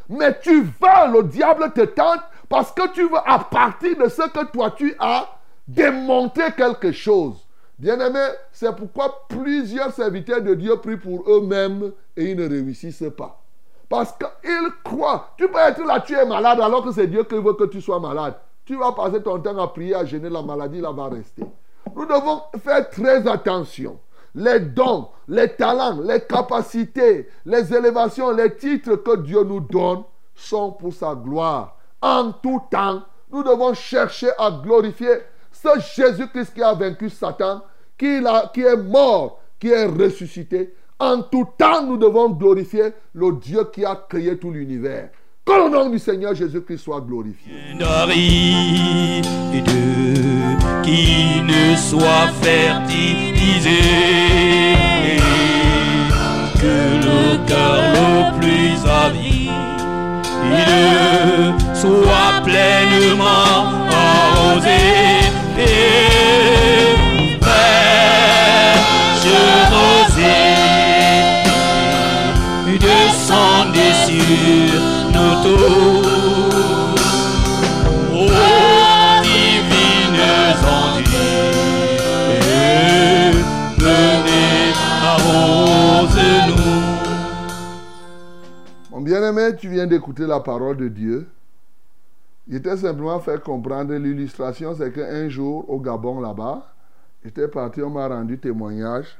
mais 0.09 0.39
tu 0.41 0.63
veux, 0.63 1.13
le 1.13 1.23
diable 1.25 1.73
te 1.73 1.83
tente 1.83 2.21
parce 2.49 2.73
que 2.73 2.89
tu 2.93 3.03
veux 3.03 3.19
à 3.27 3.39
partir 3.41 3.97
de 3.97 4.09
ce 4.09 4.23
que 4.23 4.45
toi 4.47 4.71
tu 4.71 4.95
as 4.99 5.29
démonter 5.67 6.53
quelque 6.57 6.93
chose. 6.93 7.37
Bien-aimé, 7.79 8.25
c'est 8.53 8.75
pourquoi 8.77 9.27
plusieurs 9.29 9.93
serviteurs 9.93 10.43
de 10.43 10.55
Dieu 10.55 10.77
prient 10.77 10.97
pour 10.97 11.29
eux-mêmes 11.29 11.93
et 12.17 12.31
ils 12.31 12.37
ne 12.37 12.49
réussissent 12.49 13.05
pas. 13.17 13.41
Parce 13.89 14.13
qu'ils 14.13 14.71
croient. 14.85 15.31
Tu 15.37 15.49
peux 15.49 15.59
être 15.59 15.85
là, 15.85 16.01
tu 16.01 16.15
es 16.15 16.25
malade 16.25 16.61
alors 16.61 16.85
que 16.85 16.93
c'est 16.93 17.07
Dieu 17.07 17.25
qui 17.25 17.35
veut 17.35 17.55
que 17.55 17.65
tu 17.65 17.81
sois 17.81 18.01
malade. 18.01 18.35
Tu 18.65 18.77
vas 18.77 18.93
passer 18.93 19.23
ton 19.23 19.39
temps 19.41 19.59
à 19.59 19.69
prier, 19.69 19.95
à 19.95 20.05
gêner 20.05 20.31
la 20.31 20.43
maladie, 20.43 20.81
là 20.81 20.93
va 20.93 21.09
rester. 21.09 21.43
Nous 21.95 22.07
devons 22.07 22.43
faire 22.63 22.89
très 22.89 23.27
attention 23.27 23.99
les 24.35 24.61
dons, 24.61 25.09
les 25.29 25.49
talents, 25.49 26.01
les 26.01 26.21
capacités, 26.21 27.29
les 27.45 27.75
élévations, 27.75 28.31
les 28.33 28.55
titres 28.57 28.97
que 28.97 29.17
Dieu 29.19 29.43
nous 29.45 29.61
donne 29.61 30.03
sont 30.35 30.73
pour 30.73 30.93
sa 30.93 31.15
gloire. 31.15 31.77
En 32.01 32.33
tout 32.33 32.63
temps, 32.71 33.03
nous 33.31 33.43
devons 33.43 33.75
chercher 33.75 34.31
à 34.39 34.51
glorifier 34.51 35.19
ce 35.53 35.69
Jésus-Christ 35.97 36.55
qui 36.55 36.63
a 36.63 36.75
vaincu 36.75 37.09
Satan, 37.09 37.63
qui, 37.97 38.07
est 38.07 38.77
mort, 38.77 39.41
qui 39.61 39.69
est 39.69 39.87
ressuscité, 39.87 40.75
En 40.99 41.23
tout 41.23 41.49
temps, 41.59 41.85
nous 41.85 41.97
devons 41.97 42.31
glorifier 42.31 42.93
le 43.15 43.33
Dieu 43.33 43.65
qui 43.73 43.85
a 43.85 43.95
créé 44.09 44.39
tout 44.39 44.51
l'univers. 44.51 45.11
Que 45.45 45.53
le 45.53 45.69
nom 45.71 45.89
du 45.91 45.99
Seigneur 45.99 46.35
Jésus-Christ 46.35 46.79
soit 46.79 47.01
glorifié. 47.01 47.53
Qui 50.83 51.43
ne 51.43 51.77
soit 51.77 52.31
fertilisé. 52.43 53.83
Que 56.61 56.77
le 57.07 57.47
cœur 57.47 57.83
le 57.95 58.39
plus 58.39 58.77
avide 59.05 59.33
soit 61.75 62.43
pleinement 62.45 63.65
arrosé 63.91 64.83
rosée 69.73 70.63
descendez 72.79 73.95
sur 74.07 74.75
nos 75.15 75.35
tours 75.43 76.02
bien-aimé, 89.03 89.57
tu 89.57 89.69
viens 89.69 89.87
d'écouter 89.87 90.27
la 90.27 90.41
parole 90.41 90.77
de 90.77 90.89
Dieu. 90.89 91.29
Il 92.49 92.57
était 92.57 92.77
simplement 92.77 93.21
fait 93.21 93.43
comprendre 93.43 93.95
l'illustration, 93.95 94.75
c'est 94.75 94.93
qu'un 94.93 95.29
jour 95.29 95.69
au 95.71 95.79
Gabon 95.79 96.21
là-bas, 96.21 96.75
j'étais 97.25 97.49
parti, 97.49 97.83
on 97.83 97.91
m'a 97.91 98.09
rendu 98.09 98.39
témoignage. 98.39 99.17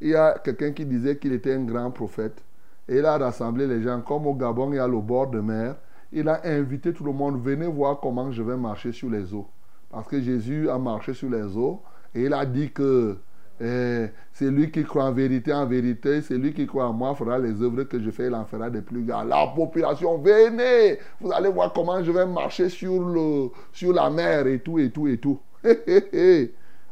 Il 0.00 0.08
y 0.08 0.14
a 0.14 0.38
quelqu'un 0.42 0.72
qui 0.72 0.84
disait 0.84 1.16
qu'il 1.16 1.32
était 1.32 1.54
un 1.54 1.64
grand 1.64 1.90
prophète. 1.90 2.42
Et 2.88 2.98
il 2.98 3.04
a 3.04 3.18
rassemblé 3.18 3.66
les 3.66 3.82
gens. 3.82 4.00
Comme 4.00 4.26
au 4.26 4.34
Gabon, 4.34 4.72
il 4.72 4.76
y 4.76 4.78
a 4.78 4.88
le 4.88 4.98
bord 5.00 5.28
de 5.28 5.40
mer. 5.40 5.76
Il 6.12 6.28
a 6.28 6.40
invité 6.44 6.92
tout 6.92 7.04
le 7.04 7.12
monde, 7.12 7.40
venez 7.40 7.66
voir 7.66 8.00
comment 8.00 8.32
je 8.32 8.42
vais 8.42 8.56
marcher 8.56 8.90
sur 8.92 9.10
les 9.10 9.32
eaux. 9.32 9.46
Parce 9.90 10.08
que 10.08 10.20
Jésus 10.20 10.68
a 10.68 10.78
marché 10.78 11.14
sur 11.14 11.30
les 11.30 11.56
eaux. 11.56 11.82
Et 12.14 12.24
il 12.24 12.34
a 12.34 12.44
dit 12.44 12.70
que 12.72 13.16
eh, 13.60 14.06
c'est 14.32 14.50
lui 14.50 14.70
qui 14.70 14.84
croit 14.84 15.04
en 15.04 15.12
vérité, 15.12 15.52
en 15.52 15.66
vérité, 15.66 16.22
c'est 16.22 16.38
lui 16.38 16.54
qui 16.54 16.66
croit 16.66 16.86
en 16.86 16.92
moi 16.94 17.14
fera 17.14 17.38
les 17.38 17.60
œuvres 17.62 17.82
que 17.82 18.00
je 18.00 18.10
fais, 18.10 18.26
il 18.26 18.34
en 18.34 18.46
fera 18.46 18.70
des 18.70 18.80
plus 18.80 19.02
grands. 19.04 19.22
La 19.22 19.46
population, 19.54 20.16
venez, 20.18 20.98
vous 21.20 21.30
allez 21.30 21.50
voir 21.50 21.72
comment 21.72 22.02
je 22.02 22.10
vais 22.10 22.24
marcher 22.24 22.70
sur, 22.70 23.02
le, 23.06 23.50
sur 23.72 23.92
la 23.92 24.08
mer 24.08 24.46
et 24.46 24.60
tout, 24.60 24.78
et 24.78 24.90
tout, 24.90 25.06
et 25.08 25.18
tout. 25.18 25.38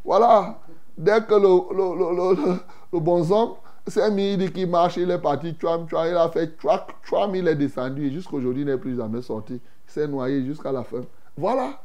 voilà, 0.05 0.59
dès 0.97 1.21
que 1.23 1.35
le, 1.35 1.75
le, 1.75 1.99
le, 1.99 2.35
le, 2.37 2.53
le 2.93 3.01
bon 3.01 3.33
homme 3.33 3.55
s'est 3.87 4.11
mis, 4.11 4.33
il 4.35 4.39
dit 4.39 4.53
qu'il 4.53 4.69
marche, 4.69 4.99
il 4.99 5.11
est 5.11 5.19
parti, 5.19 5.53
tchouam, 5.55 5.89
tchouam, 5.89 6.07
il 6.07 6.16
a 6.16 6.29
fait 6.29 6.55
tchouam, 6.59 6.81
tchouam, 7.03 7.35
il 7.35 7.49
est 7.49 7.55
descendu, 7.55 8.07
et 8.07 8.11
jusqu'aujourd'hui, 8.11 8.62
il 8.62 8.66
n'est 8.66 8.77
plus 8.77 8.95
jamais 8.95 9.23
sorti. 9.23 9.55
Il 9.55 9.91
s'est 9.91 10.07
noyé 10.07 10.45
jusqu'à 10.45 10.71
la 10.71 10.85
fin. 10.85 11.01
Voilà. 11.35 11.81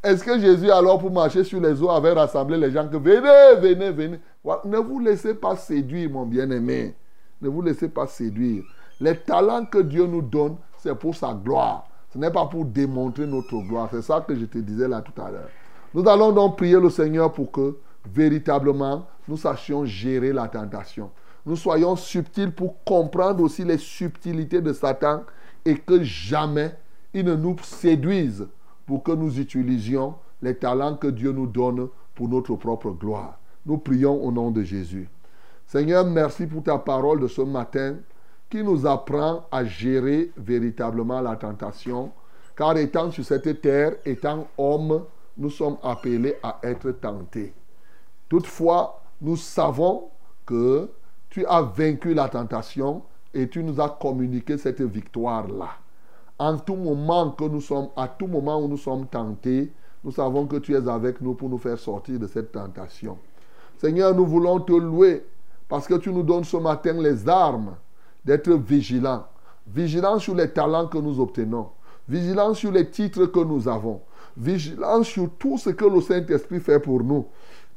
Est-ce 0.00 0.22
que 0.22 0.38
Jésus, 0.38 0.70
alors, 0.70 1.00
pour 1.00 1.10
marcher 1.10 1.42
sur 1.42 1.60
les 1.60 1.82
eaux, 1.82 1.90
avait 1.90 2.12
rassemblé 2.12 2.56
les 2.56 2.70
gens 2.70 2.86
que 2.86 2.96
venez, 2.96 3.60
venez, 3.60 3.90
venez 3.90 4.20
Ne 4.44 4.78
vous 4.78 5.00
laissez 5.00 5.34
pas 5.34 5.56
séduire, 5.56 6.10
mon 6.10 6.26
bien-aimé. 6.26 6.94
Ne 7.40 7.48
vous 7.48 7.62
laissez 7.62 7.88
pas 7.88 8.06
séduire. 8.06 8.64
Les 9.00 9.16
talents 9.16 9.66
que 9.66 9.78
Dieu 9.78 10.06
nous 10.06 10.22
donne, 10.22 10.56
c'est 10.78 10.94
pour 10.94 11.14
sa 11.14 11.34
gloire. 11.34 11.88
Ce 12.12 12.18
n'est 12.18 12.30
pas 12.30 12.46
pour 12.46 12.64
démontrer 12.64 13.26
notre 13.26 13.58
gloire. 13.58 13.88
C'est 13.90 14.02
ça 14.02 14.20
que 14.26 14.34
je 14.34 14.46
te 14.46 14.58
disais 14.58 14.88
là 14.88 15.02
tout 15.02 15.20
à 15.20 15.30
l'heure. 15.30 15.50
Nous 15.94 16.08
allons 16.08 16.32
donc 16.32 16.56
prier 16.56 16.80
le 16.80 16.90
Seigneur 16.90 17.32
pour 17.32 17.52
que, 17.52 17.76
véritablement, 18.12 19.06
nous 19.26 19.36
sachions 19.36 19.84
gérer 19.84 20.32
la 20.32 20.48
tentation. 20.48 21.10
Nous 21.44 21.56
soyons 21.56 21.96
subtils 21.96 22.52
pour 22.52 22.82
comprendre 22.84 23.42
aussi 23.42 23.64
les 23.64 23.78
subtilités 23.78 24.60
de 24.60 24.72
Satan 24.72 25.22
et 25.64 25.76
que 25.76 26.02
jamais 26.02 26.74
il 27.14 27.24
ne 27.24 27.34
nous 27.34 27.56
séduise 27.62 28.46
pour 28.86 29.02
que 29.02 29.12
nous 29.12 29.38
utilisions 29.38 30.14
les 30.42 30.54
talents 30.56 30.96
que 30.96 31.08
Dieu 31.08 31.32
nous 31.32 31.46
donne 31.46 31.88
pour 32.14 32.28
notre 32.28 32.56
propre 32.56 32.90
gloire. 32.90 33.38
Nous 33.68 33.78
prions 33.78 34.20
au 34.24 34.32
nom 34.32 34.50
de 34.50 34.62
Jésus. 34.62 35.08
Seigneur, 35.66 36.04
merci 36.04 36.46
pour 36.46 36.64
ta 36.64 36.78
parole 36.78 37.20
de 37.20 37.28
ce 37.28 37.42
matin 37.42 37.96
qui 38.50 38.64
nous 38.64 38.86
apprend 38.86 39.44
à 39.52 39.64
gérer 39.64 40.32
véritablement 40.36 41.20
la 41.20 41.36
tentation, 41.36 42.10
car 42.56 42.76
étant 42.78 43.10
sur 43.10 43.24
cette 43.24 43.60
terre, 43.60 43.92
étant 44.04 44.48
homme, 44.58 45.04
nous 45.36 45.50
sommes 45.50 45.76
appelés 45.82 46.36
à 46.42 46.58
être 46.64 46.90
tentés. 46.92 47.52
Toutefois, 48.28 49.02
nous 49.20 49.36
savons 49.36 50.08
que 50.44 50.90
tu 51.30 51.46
as 51.46 51.62
vaincu 51.62 52.14
la 52.14 52.28
tentation 52.28 53.02
et 53.32 53.48
tu 53.48 53.62
nous 53.62 53.80
as 53.80 53.90
communiqué 53.90 54.58
cette 54.58 54.80
victoire-là 54.80 55.68
en 56.38 56.56
tout 56.58 56.76
moment 56.76 57.30
que 57.32 57.44
nous 57.44 57.60
sommes, 57.60 57.88
à 57.96 58.08
tout 58.08 58.26
moment 58.26 58.62
où 58.62 58.68
nous 58.68 58.76
sommes 58.76 59.06
tentés, 59.06 59.72
nous 60.04 60.12
savons 60.12 60.46
que 60.46 60.56
tu 60.56 60.72
es 60.72 60.88
avec 60.88 61.20
nous 61.20 61.34
pour 61.34 61.48
nous 61.48 61.58
faire 61.58 61.78
sortir 61.78 62.18
de 62.18 62.26
cette 62.26 62.52
tentation. 62.52 63.18
Seigneur, 63.78 64.14
nous 64.14 64.26
voulons 64.26 64.58
te 64.60 64.72
louer 64.72 65.24
parce 65.68 65.86
que 65.86 65.94
tu 65.94 66.12
nous 66.12 66.24
donnes 66.24 66.44
ce 66.44 66.56
matin 66.56 66.94
les 66.94 67.28
armes 67.28 67.76
d'être 68.24 68.52
vigilants. 68.52 69.24
Vigilants 69.66 70.18
sur 70.18 70.34
les 70.34 70.50
talents 70.50 70.88
que 70.88 70.98
nous 70.98 71.20
obtenons. 71.20 71.68
Vigilants 72.08 72.54
sur 72.54 72.72
les 72.72 72.90
titres 72.90 73.26
que 73.26 73.40
nous 73.40 73.68
avons. 73.68 74.00
Vigilants 74.36 75.04
sur 75.04 75.30
tout 75.38 75.58
ce 75.58 75.70
que 75.70 75.84
le 75.84 76.00
Saint-Esprit 76.00 76.58
fait 76.58 76.80
pour 76.80 77.04
nous. 77.04 77.26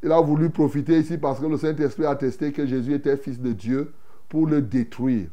Il 0.02 0.12
a 0.12 0.20
voulu 0.20 0.50
profiter 0.50 1.00
ici 1.00 1.18
parce 1.18 1.40
que 1.40 1.46
le 1.46 1.58
Saint-Esprit 1.58 2.06
a 2.06 2.12
attesté 2.12 2.52
que 2.52 2.66
Jésus 2.66 2.96
était 2.96 3.18
fils 3.18 3.40
de 3.40 3.52
Dieu 3.52 3.94
pour 4.28 4.48
le 4.48 4.62
détruire. 4.62 5.28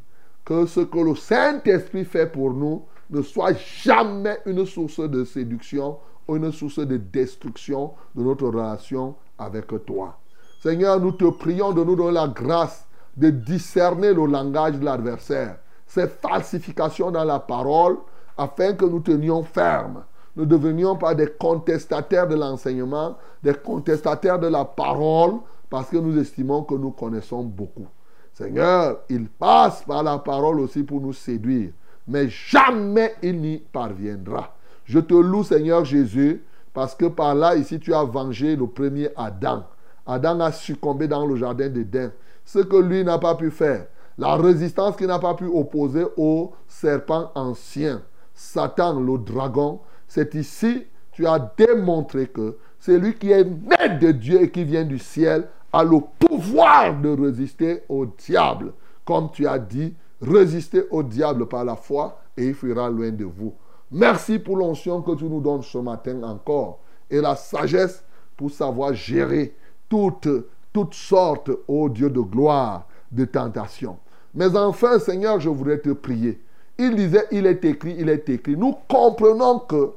Que 0.45 0.67
ce 0.67 0.81
que 0.81 0.99
le 0.99 1.15
Saint-Esprit 1.15 2.05
fait 2.05 2.31
pour 2.31 2.53
nous, 2.53 2.83
ne 3.09 3.23
soit 3.23 3.55
jamais 3.55 4.39
une 4.45 4.67
source 4.67 5.01
de 5.01 5.25
séduction 5.25 5.97
ou 6.27 6.37
une 6.37 6.53
source 6.53 6.79
de 6.81 6.99
destruction 6.99 7.93
de 8.15 8.23
notre 8.23 8.47
relation 8.47 9.15
avec 9.39 9.67
toi. 9.87 10.19
Seigneur, 10.61 11.01
nous 11.01 11.13
te 11.13 11.25
prions 11.25 11.73
de 11.73 11.85
nous 11.85 11.97
donner 11.97 12.13
la 12.13 12.29
grâce 12.29 12.87
de 13.17 13.31
discerner 13.31 14.13
le 14.13 14.27
langage 14.27 14.79
de 14.79 14.85
l'adversaire, 14.85 15.59
ces 15.87 16.07
falsifications 16.07 17.11
dans 17.11 17.25
la 17.25 17.41
parole, 17.41 17.97
afin 18.37 18.75
que 18.75 18.85
nous 18.85 19.01
tenions 19.01 19.43
ferme. 19.43 20.05
Ne 20.37 20.45
devenions 20.45 20.97
pas 20.97 21.15
des 21.15 21.27
contestataires 21.27 22.29
de 22.29 22.37
l'enseignement, 22.37 23.17
des 23.43 23.55
contestataires 23.55 24.39
de 24.39 24.47
la 24.47 24.65
parole, 24.65 25.35
parce 25.69 25.89
que 25.89 25.97
nous 25.97 26.17
estimons 26.19 26.63
que 26.63 26.75
nous 26.75 26.93
connaissons 26.93 27.43
beaucoup. 27.43 27.87
Seigneur, 28.33 29.01
il 29.09 29.29
passe 29.29 29.83
par 29.83 30.05
la 30.05 30.19
parole 30.19 30.61
aussi 30.61 30.85
pour 30.85 31.01
nous 31.01 31.13
séduire 31.13 31.73
mais 32.09 32.29
jamais 32.29 33.15
il 33.23 33.41
n'y 33.41 33.59
parviendra. 33.59 34.57
Je 34.87 34.99
te 34.99 35.15
loue, 35.15 35.45
Seigneur 35.45 35.85
Jésus, 35.85 36.43
parce 36.73 36.95
que 36.95 37.05
par 37.05 37.35
là, 37.35 37.55
ici, 37.55 37.79
tu 37.79 37.93
as 37.95 38.05
vengé 38.05 38.57
le 38.57 38.67
premier 38.67 39.11
Adam. 39.17 39.65
Adam 40.09 40.41
a 40.41 40.51
succombé 40.51 41.07
dans 41.07 41.25
le 41.25 41.37
jardin 41.37 41.69
d'Éden. 41.69 42.11
Ce 42.45 42.59
que 42.59 42.77
lui 42.77 43.05
n'a 43.05 43.19
pas 43.19 43.37
pu 43.37 43.53
faire. 43.53 43.87
La 44.17 44.35
résistance 44.35 44.97
qu'il 44.97 45.07
n'a 45.07 45.21
pas 45.21 45.35
pu 45.35 45.45
opposer 45.45 46.05
au 46.17 46.51
serpent 46.67 47.31
ancien. 47.37 48.03
Satan, 48.35 48.99
le 48.99 49.19
dragon. 49.19 49.79
C'est 50.09 50.35
ici, 50.35 50.87
tu 51.13 51.27
as 51.27 51.39
démontré 51.57 52.27
que 52.27 52.57
c'est 52.81 52.99
lui 52.99 53.15
qui 53.15 53.31
est 53.31 53.45
né 53.45 53.99
de 54.01 54.11
Dieu 54.11 54.43
et 54.43 54.51
qui 54.51 54.65
vient 54.65 54.85
du 54.85 54.99
ciel 54.99 55.47
a 55.73 55.85
le 55.85 55.99
pouvoir 56.19 56.99
de 57.01 57.11
résister 57.11 57.85
au 57.89 58.07
diable. 58.07 58.73
Comme 59.05 59.31
tu 59.31 59.47
as 59.47 59.59
dit, 59.61 59.95
Résistez 60.21 60.83
au 60.91 61.03
diable 61.03 61.47
par 61.47 61.65
la 61.65 61.77
foi 61.77 62.21
et 62.37 62.47
il 62.47 62.55
fuira 62.55 62.91
loin 62.91 63.11
de 63.11 63.25
vous. 63.25 63.55
Merci 63.91 64.39
pour 64.39 64.57
l'onction 64.57 65.01
que 65.01 65.15
tu 65.15 65.25
nous 65.25 65.41
donnes 65.41 65.63
ce 65.63 65.79
matin 65.79 66.23
encore 66.25 66.81
et 67.09 67.21
la 67.21 67.37
sagesse 67.37 68.05
pour 68.37 68.51
savoir 68.51 68.95
gérer 68.95 69.55
toutes, 69.89 70.29
toutes 70.73 70.95
sortes, 70.95 71.51
ô 71.67 71.89
Dieu 71.89 72.11
de 72.11 72.21
gloire, 72.21 72.87
de 73.11 73.25
tentations. 73.25 73.99
Mais 74.35 74.57
enfin, 74.57 74.99
Seigneur, 74.99 75.41
je 75.41 75.49
voudrais 75.49 75.79
te 75.79 75.91
prier. 75.91 76.41
Il 76.79 76.95
disait, 76.95 77.27
il 77.33 77.47
est 77.47 77.65
écrit, 77.65 77.97
il 77.99 78.09
est 78.09 78.29
écrit. 78.29 78.57
Nous 78.57 78.75
comprenons 78.89 79.61
que 79.61 79.93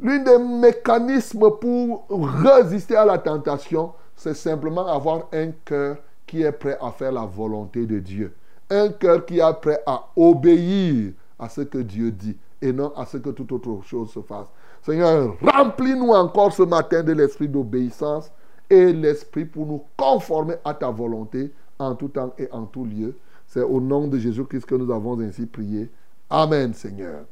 l'un 0.00 0.18
des 0.18 0.38
mécanismes 0.38 1.50
pour 1.60 2.06
résister 2.08 2.96
à 2.96 3.04
la 3.04 3.18
tentation, 3.18 3.92
c'est 4.16 4.34
simplement 4.34 4.86
avoir 4.86 5.28
un 5.32 5.50
cœur 5.64 5.98
qui 6.26 6.42
est 6.42 6.52
prêt 6.52 6.78
à 6.80 6.90
faire 6.90 7.12
la 7.12 7.24
volonté 7.24 7.86
de 7.86 7.98
Dieu. 7.98 8.34
Un 8.70 8.88
cœur 8.88 9.24
qui 9.24 9.38
est 9.38 9.60
prêt 9.60 9.80
à 9.86 10.06
obéir 10.16 11.12
à 11.38 11.48
ce 11.48 11.60
que 11.60 11.78
Dieu 11.78 12.10
dit 12.10 12.36
et 12.62 12.72
non 12.72 12.92
à 12.96 13.04
ce 13.04 13.18
que 13.18 13.30
toute 13.30 13.52
autre 13.52 13.82
chose 13.84 14.10
se 14.10 14.20
fasse. 14.20 14.46
Seigneur, 14.82 15.36
remplis-nous 15.40 16.10
encore 16.10 16.52
ce 16.52 16.62
matin 16.62 17.02
de 17.02 17.12
l'esprit 17.12 17.48
d'obéissance 17.48 18.30
et 18.70 18.92
l'esprit 18.92 19.44
pour 19.44 19.66
nous 19.66 19.82
conformer 19.96 20.54
à 20.64 20.74
ta 20.74 20.90
volonté 20.90 21.52
en 21.78 21.94
tout 21.94 22.08
temps 22.08 22.34
et 22.38 22.48
en 22.50 22.64
tout 22.64 22.84
lieu. 22.84 23.16
C'est 23.46 23.62
au 23.62 23.80
nom 23.80 24.08
de 24.08 24.18
Jésus-Christ 24.18 24.66
que 24.66 24.74
nous 24.74 24.92
avons 24.92 25.20
ainsi 25.20 25.46
prié. 25.46 25.90
Amen, 26.30 26.72
Seigneur. 26.74 27.24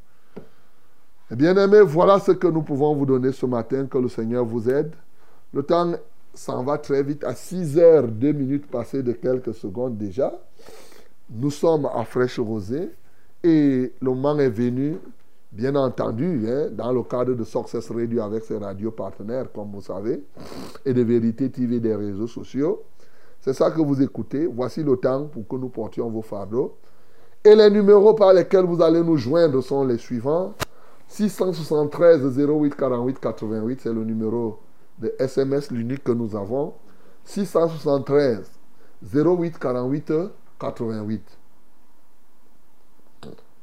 Eh 1.31 1.37
bien 1.37 1.57
aimé, 1.57 1.81
voilà 1.81 2.19
ce 2.19 2.33
que 2.33 2.47
nous 2.47 2.63
pouvons 2.63 2.95
vous 2.95 3.07
donner 3.07 3.33
ce 3.33 3.47
matin. 3.47 3.87
Que 3.87 3.99
le 3.99 4.09
Seigneur 4.09 4.45
vous 4.45 4.69
aide. 4.69 4.93
Le 5.53 5.63
temps 5.63 5.93
s'en 6.35 6.63
va 6.63 6.79
très 6.79 7.03
vite. 7.03 7.25
À 7.25 7.35
6 7.35 7.79
heures, 7.79 8.07
2 8.07 8.33
minutes 8.33 8.67
passées 8.67 9.03
de 9.03 9.13
quelques 9.13 9.55
secondes 9.55 9.97
déjà. 9.97 10.33
nous 11.31 11.51
sommes 11.51 11.89
à 11.95 12.05
Fraîche 12.05 12.39
Rosée 12.39 12.91
et 13.43 13.93
le 14.01 14.11
moment 14.11 14.39
est 14.39 14.51
venu, 14.51 14.99
bien 15.53 15.75
entendu, 15.77 16.47
hein, 16.49 16.69
dans 16.73 16.93
le 16.93 17.03
cadre 17.03 17.35
de 17.35 17.45
Success 17.45 17.91
Radio 17.91 18.23
avec 18.23 18.45
ses 18.45 18.57
radios 18.57 18.91
partenaires, 18.91 19.53
comme 19.53 19.71
vous 19.71 19.83
savez, 19.83 20.25
et 20.85 20.95
de 20.95 21.03
Vérité 21.03 21.51
TV 21.51 21.79
des 21.79 21.95
réseaux 21.95 22.27
sociaux. 22.27 22.83
C'est 23.41 23.53
ça 23.53 23.71
que 23.71 23.81
vous 23.81 24.01
écoutez. 24.01 24.47
Voici 24.47 24.83
le 24.83 24.97
temps 24.97 25.27
pour 25.27 25.47
que 25.47 25.57
nous 25.57 25.69
portions 25.69 26.09
vos 26.09 26.23
fardeaux. 26.23 26.77
Et 27.45 27.55
les 27.55 27.71
numéros 27.71 28.15
par 28.15 28.33
lesquels 28.33 28.65
vous 28.65 28.81
allez 28.81 29.03
nous 29.03 29.17
joindre 29.17 29.61
sont 29.63 29.85
les 29.85 29.99
suivants. 29.99 30.55
673 31.09 32.39
08 32.39 32.75
48 32.75 33.21
88, 33.21 33.81
c'est 33.83 33.93
le 33.93 34.05
numéro 34.05 34.61
de 34.99 35.13
SMS, 35.19 35.71
l'unique 35.71 36.05
que 36.05 36.13
nous 36.13 36.35
avons. 36.35 36.73
673 37.25 38.51
08 39.13 39.59
48 39.59 40.13
88. 40.59 41.39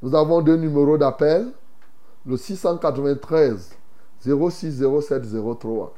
Nous 0.02 0.16
avons 0.16 0.42
deux 0.42 0.58
numéros 0.58 0.98
d'appel. 0.98 1.48
Le 2.26 2.38
693 2.38 3.76
06 4.22 4.84
07 5.02 5.24
03. 5.60 5.94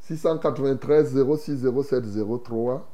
693 0.00 1.14
06 1.36 1.66
07 1.82 2.04
03. 2.44 2.86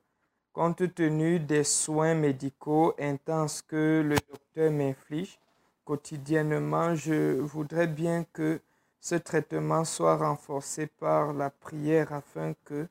Compte 0.52 0.94
tenu 0.94 1.40
des 1.40 1.64
soins 1.64 2.14
médicaux 2.14 2.94
intenses 2.98 3.62
que 3.62 4.02
le 4.06 4.16
docteur 4.30 4.70
m'inflige 4.72 5.38
quotidiennement, 5.84 6.94
je 6.94 7.38
voudrais 7.40 7.86
bien 7.88 8.24
que 8.32 8.60
ce 9.00 9.16
traitement 9.16 9.84
soit 9.84 10.16
renforcé 10.16 10.86
par 10.86 11.32
la 11.34 11.50
prière 11.50 12.12
afin 12.12 12.54
que 12.64 12.88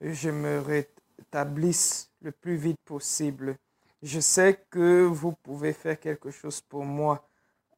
je 0.00 0.30
me 0.30 0.60
rétablisse 0.60 2.10
le 2.22 2.32
plus 2.32 2.56
vite 2.56 2.80
possible. 2.84 3.56
Je 4.02 4.20
sais 4.20 4.60
que 4.70 5.04
vous 5.04 5.32
pouvez 5.32 5.72
faire 5.72 5.98
quelque 6.00 6.30
chose 6.30 6.60
pour 6.60 6.84
moi 6.84 7.26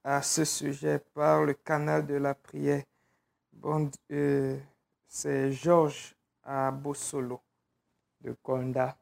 à 0.05 0.23
ce 0.23 0.45
sujet 0.45 0.99
par 1.15 1.45
le 1.45 1.55
canal 1.55 2.07
de 2.07 2.15
la 2.17 2.35
prière. 2.35 2.83
Bon, 3.53 3.91
euh, 4.13 4.59
c'est 5.09 5.51
Georges 5.51 6.15
à 6.45 6.71
Bossolo 6.71 7.41
de 8.21 8.35
Konda. 8.43 8.97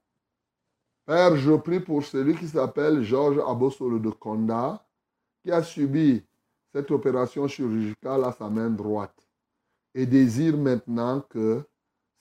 Père, 1.04 1.36
je 1.36 1.52
prie 1.52 1.80
pour 1.80 2.04
celui 2.04 2.36
qui 2.36 2.48
s'appelle 2.48 3.02
Georges 3.02 3.38
Abosolo 3.46 3.98
de 3.98 4.10
Konda, 4.10 4.84
qui 5.42 5.52
a 5.52 5.62
subi 5.62 6.22
cette 6.72 6.90
opération 6.90 7.46
chirurgicale 7.46 8.24
à 8.24 8.32
sa 8.32 8.48
main 8.48 8.70
droite 8.70 9.26
et 9.94 10.06
désire 10.06 10.56
maintenant 10.56 11.20
que 11.20 11.62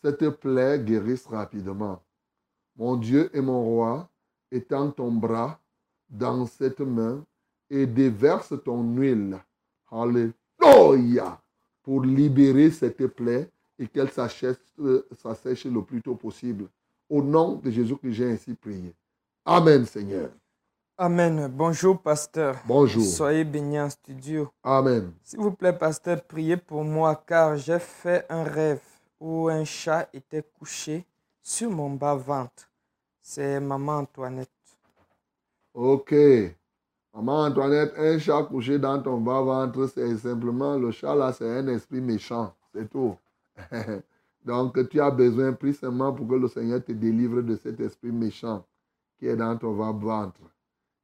cette 0.03 0.29
plaie 0.29 0.79
guérisse 0.79 1.25
rapidement. 1.25 2.01
Mon 2.75 2.95
Dieu 2.95 3.35
et 3.35 3.41
mon 3.41 3.63
roi, 3.63 4.09
étends 4.51 4.91
ton 4.91 5.11
bras 5.11 5.59
dans 6.09 6.45
cette 6.45 6.81
main 6.81 7.23
et 7.69 7.85
déverse 7.85 8.53
ton 8.63 8.83
huile. 8.95 9.39
Alléluia. 9.91 11.41
Pour 11.81 12.03
libérer 12.03 12.71
cette 12.71 13.05
plaie 13.07 13.49
et 13.77 13.87
qu'elle 13.87 14.09
euh, 14.17 15.01
s'assèche 15.17 15.65
le 15.65 15.81
plus 15.81 16.01
tôt 16.01 16.15
possible. 16.15 16.67
Au 17.09 17.21
nom 17.21 17.55
de 17.55 17.69
Jésus 17.69 17.97
que 17.97 18.11
j'ai 18.11 18.31
ainsi 18.31 18.53
prié. 18.53 18.93
Amen, 19.45 19.85
Seigneur. 19.85 20.29
Amen. 20.97 21.47
Bonjour, 21.53 22.01
pasteur. 22.01 22.55
Bonjour. 22.65 23.03
Soyez 23.03 23.43
bénis 23.43 23.79
en 23.79 23.89
studio. 23.89 24.49
Amen. 24.63 25.11
S'il 25.23 25.39
vous 25.39 25.51
plaît, 25.51 25.73
pasteur, 25.73 26.23
priez 26.23 26.57
pour 26.57 26.83
moi 26.85 27.21
car 27.27 27.57
j'ai 27.57 27.79
fait 27.79 28.25
un 28.29 28.43
rêve 28.43 28.81
où 29.19 29.49
un 29.49 29.65
chat 29.65 30.07
était 30.13 30.43
couché 30.57 31.05
sur 31.43 31.69
mon 31.69 31.91
bas-ventre. 31.91 32.69
C'est 33.21 33.59
maman 33.59 33.97
Antoinette. 33.97 34.49
Ok. 35.73 36.15
Maman 37.13 37.43
Antoinette, 37.45 37.93
un 37.97 38.17
chat 38.17 38.43
couché 38.43 38.79
dans 38.79 39.01
ton 39.01 39.19
bas-ventre, 39.19 39.87
c'est 39.93 40.17
simplement 40.17 40.77
le 40.77 40.91
chat 40.91 41.13
là, 41.13 41.33
c'est 41.33 41.49
un 41.59 41.67
esprit 41.67 42.01
méchant. 42.01 42.53
C'est 42.73 42.89
tout. 42.89 43.17
Donc, 44.45 44.89
tu 44.89 44.99
as 44.99 45.11
besoin, 45.11 45.53
prie 45.53 45.73
seulement 45.73 46.13
pour 46.13 46.27
que 46.27 46.35
le 46.35 46.47
Seigneur 46.47 46.83
te 46.83 46.91
délivre 46.91 47.41
de 47.41 47.55
cet 47.55 47.79
esprit 47.79 48.11
méchant 48.11 48.65
qui 49.17 49.27
est 49.27 49.35
dans 49.35 49.57
ton 49.57 49.75
bas-ventre. 49.75 50.41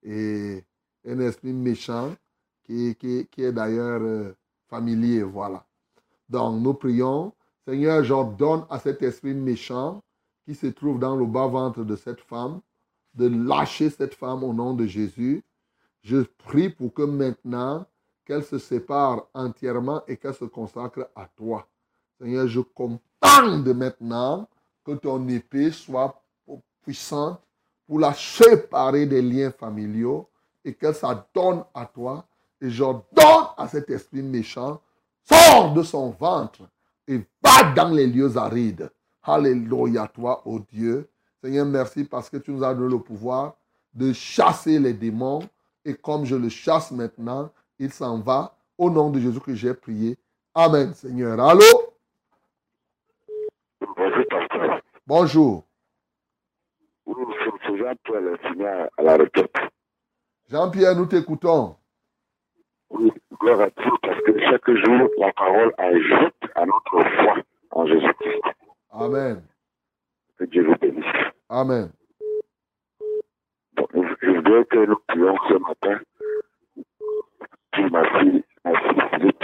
Et 0.04 0.64
un 1.06 1.20
esprit 1.20 1.54
méchant 1.54 2.16
qui, 2.64 2.96
qui, 2.96 3.28
qui 3.32 3.44
est 3.44 3.52
d'ailleurs 3.52 4.02
euh, 4.02 4.36
familier, 4.68 5.24
voilà. 5.24 5.66
Donc, 6.30 6.62
nous 6.62 6.74
prions, 6.74 7.34
Seigneur, 7.66 8.04
j'ordonne 8.04 8.66
à 8.70 8.80
cet 8.80 9.02
esprit 9.02 9.34
méchant 9.34 10.02
qui 10.46 10.56
se 10.56 10.68
trouve 10.68 11.00
dans 11.00 11.16
le 11.16 11.26
bas-ventre 11.26 11.84
de 11.84 11.96
cette 11.96 12.22
femme 12.22 12.62
de 13.14 13.28
lâcher 13.28 13.90
cette 13.90 14.14
femme 14.14 14.44
au 14.44 14.54
nom 14.54 14.74
de 14.74 14.86
Jésus. 14.86 15.44
Je 16.02 16.22
prie 16.22 16.70
pour 16.70 16.94
que 16.94 17.04
maintenant, 17.04 17.86
qu'elle 18.26 18.44
se 18.44 18.60
sépare 18.60 19.28
entièrement 19.34 20.04
et 20.08 20.18
qu'elle 20.18 20.34
se 20.34 20.46
consacre 20.46 21.10
à 21.16 21.26
toi. 21.26 21.68
Seigneur, 22.22 22.48
je 22.48 22.60
commande 22.60 23.68
maintenant 23.76 24.48
que 24.86 24.92
ton 24.92 25.28
épée 25.28 25.72
soit 25.72 26.22
puissante 26.84 27.42
pour 27.88 28.00
la 28.00 28.14
séparer 28.14 29.08
des 29.08 29.24
liens 29.24 29.52
familiaux 29.52 30.30
et 30.64 30.74
qu'elle 30.76 30.94
s'adonne 30.94 31.64
à 31.74 31.86
toi. 31.88 32.24
Et 32.62 32.70
j'ordonne 32.70 33.48
à 33.58 33.68
cet 33.68 33.90
esprit 33.90 34.22
méchant, 34.22 34.80
sors 35.24 35.74
de 35.74 35.82
son 35.82 36.12
ventre 36.12 36.62
et 37.08 37.20
va 37.44 37.72
dans 37.76 37.90
les 37.90 38.06
lieux 38.06 38.38
arides. 38.38 38.92
Alléluia, 39.24 40.08
toi, 40.08 40.44
ô 40.46 40.60
Dieu. 40.60 41.10
Seigneur, 41.44 41.66
merci 41.66 42.04
parce 42.04 42.30
que 42.30 42.38
tu 42.38 42.52
nous 42.52 42.64
as 42.64 42.76
donné 42.76 42.94
le 42.94 43.00
pouvoir 43.00 43.56
de 43.96 44.14
chasser 44.14 44.78
les 44.78 44.94
démons. 44.94 45.42
Et 45.84 45.96
comme 45.96 46.26
je 46.26 46.36
le 46.36 46.50
chasse 46.50 46.92
maintenant, 46.92 47.50
il 47.80 47.92
s'en 47.92 48.20
va. 48.20 48.56
Au 48.78 48.92
nom 48.92 49.10
de 49.10 49.20
Jésus 49.20 49.40
que 49.40 49.56
j'ai 49.56 49.74
prié. 49.74 50.18
Amen, 50.54 50.94
Seigneur. 50.94 51.40
Allô? 51.40 51.62
Bonjour, 53.98 54.26
pasteur. 54.30 54.82
Bonjour. 55.14 55.66
Oui, 57.06 57.26
c'est 57.44 57.52
c'est 57.68 57.78
Jean-Pierre 57.78 58.22
le 58.22 58.38
Seigneur 58.44 58.90
à 58.98 59.04
la 59.04 59.18
requête. 59.18 59.54
Jean-Pierre, 60.50 60.96
nous 60.96 61.06
t'écoutons. 61.06 61.76
Oui, 62.92 63.12
gloire 63.38 63.60
à 63.60 63.70
Dieu, 63.72 63.92
parce 64.02 64.22
que 64.22 64.40
chaque 64.40 64.72
jour, 64.72 65.10
la 65.18 65.34
parole 65.34 65.74
ajoute 65.78 66.34
à 66.56 66.66
notre 66.66 67.04
foi 67.18 67.36
en 67.72 67.86
Jésus-Christ. 67.88 68.42
Amen. 68.90 69.44
Que 70.38 70.46
Dieu 70.46 70.66
vous 70.66 70.78
bénisse. 70.78 71.04
Amen. 71.50 71.92
Je 73.76 73.84
je 74.22 74.30
voudrais 74.30 74.64
que 74.64 74.86
nous 74.86 74.98
prions 75.10 75.36
ce 75.50 75.54
matin 75.56 76.00
pour 77.74 77.92
ma 77.92 78.18
fille, 78.18 78.46
ma 78.64 78.80
fille 78.80 79.02
Philippe. 79.14 79.44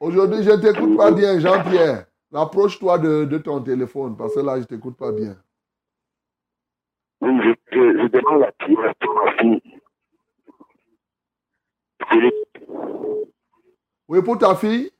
Aujourd'hui, 0.00 0.42
je 0.42 0.50
ne 0.50 0.56
t'écoute 0.56 0.96
pas 0.96 1.12
bien, 1.12 1.38
Jean-Pierre. 1.38 2.06
Rapproche-toi 2.34 2.98
de, 2.98 3.24
de 3.26 3.38
ton 3.38 3.62
téléphone 3.62 4.16
parce 4.16 4.34
que 4.34 4.40
là, 4.40 4.56
je 4.56 4.62
ne 4.62 4.64
t'écoute 4.64 4.96
pas 4.96 5.12
bien. 5.12 5.36
Oui, 7.20 7.30
je, 7.44 7.50
je, 7.70 8.02
je 8.02 8.06
demande 8.08 8.40
la 8.40 8.50
prière 8.50 8.92
pour 8.96 9.14
ma 9.14 9.32
fille. 9.38 9.62
Philippe. 12.10 12.58
Oui, 14.08 14.20
pour 14.22 14.36
ta 14.36 14.56
fille? 14.56 14.90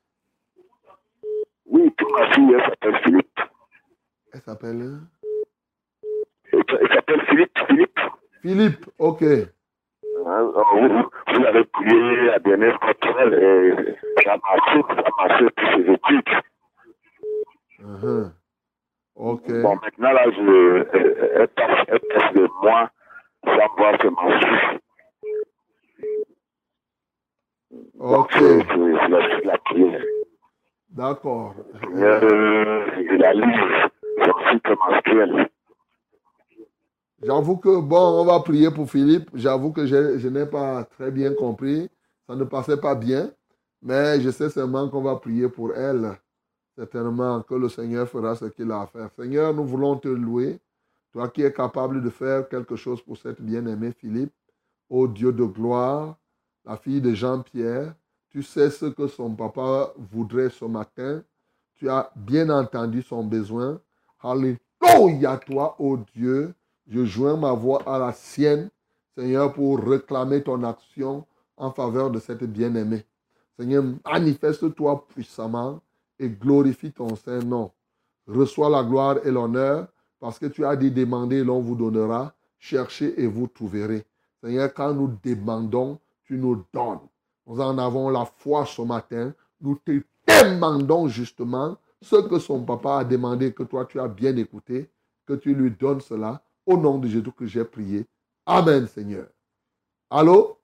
Oui, 1.67 1.91
pour 1.91 2.13
ma 2.13 2.33
fille, 2.33 2.53
elle 2.53 2.71
s'appelle 2.71 3.01
Philippe. 3.03 3.41
Elle 4.33 4.41
s'appelle? 4.41 5.01
Elle, 6.53 6.63
elle 6.69 6.89
s'appelle 6.89 7.27
Philippe. 7.27 7.59
Philippe. 7.67 8.01
Philippe. 8.43 8.87
Ok. 8.99 9.23
Hein, 9.23 9.49
euh, 10.27 10.63
Vous, 10.73 11.35
vous 11.35 11.43
l'avez 11.43 11.65
prié 11.65 12.27
la 12.27 12.39
dernière 12.39 12.79
elle 13.19 13.35
et 13.35 14.23
ça 14.23 14.35
a 14.35 14.39
marché, 14.39 14.83
ça 14.89 15.03
a 15.03 15.29
marché 15.29 15.51
pour 15.51 15.69
ses 15.75 15.93
études. 15.93 16.54
Ok. 19.17 19.51
Bon, 19.63 19.77
maintenant, 19.77 20.13
là, 20.13 20.25
je, 20.31 20.87
elle, 20.93 21.31
elle 21.37 21.49
passe, 21.49 21.87
elle 21.89 22.01
passe 22.01 22.35
de 22.35 22.49
moi 22.63 22.91
que 23.99 24.09
ma 24.09 24.39
fille. 24.41 24.81
Donc, 27.95 28.31
Ok. 28.31 28.41
la, 29.09 29.39
la 29.45 29.59
prière. 29.59 30.03
D'accord. 30.91 31.55
Euh, 31.95 32.87
la 33.19 33.35
livre, 33.35 33.91
son 34.25 34.33
cycle 34.51 34.77
menstruel. 34.77 35.49
J'avoue 37.23 37.57
que, 37.57 37.81
bon, 37.81 38.21
on 38.21 38.25
va 38.25 38.41
prier 38.41 38.71
pour 38.71 38.91
Philippe. 38.91 39.31
J'avoue 39.35 39.73
que 39.73 39.87
je, 39.87 40.19
je 40.19 40.29
n'ai 40.29 40.47
pas 40.47 40.85
très 40.85 41.11
bien 41.11 41.35
compris. 41.35 41.89
Ça 42.29 42.37
ne 42.37 42.45
passait 42.45 42.77
pas 42.81 42.95
bien. 42.95 43.31
Mais 43.83 44.21
je 44.21 44.31
sais 44.31 44.51
seulement 44.51 44.89
qu'on 44.89 45.03
va 45.03 45.17
prier 45.17 45.49
pour 45.49 45.75
elle. 45.75 46.17
Certainement 46.77 47.43
que 47.43 47.55
le 47.55 47.69
Seigneur 47.69 48.09
fera 48.09 48.35
ce 48.35 48.47
qu'il 48.47 48.71
a 48.73 48.83
à 48.83 48.87
faire. 48.87 49.09
Seigneur, 49.17 49.55
nous 49.55 49.65
voulons 49.65 49.97
te 49.97 50.09
louer. 50.09 50.59
Toi 51.13 51.29
qui 51.29 51.43
es 51.43 51.53
capable 51.53 52.03
de 52.03 52.11
faire 52.11 52.49
quelque 52.49 52.75
chose 52.75 53.01
pour 53.01 53.17
cette 53.17 53.41
bien-aimée 53.41 53.93
Philippe. 53.93 54.33
Ô 54.91 55.07
Dieu 55.07 55.33
de 55.33 55.45
gloire, 55.45 56.17
la 56.65 56.77
fille 56.77 57.01
de 57.01 57.15
Jean-Pierre, 57.15 57.95
tu 58.31 58.43
sais 58.43 58.71
ce 58.71 58.87
que 58.87 59.07
son 59.07 59.35
papa 59.35 59.93
voudrait 59.97 60.51
ce 60.51 60.65
matin. 60.65 61.23
Tu 61.77 61.89
as 61.89 62.11
bien 62.17 62.51
entendu 62.51 63.03
son 63.03 63.23
besoin. 63.25 63.81
Alléluia, 64.21 65.39
toi, 65.39 65.77
ô 65.79 65.97
Dieu. 66.15 66.53
Je 66.87 67.05
joins 67.05 67.37
ma 67.37 67.53
voix 67.53 67.83
à 67.87 67.99
la 67.99 68.13
sienne, 68.13 68.69
Seigneur, 69.17 69.53
pour 69.53 69.79
réclamer 69.79 70.43
ton 70.43 70.63
action 70.65 71.25
en 71.57 71.71
faveur 71.71 72.11
de 72.11 72.19
cette 72.19 72.45
bien-aimée. 72.45 73.07
Seigneur, 73.57 73.85
manifeste-toi 74.05 75.07
puissamment 75.09 75.81
et 76.19 76.29
glorifie 76.29 76.93
ton 76.93 77.17
Saint-Nom. 77.17 77.71
Reçois 78.27 78.71
la 78.71 78.83
gloire 78.83 79.19
et 79.25 79.31
l'honneur 79.31 79.89
parce 80.19 80.39
que 80.39 80.47
tu 80.47 80.65
as 80.65 80.77
dit 80.77 80.91
demander 80.91 81.45
l'on 81.45 81.61
vous 81.61 81.75
donnera, 81.77 82.35
cherchez 82.59 83.21
et 83.21 83.27
vous 83.27 83.47
trouverez. 83.47 84.05
Seigneur, 84.43 84.73
quand 84.73 84.95
nous 84.95 85.19
demandons, 85.23 85.99
tu 86.25 86.37
nous 86.39 86.65
donnes. 86.73 87.01
Nous 87.47 87.61
en 87.61 87.77
avons 87.79 88.09
la 88.09 88.25
foi 88.25 88.65
ce 88.65 88.83
matin. 88.83 89.35
Nous 89.61 89.77
te 89.77 90.03
demandons 90.27 91.09
justement 91.09 91.77
ce 92.01 92.17
que 92.17 92.39
son 92.39 92.65
papa 92.65 92.99
a 92.99 93.05
demandé, 93.05 93.53
que 93.53 93.63
toi 93.63 93.85
tu 93.85 94.01
as 94.01 94.09
bien 94.09 94.37
écouté, 94.37 94.91
que 95.27 95.35
tu 95.35 95.55
lui 95.55 95.71
donnes 95.71 96.01
cela. 96.01 96.43
Au 96.67 96.79
nom 96.79 96.99
de 96.99 97.09
Jésus 97.09 97.33
que 97.33 97.47
j'ai 97.47 97.65
prié. 97.65 98.07
Amen, 98.47 98.87
Seigneur. 98.87 99.27
Allô? 100.09 100.59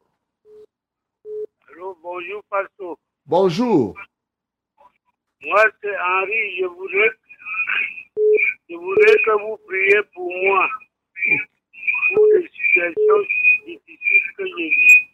Allô, 1.69 1.99
bonjour, 2.03 2.43
Pastor. 2.49 2.99
Bonjour. 3.27 3.95
Moi, 5.43 5.65
c'est 5.83 5.97
Henri. 5.99 6.59
Je 6.61 6.67
voudrais, 6.67 7.11
que 8.69 9.41
vous 9.41 9.57
priez 9.67 10.01
pour 10.15 10.31
moi. 10.45 10.69
Pour 12.15 12.27
les 12.35 12.49
situations 12.49 13.23
difficiles 13.67 14.33
que 14.37 14.45
j'ai 14.47 14.69
vues. 14.69 15.07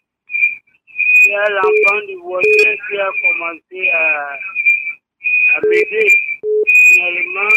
Il 1.25 1.31
y 1.31 1.35
a 1.35 1.51
l'enfant 1.51 2.07
du 2.07 2.17
voisin 2.17 2.75
qui 2.89 2.99
a 2.99 3.11
commencé 3.23 3.89
à, 3.91 4.39
à 5.57 5.61
m'aider. 5.63 6.11
Finalement, 6.67 7.57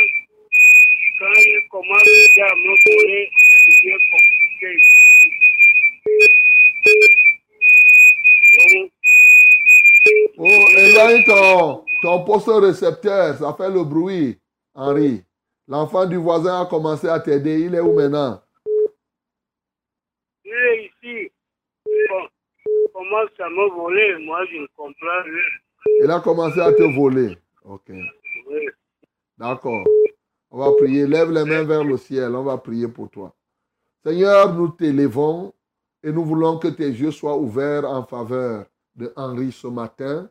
quand 1.19 1.33
il 1.37 1.67
commence 1.69 2.37
à 2.41 2.55
me 2.55 2.73
voler, 2.85 3.29
c'est 3.65 3.81
bien 3.81 3.97
compliqué. 4.11 4.71
Donc, 8.57 8.91
Oh, 10.37 10.65
éloigne 10.77 11.23
ton, 12.01 12.23
poste 12.23 12.47
récepteur. 12.47 13.35
Ça 13.35 13.53
fait 13.53 13.69
le 13.69 13.83
bruit, 13.83 14.39
Henri. 14.73 15.23
L'enfant 15.67 16.05
du 16.05 16.17
voisin 16.17 16.61
a 16.61 16.65
commencé 16.65 17.07
à 17.07 17.19
t'aider. 17.19 17.61
Il 17.61 17.75
est 17.75 17.79
où 17.79 17.93
maintenant? 17.93 18.41
il 20.45 20.51
est 20.51 20.85
ici. 20.85 21.31
Bon, 21.85 22.27
il 22.65 22.87
commence 22.93 23.29
à 23.39 23.49
me 23.49 23.69
voler. 23.75 24.25
Moi, 24.25 24.45
je 24.45 24.57
ne 24.57 24.67
comprends 24.75 25.23
rien. 25.23 26.03
Il 26.03 26.11
a 26.11 26.19
commencé 26.19 26.59
à 26.59 26.71
te 26.73 26.83
voler. 26.83 27.37
Ok. 27.63 27.89
Oui. 27.89 28.67
D'accord. 29.37 29.83
On 30.51 30.57
va 30.57 30.71
prier. 30.77 31.05
Lève 31.05 31.31
les 31.31 31.43
mains 31.43 31.63
vers 31.63 31.83
le 31.83 31.97
ciel. 31.97 32.35
On 32.35 32.43
va 32.43 32.57
prier 32.57 32.87
pour 32.87 33.09
toi. 33.09 33.33
Seigneur, 34.03 34.53
nous 34.53 34.69
t'élevons 34.69 35.53
et 36.03 36.11
nous 36.11 36.23
voulons 36.23 36.57
que 36.57 36.69
tes 36.69 36.87
yeux 36.89 37.11
soient 37.11 37.37
ouverts 37.37 37.85
en 37.85 38.03
faveur 38.05 38.65
de 38.95 39.11
Henri 39.15 39.51
ce 39.51 39.67
matin. 39.67 40.29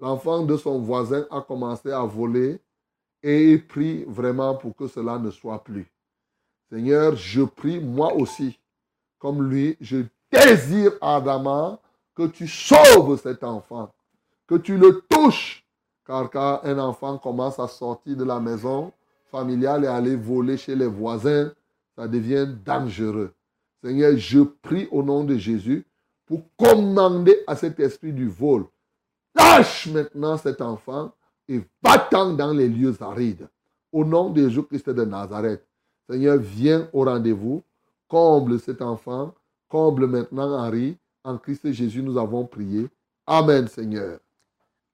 L'enfant 0.00 0.42
de 0.44 0.56
son 0.56 0.78
voisin 0.80 1.26
a 1.30 1.42
commencé 1.42 1.92
à 1.92 2.02
voler 2.04 2.58
et 3.22 3.52
il 3.52 3.66
prie 3.66 4.04
vraiment 4.04 4.54
pour 4.54 4.74
que 4.74 4.86
cela 4.88 5.18
ne 5.18 5.30
soit 5.30 5.62
plus. 5.62 5.86
Seigneur, 6.70 7.16
je 7.16 7.42
prie 7.42 7.80
moi 7.80 8.14
aussi, 8.14 8.58
comme 9.18 9.50
lui, 9.50 9.76
je 9.80 9.98
désire 10.32 10.92
ardemment 11.02 11.80
que 12.14 12.26
tu 12.26 12.48
sauves 12.48 13.20
cet 13.20 13.44
enfant, 13.44 13.92
que 14.46 14.54
tu 14.54 14.78
le 14.78 15.02
touches, 15.08 15.66
car 16.06 16.30
quand 16.30 16.60
un 16.64 16.78
enfant 16.78 17.18
commence 17.18 17.58
à 17.58 17.68
sortir 17.68 18.16
de 18.16 18.24
la 18.24 18.40
maison 18.40 18.92
familiale 19.30 19.84
et 19.84 19.88
aller 19.88 20.16
voler 20.16 20.56
chez 20.56 20.74
les 20.74 20.86
voisins, 20.86 21.52
ça 21.94 22.08
devient 22.08 22.48
dangereux. 22.64 23.34
Seigneur, 23.82 24.16
je 24.16 24.40
prie 24.40 24.88
au 24.90 25.02
nom 25.02 25.24
de 25.24 25.36
Jésus 25.36 25.86
pour 26.24 26.42
commander 26.56 27.36
à 27.46 27.54
cet 27.54 27.80
esprit 27.80 28.12
du 28.12 28.28
vol. 28.28 28.64
Lâche 29.34 29.86
maintenant 29.88 30.36
cet 30.36 30.60
enfant 30.60 31.12
et 31.48 31.60
va-t'en 31.82 32.34
dans 32.34 32.52
les 32.52 32.68
lieux 32.68 32.96
arides. 33.00 33.48
Au 33.92 34.04
nom 34.04 34.30
de 34.30 34.48
Jésus-Christ 34.48 34.90
de 34.90 35.04
Nazareth. 35.04 35.66
Seigneur, 36.08 36.38
viens 36.38 36.88
au 36.92 37.04
rendez-vous. 37.04 37.62
Comble 38.08 38.58
cet 38.58 38.82
enfant. 38.82 39.34
Comble 39.68 40.06
maintenant 40.06 40.58
Henri. 40.58 40.96
En 41.22 41.38
Christ 41.38 41.72
Jésus, 41.72 42.02
nous 42.02 42.18
avons 42.18 42.44
prié. 42.44 42.88
Amen, 43.26 43.68
Seigneur. 43.68 44.18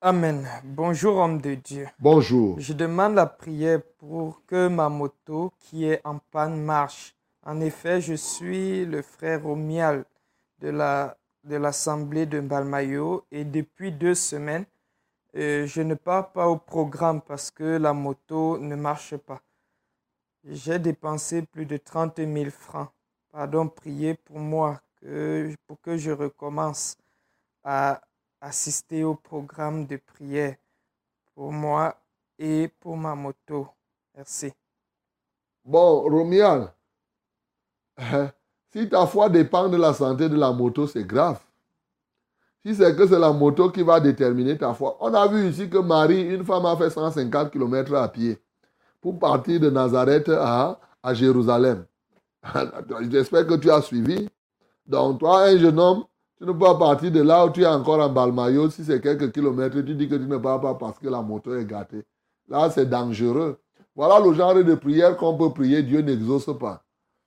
Amen. 0.01 0.47
Bonjour, 0.65 1.17
homme 1.17 1.41
de 1.41 1.55
Dieu. 1.55 1.87
Bonjour. 1.99 2.61
Je 2.61 2.73
demande 2.75 3.15
la 3.15 3.27
prière 3.27 3.81
pour 3.99 4.43
que 4.47 4.69
ma 4.69 4.89
moto 4.89 5.53
qui 5.59 5.87
est 5.87 6.01
en 6.05 6.19
panne 6.31 6.63
marche. 6.63 7.15
En 7.43 7.61
effet, 7.61 8.01
je 8.01 8.15
suis 8.15 8.85
le 8.85 9.03
frère 9.03 9.43
Romial 9.43 10.05
de 10.61 10.69
la 10.69 11.17
de 11.47 11.57
l'assemblée 11.57 12.27
de 12.27 12.41
Balmayo 12.41 13.25
et 13.31 13.45
depuis 13.45 13.93
deux 13.93 14.15
semaines, 14.15 14.67
euh, 15.37 15.67
je 15.67 15.83
ne 15.83 15.95
pars 15.95 16.33
pas 16.33 16.49
au 16.49 16.57
programme 16.57 17.21
parce 17.21 17.51
que 17.51 17.77
la 17.79 17.93
moto 17.93 18.59
ne 18.59 18.75
marche 18.75 19.17
pas. 19.17 19.41
J'ai 20.45 20.79
dépensé 20.79 21.43
plus 21.43 21.67
de 21.67 21.77
30 21.77 22.17
000 22.19 22.51
francs. 22.51 22.91
Pardon, 23.31 23.69
priez 23.69 24.15
pour 24.15 24.39
moi 24.39 24.81
que, 25.01 25.55
pour 25.67 25.81
que 25.81 25.97
je 25.97 26.11
recommence 26.11 26.97
à 27.65 28.01
assister 28.41 29.05
au 29.05 29.15
programme 29.15 29.87
de 29.87 29.97
prière 29.97 30.57
pour 31.35 31.53
moi 31.53 32.01
et 32.39 32.69
pour 32.81 32.97
ma 32.97 33.15
moto. 33.15 33.69
Merci. 34.15 34.53
Bon, 35.65 36.03
Romial, 36.03 36.73
hein, 37.99 38.33
si 38.77 38.89
ta 38.91 39.07
foi 39.07 39.31
dépend 39.31 39.71
de 39.71 39.79
la 39.79 39.95
santé 39.95 40.29
de 40.29 40.37
la 40.37 40.53
moto, 40.53 40.87
c'est 40.87 41.05
grave. 41.07 41.41
Si 42.63 42.75
c'est 42.75 42.95
que 42.95 43.07
c'est 43.07 43.19
la 43.19 43.33
moto 43.33 43.71
qui 43.71 43.83
va 43.83 44.01
déterminer 44.01 44.59
ta 44.59 44.75
foi. 44.75 44.99
On 45.01 45.15
a 45.15 45.27
vu 45.29 45.49
ici 45.49 45.71
que 45.71 45.79
Marie, 45.79 46.21
une 46.21 46.45
femme, 46.45 46.67
a 46.67 46.77
fait 46.77 46.91
150 46.91 47.51
km 47.51 47.95
à 47.95 48.09
pied 48.09 48.39
pour 49.01 49.19
partir 49.19 49.61
de 49.61 49.71
Nazareth 49.71 50.29
à, 50.29 50.79
à 51.03 51.15
Jérusalem. 51.15 51.87
J'espère 53.11 53.47
que 53.47 53.55
tu 53.55 53.71
as 53.71 53.81
suivi. 53.81 54.29
Donc, 54.87 55.21
toi, 55.21 55.45
un 55.45 55.57
jeune 55.57 55.81
homme, 55.81 56.05
tu 56.37 56.45
ne 56.45 56.53
peux 56.53 56.59
pas 56.59 56.75
partir 56.75 57.11
de 57.11 57.23
là 57.23 57.47
où 57.47 57.51
tu 57.51 57.63
es 57.63 57.67
encore 57.67 58.01
en 58.01 58.11
Balmayo. 58.11 58.69
Si 58.69 58.85
c'est 58.85 59.01
quelques 59.01 59.33
kilomètres, 59.33 59.81
tu 59.81 59.95
dis 59.95 60.07
que 60.09 60.17
tu 60.17 60.27
ne 60.27 60.37
pars 60.37 60.61
pas 60.61 60.75
parce 60.75 60.99
que 60.99 61.09
la 61.09 61.23
moto 61.23 61.55
est 61.57 61.65
gâtée. 61.65 62.05
Là, 62.47 62.69
c'est 62.69 62.91
dangereux. 62.91 63.59
Voilà 63.95 64.21
le 64.21 64.35
genre 64.35 64.55
de 64.55 64.75
prière 64.75 65.17
qu'on 65.17 65.35
peut 65.39 65.51
prier, 65.51 65.83
Dieu 65.83 66.03
n'exauce 66.03 66.51
pas. 66.59 66.83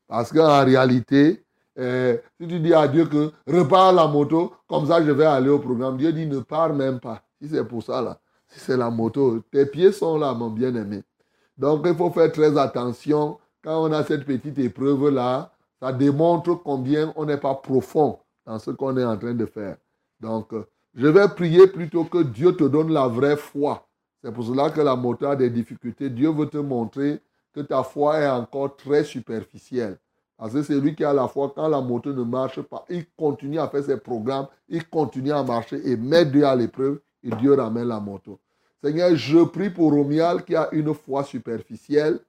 Parce 0.10 0.34
qu'en 0.34 0.66
réalité, 0.66 1.46
euh, 1.78 2.18
si 2.42 2.48
tu 2.48 2.60
dis 2.60 2.74
à 2.74 2.88
Dieu 2.88 3.06
que 3.06 3.32
repars 3.48 3.94
la 3.94 4.08
moto, 4.08 4.54
comme 4.68 4.88
ça 4.88 5.02
je 5.06 5.12
vais 5.12 5.26
aller 5.26 5.50
au 5.50 5.60
programme, 5.60 5.98
Dieu 5.98 6.12
dit 6.12 6.26
ne 6.26 6.40
pars 6.40 6.74
même 6.74 7.00
pas. 7.00 7.22
Si 7.40 7.48
c'est 7.48 7.64
pour 7.64 7.84
ça 7.84 8.02
là. 8.02 8.20
Si 8.48 8.60
c'est 8.60 8.76
la 8.76 8.90
moto, 8.90 9.40
tes 9.52 9.68
pieds 9.68 9.92
sont 9.92 10.18
là, 10.18 10.34
mon 10.34 10.50
bien-aimé. 10.50 11.04
Donc, 11.56 11.86
il 11.86 11.94
faut 11.94 12.10
faire 12.10 12.32
très 12.32 12.58
attention. 12.58 13.38
Quand 13.64 13.84
on 13.84 13.92
a 13.92 14.04
cette 14.04 14.26
petite 14.26 14.58
épreuve-là, 14.58 15.52
ça 15.80 15.94
démontre 15.94 16.56
combien 16.56 17.14
on 17.16 17.26
n'est 17.26 17.38
pas 17.38 17.54
profond 17.54 18.18
dans 18.46 18.58
ce 18.58 18.72
qu'on 18.72 18.98
est 18.98 19.04
en 19.04 19.18
train 19.18 19.36
de 19.36 19.46
faire. 19.46 19.78
Donc, 20.20 20.52
je 20.96 21.08
vais 21.08 21.28
prier 21.28 21.68
plutôt 21.68 22.06
que 22.06 22.24
Dieu 22.24 22.56
te 22.56 22.64
donne 22.64 22.92
la 22.92 23.08
vraie 23.08 23.38
foi. 23.38 23.88
C'est 24.24 24.34
pour 24.34 24.44
cela 24.44 24.72
que 24.72 24.82
la 24.82 24.96
moto 24.96 25.28
a 25.28 25.36
des 25.36 25.50
difficultés. 25.50 26.10
Dieu 26.10 26.32
veut 26.32 26.48
te 26.48 26.58
montrer 26.58 27.22
que 27.60 27.68
ta 27.68 27.84
foi 27.84 28.20
est 28.20 28.30
encore 28.30 28.76
très 28.78 29.04
superficielle. 29.04 29.98
Parce 30.38 30.54
que 30.54 30.64
c'est 30.64 30.80
lui 30.80 30.96
qui 30.96 31.04
a 31.04 31.12
la 31.12 31.28
foi. 31.28 31.52
Quand 31.54 31.68
la 31.68 31.82
moto 31.82 32.14
ne 32.14 32.24
marche 32.24 32.62
pas, 32.62 32.86
il 32.90 33.06
continue 33.18 33.60
à 33.60 33.68
faire 33.68 33.84
ses 33.84 33.98
programmes, 33.98 34.48
il 34.70 34.88
continue 34.88 35.34
à 35.34 35.44
marcher 35.44 35.82
et 35.86 35.98
met 35.98 36.26
Dieu 36.26 36.46
à 36.46 36.56
l'épreuve 36.56 37.00
et 37.22 37.30
Dieu 37.30 37.54
ramène 37.54 37.90
la 37.90 38.00
moto. 38.00 38.40
Seigneur, 38.82 39.14
je 39.16 39.44
prie 39.44 39.70
pour 39.70 39.92
Romial 39.92 40.46
qui 40.46 40.56
a 40.56 40.70
une 40.72 40.94
foi 40.94 41.26
superficielle. 41.26 42.20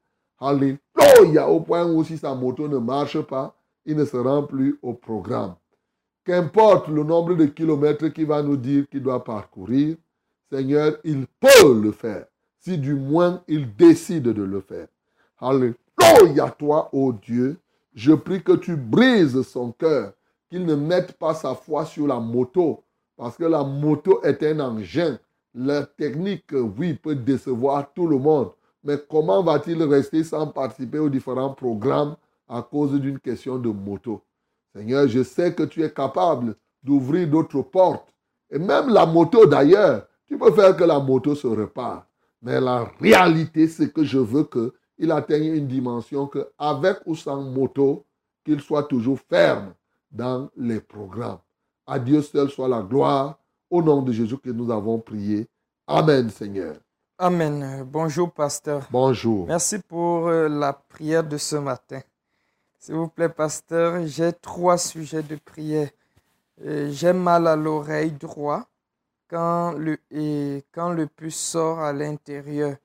Alléluia, 0.40 1.48
au 1.48 1.60
point 1.60 1.84
où 1.84 2.02
si 2.02 2.18
sa 2.18 2.34
moto 2.34 2.66
ne 2.66 2.78
marche 2.78 3.20
pas, 3.20 3.54
il 3.86 3.96
ne 3.96 4.04
se 4.04 4.16
rend 4.16 4.42
plus 4.42 4.76
au 4.82 4.94
programme. 4.94 5.54
Qu'importe 6.24 6.88
le 6.88 7.04
nombre 7.04 7.34
de 7.34 7.44
kilomètres 7.44 8.08
qu'il 8.08 8.26
va 8.26 8.42
nous 8.42 8.56
dire 8.56 8.88
qu'il 8.90 9.02
doit 9.02 9.22
parcourir, 9.22 9.96
Seigneur, 10.50 10.96
il 11.04 11.26
peut 11.38 11.80
le 11.80 11.92
faire, 11.92 12.26
si 12.58 12.76
du 12.76 12.94
moins 12.94 13.44
il 13.46 13.76
décide 13.76 14.24
de 14.24 14.42
le 14.42 14.60
faire. 14.60 14.88
Alléluia, 15.40 16.50
toi, 16.58 16.90
ô 16.92 17.12
Dieu, 17.12 17.58
je 17.94 18.12
prie 18.12 18.42
que 18.42 18.52
tu 18.52 18.76
brises 18.76 19.40
son 19.42 19.72
cœur, 19.72 20.12
qu'il 20.50 20.66
ne 20.66 20.74
mette 20.74 21.12
pas 21.12 21.32
sa 21.32 21.54
foi 21.54 21.86
sur 21.86 22.06
la 22.06 22.20
moto, 22.20 22.82
parce 23.16 23.36
que 23.36 23.44
la 23.44 23.64
moto 23.64 24.22
est 24.22 24.42
un 24.42 24.60
engin. 24.60 25.18
La 25.54 25.86
technique, 25.86 26.52
oui, 26.52 26.94
peut 26.94 27.14
décevoir 27.14 27.92
tout 27.94 28.06
le 28.06 28.18
monde, 28.18 28.50
mais 28.84 28.96
comment 29.08 29.42
va-t-il 29.42 29.82
rester 29.82 30.22
sans 30.24 30.46
participer 30.46 30.98
aux 30.98 31.08
différents 31.08 31.54
programmes 31.54 32.16
à 32.48 32.62
cause 32.62 32.92
d'une 33.00 33.18
question 33.18 33.58
de 33.58 33.70
moto? 33.70 34.22
Seigneur, 34.74 35.08
je 35.08 35.22
sais 35.22 35.54
que 35.54 35.62
tu 35.64 35.82
es 35.82 35.90
capable 35.90 36.54
d'ouvrir 36.82 37.28
d'autres 37.28 37.62
portes. 37.62 38.12
Et 38.50 38.58
même 38.58 38.88
la 38.90 39.06
moto 39.06 39.46
d'ailleurs, 39.46 40.06
tu 40.28 40.38
peux 40.38 40.52
faire 40.52 40.76
que 40.76 40.84
la 40.84 41.00
moto 41.00 41.34
se 41.34 41.46
repart. 41.46 42.06
Mais 42.42 42.60
la 42.60 42.84
réalité, 43.00 43.66
c'est 43.68 43.92
que 43.92 44.04
je 44.04 44.18
veux 44.18 44.44
qu'il 45.00 45.10
atteigne 45.12 45.54
une 45.54 45.66
dimension 45.66 46.26
que, 46.26 46.50
avec 46.58 46.98
ou 47.06 47.14
sans 47.16 47.40
moto, 47.40 48.04
qu'il 48.44 48.60
soit 48.60 48.82
toujours 48.82 49.18
ferme 49.18 49.72
dans 50.10 50.50
les 50.58 50.78
programmes. 50.80 51.38
À 51.86 51.98
Dieu 51.98 52.20
seul 52.20 52.50
soit 52.50 52.68
la 52.68 52.82
gloire. 52.82 53.38
Au 53.70 53.80
nom 53.82 54.02
de 54.02 54.12
Jésus 54.12 54.36
que 54.36 54.50
nous 54.50 54.70
avons 54.70 54.98
prié. 54.98 55.48
Amen, 55.86 56.28
Seigneur. 56.28 56.76
Amen. 57.18 57.84
Bonjour, 57.84 58.30
pasteur. 58.30 58.86
Bonjour. 58.90 59.46
Merci 59.46 59.78
pour 59.78 60.28
euh, 60.28 60.48
la 60.48 60.72
prière 60.72 61.24
de 61.24 61.38
ce 61.38 61.56
matin. 61.56 62.00
S'il 62.78 62.96
vous 62.96 63.08
plaît, 63.08 63.28
pasteur, 63.28 64.06
j'ai 64.06 64.32
trois 64.32 64.76
sujets 64.76 65.22
de 65.22 65.36
prière. 65.36 65.88
Euh, 66.64 66.90
J'ai 66.90 67.12
mal 67.12 67.46
à 67.46 67.56
l'oreille 67.56 68.12
droit 68.12 68.66
quand 69.28 69.72
le, 69.72 69.98
et 70.10 70.64
quand 70.72 70.90
le 70.90 71.06
puce 71.06 71.38
sort 71.38 71.78
à 71.78 71.92
l'intérieur. 71.92 72.76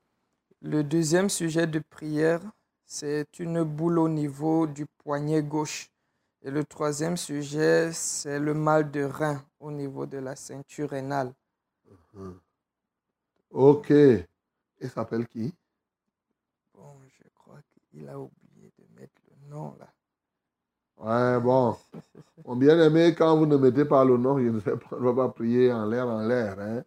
Le 0.67 0.83
deuxième 0.83 1.29
sujet 1.29 1.67
de 1.67 1.77
prière, 1.77 2.41
c'est 2.87 3.37
une 3.37 3.61
boule 3.61 3.99
au 3.99 4.09
niveau 4.09 4.65
du 4.65 4.87
poignet 4.87 5.43
gauche. 5.43 5.91
Et 6.41 6.49
le 6.49 6.63
troisième 6.63 7.17
sujet, 7.17 7.91
c'est 7.91 8.39
le 8.39 8.55
mal 8.55 8.89
de 8.89 9.03
rein 9.03 9.45
au 9.59 9.69
niveau 9.69 10.07
de 10.07 10.17
la 10.17 10.35
ceinture 10.35 10.89
rénale. 10.89 11.31
Ok. 13.51 13.91
Il 13.91 14.89
s'appelle 14.89 15.27
qui? 15.27 15.53
Bon, 16.73 16.95
je 17.15 17.29
crois 17.35 17.59
qu'il 17.91 18.09
a 18.09 18.17
oublié 18.17 18.73
de 18.79 18.99
mettre 18.99 19.21
le 19.29 19.47
nom 19.47 19.75
là. 19.79 19.93
Ouais, 20.97 21.39
bon. 21.43 21.77
Mon 22.43 22.55
bien-aimé, 22.55 23.13
quand 23.15 23.37
vous 23.37 23.45
ne 23.45 23.57
mettez 23.57 23.85
pas 23.85 24.03
le 24.03 24.17
nom, 24.17 24.39
je 24.39 24.49
ne 24.49 24.59
sais 24.59 24.75
pas, 24.75 24.95
on 24.97 24.99
ne 24.99 25.11
va 25.11 25.27
pas 25.27 25.29
prier 25.31 25.71
en 25.71 25.85
l'air, 25.85 26.07
en 26.07 26.25
l'air. 26.25 26.59
Hein? 26.59 26.83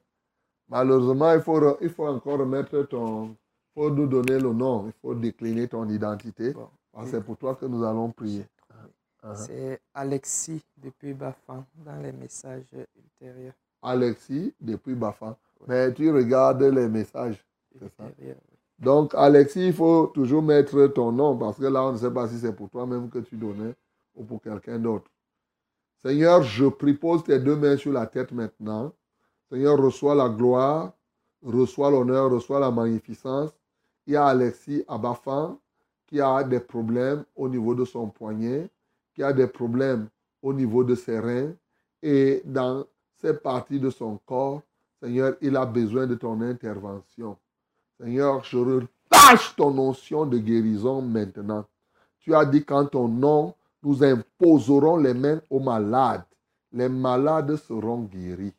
Malheureusement, 0.68 1.32
il 1.32 1.42
faut, 1.42 1.78
il 1.80 1.90
faut 1.90 2.09
encore 2.09 2.40
remettre 2.40 2.82
ton. 2.82 3.36
Il 3.78 3.82
faut 3.82 3.90
nous 3.90 4.09
donner 4.09 4.40
le 4.40 4.52
nom. 4.52 4.86
Il 4.88 4.92
faut 5.00 5.14
décliner 5.14 5.68
ton 5.68 5.88
identité. 5.88 6.52
Bon. 6.52 6.68
Que 7.00 7.09
C'est 7.09 7.20
pour 7.20 7.36
toi 7.36 7.55
que 7.55 7.64
nous 7.64 7.84
allons 7.84 8.10
prier. 8.10 8.44
Uh-huh. 9.22 9.36
C'est 9.36 9.80
Alexis 9.94 10.64
depuis 10.76 11.14
Bafan 11.14 11.64
dans 11.86 11.96
les 12.02 12.10
messages 12.10 12.66
ultérieurs. 12.72 13.55
Alexis, 13.80 14.52
depuis 14.60 14.96
Bafan. 14.96 15.36
Mais 15.68 15.94
tu 15.94 16.10
regardes 16.10 16.64
les 16.64 16.88
messages. 16.88 17.44
Ça? 17.78 18.05
Oui. 18.18 18.32
Donc, 18.80 19.14
Alexis, 19.14 19.68
il 19.68 19.72
faut 19.72 20.09
toujours 20.09 20.42
mettre 20.42 20.88
ton 20.88 21.12
nom 21.12 21.36
parce 21.36 21.59
que 21.59 21.66
là, 21.66 21.84
on 21.84 21.92
ne 21.92 21.98
sait 21.98 22.10
pas 22.10 22.26
si 22.26 22.36
c'est 22.40 22.52
pour 22.52 22.68
toi-même 22.70 23.09
que 23.09 23.20
tu 23.20 23.36
donnais 23.36 23.74
ou 24.16 24.24
pour 24.24 24.42
quelqu'un 24.42 24.80
d'autre. 24.80 25.09
Seigneur, 26.02 26.42
je 26.42 26.66
prie, 26.66 26.94
pose 26.94 27.22
tes 27.22 27.38
deux 27.38 27.55
mains 27.55 27.76
sur 27.76 27.92
la 27.92 28.06
tête 28.06 28.32
maintenant. 28.32 28.92
Seigneur, 29.48 29.78
reçois 29.78 30.16
la 30.16 30.28
gloire, 30.28 30.92
reçois 31.44 31.92
l'honneur, 31.92 32.28
reçois 32.28 32.59
la 32.59 32.72
magnificence. 32.72 33.52
Il 34.09 34.14
y 34.14 34.16
a 34.16 34.24
Alexis 34.24 34.82
Abafan 34.89 35.59
qui 36.06 36.18
a 36.18 36.43
des 36.43 36.60
problèmes 36.60 37.24
au 37.36 37.47
niveau 37.47 37.74
de 37.74 37.85
son 37.85 38.09
poignet, 38.09 38.70
qui 39.14 39.22
a 39.22 39.35
des 39.35 39.47
problèmes 39.47 40.09
au 40.43 40.55
niveau 40.55 40.82
de 40.82 40.94
ses 40.94 41.18
reins 41.18 41.52
et 42.02 42.40
dans 42.47 42.86
ces 43.20 43.35
parties 43.35 43.78
de 43.78 43.90
son 43.90 44.18
corps. 44.24 44.62
Seigneur, 45.02 45.35
il 45.43 45.55
a 45.59 45.66
besoin 45.66 46.06
de 46.06 46.14
ton 46.14 46.40
intervention. 46.40 47.36
Seigneur, 48.01 48.43
je 48.44 48.56
relâche 48.56 49.55
ton 49.56 49.72
notion 49.72 50.24
de 50.24 50.39
guérison 50.39 51.02
maintenant. 51.02 51.66
Tu 52.20 52.35
as 52.35 52.47
dit 52.47 52.64
qu'en 52.64 52.86
ton 52.86 53.09
nom, 53.09 53.55
nous 53.82 54.02
imposerons 54.02 54.97
les 54.97 55.12
mains 55.12 55.43
aux 55.51 55.60
malades. 55.60 56.24
Les 56.72 56.89
malades 56.89 57.56
seront 57.56 58.05
guéris. 58.05 58.55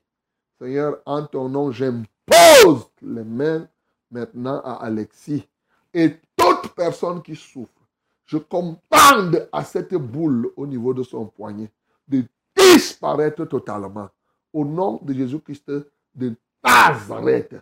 Seigneur, 0.59 0.99
en 1.07 1.25
ton 1.25 1.49
nom, 1.49 1.71
j'impose 1.71 2.85
les 3.01 3.23
mains 3.23 3.67
maintenant 4.11 4.61
à 4.63 4.73
Alexis 4.85 5.47
et 5.93 6.15
toute 6.35 6.73
personne 6.75 7.21
qui 7.21 7.35
souffre. 7.35 7.71
Je 8.25 8.37
commande 8.37 9.47
à 9.51 9.63
cette 9.63 9.95
boule 9.95 10.51
au 10.55 10.67
niveau 10.67 10.93
de 10.93 11.03
son 11.03 11.25
poignet 11.25 11.71
de 12.07 12.23
disparaître 12.55 13.45
totalement. 13.45 14.09
Au 14.53 14.65
nom 14.65 14.99
de 15.03 15.13
Jésus-Christ 15.13 15.71
de 16.15 16.35
Nazareth, 16.63 17.55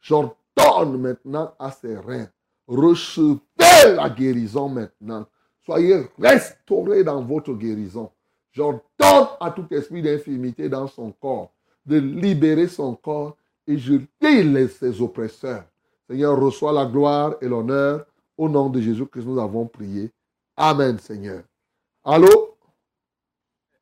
j'ordonne 0.00 1.00
maintenant 1.00 1.54
à 1.58 1.70
ses 1.70 1.96
reins, 1.96 2.28
recevez 2.66 3.40
la 3.94 4.10
guérison 4.10 4.68
maintenant. 4.68 5.26
Soyez 5.64 6.08
restaurés 6.18 7.04
dans 7.04 7.22
votre 7.22 7.52
guérison. 7.54 8.10
J'ordonne 8.52 9.28
à 9.40 9.50
tout 9.54 9.66
esprit 9.70 10.02
d'infirmité 10.02 10.68
dans 10.68 10.86
son 10.86 11.12
corps 11.12 11.52
de 11.88 11.96
libérer 11.96 12.68
son 12.68 12.94
corps 12.94 13.36
et 13.66 13.78
je 13.78 13.94
délaisse 14.20 14.76
ses 14.76 15.00
oppresseurs. 15.00 15.64
Seigneur, 16.08 16.40
reçois 16.40 16.72
la 16.72 16.86
gloire 16.86 17.34
et 17.42 17.48
l'honneur. 17.48 18.06
Au 18.38 18.48
nom 18.48 18.70
de 18.70 18.80
Jésus 18.80 19.06
que 19.06 19.18
nous 19.18 19.38
avons 19.38 19.66
prié. 19.66 20.10
Amen, 20.56 20.98
Seigneur. 20.98 21.42
Allô? 22.04 22.56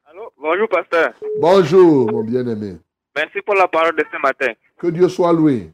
Allô, 0.04 0.32
bonjour 0.36 0.68
pasteur. 0.68 1.12
Bonjour, 1.38 2.10
mon 2.10 2.24
bien-aimé. 2.24 2.78
Merci 3.14 3.40
pour 3.42 3.54
la 3.54 3.68
parole 3.68 3.94
de 3.94 4.04
ce 4.10 4.20
matin. 4.20 4.52
Que 4.78 4.88
Dieu 4.88 5.08
soit 5.08 5.32
loué. 5.32 5.70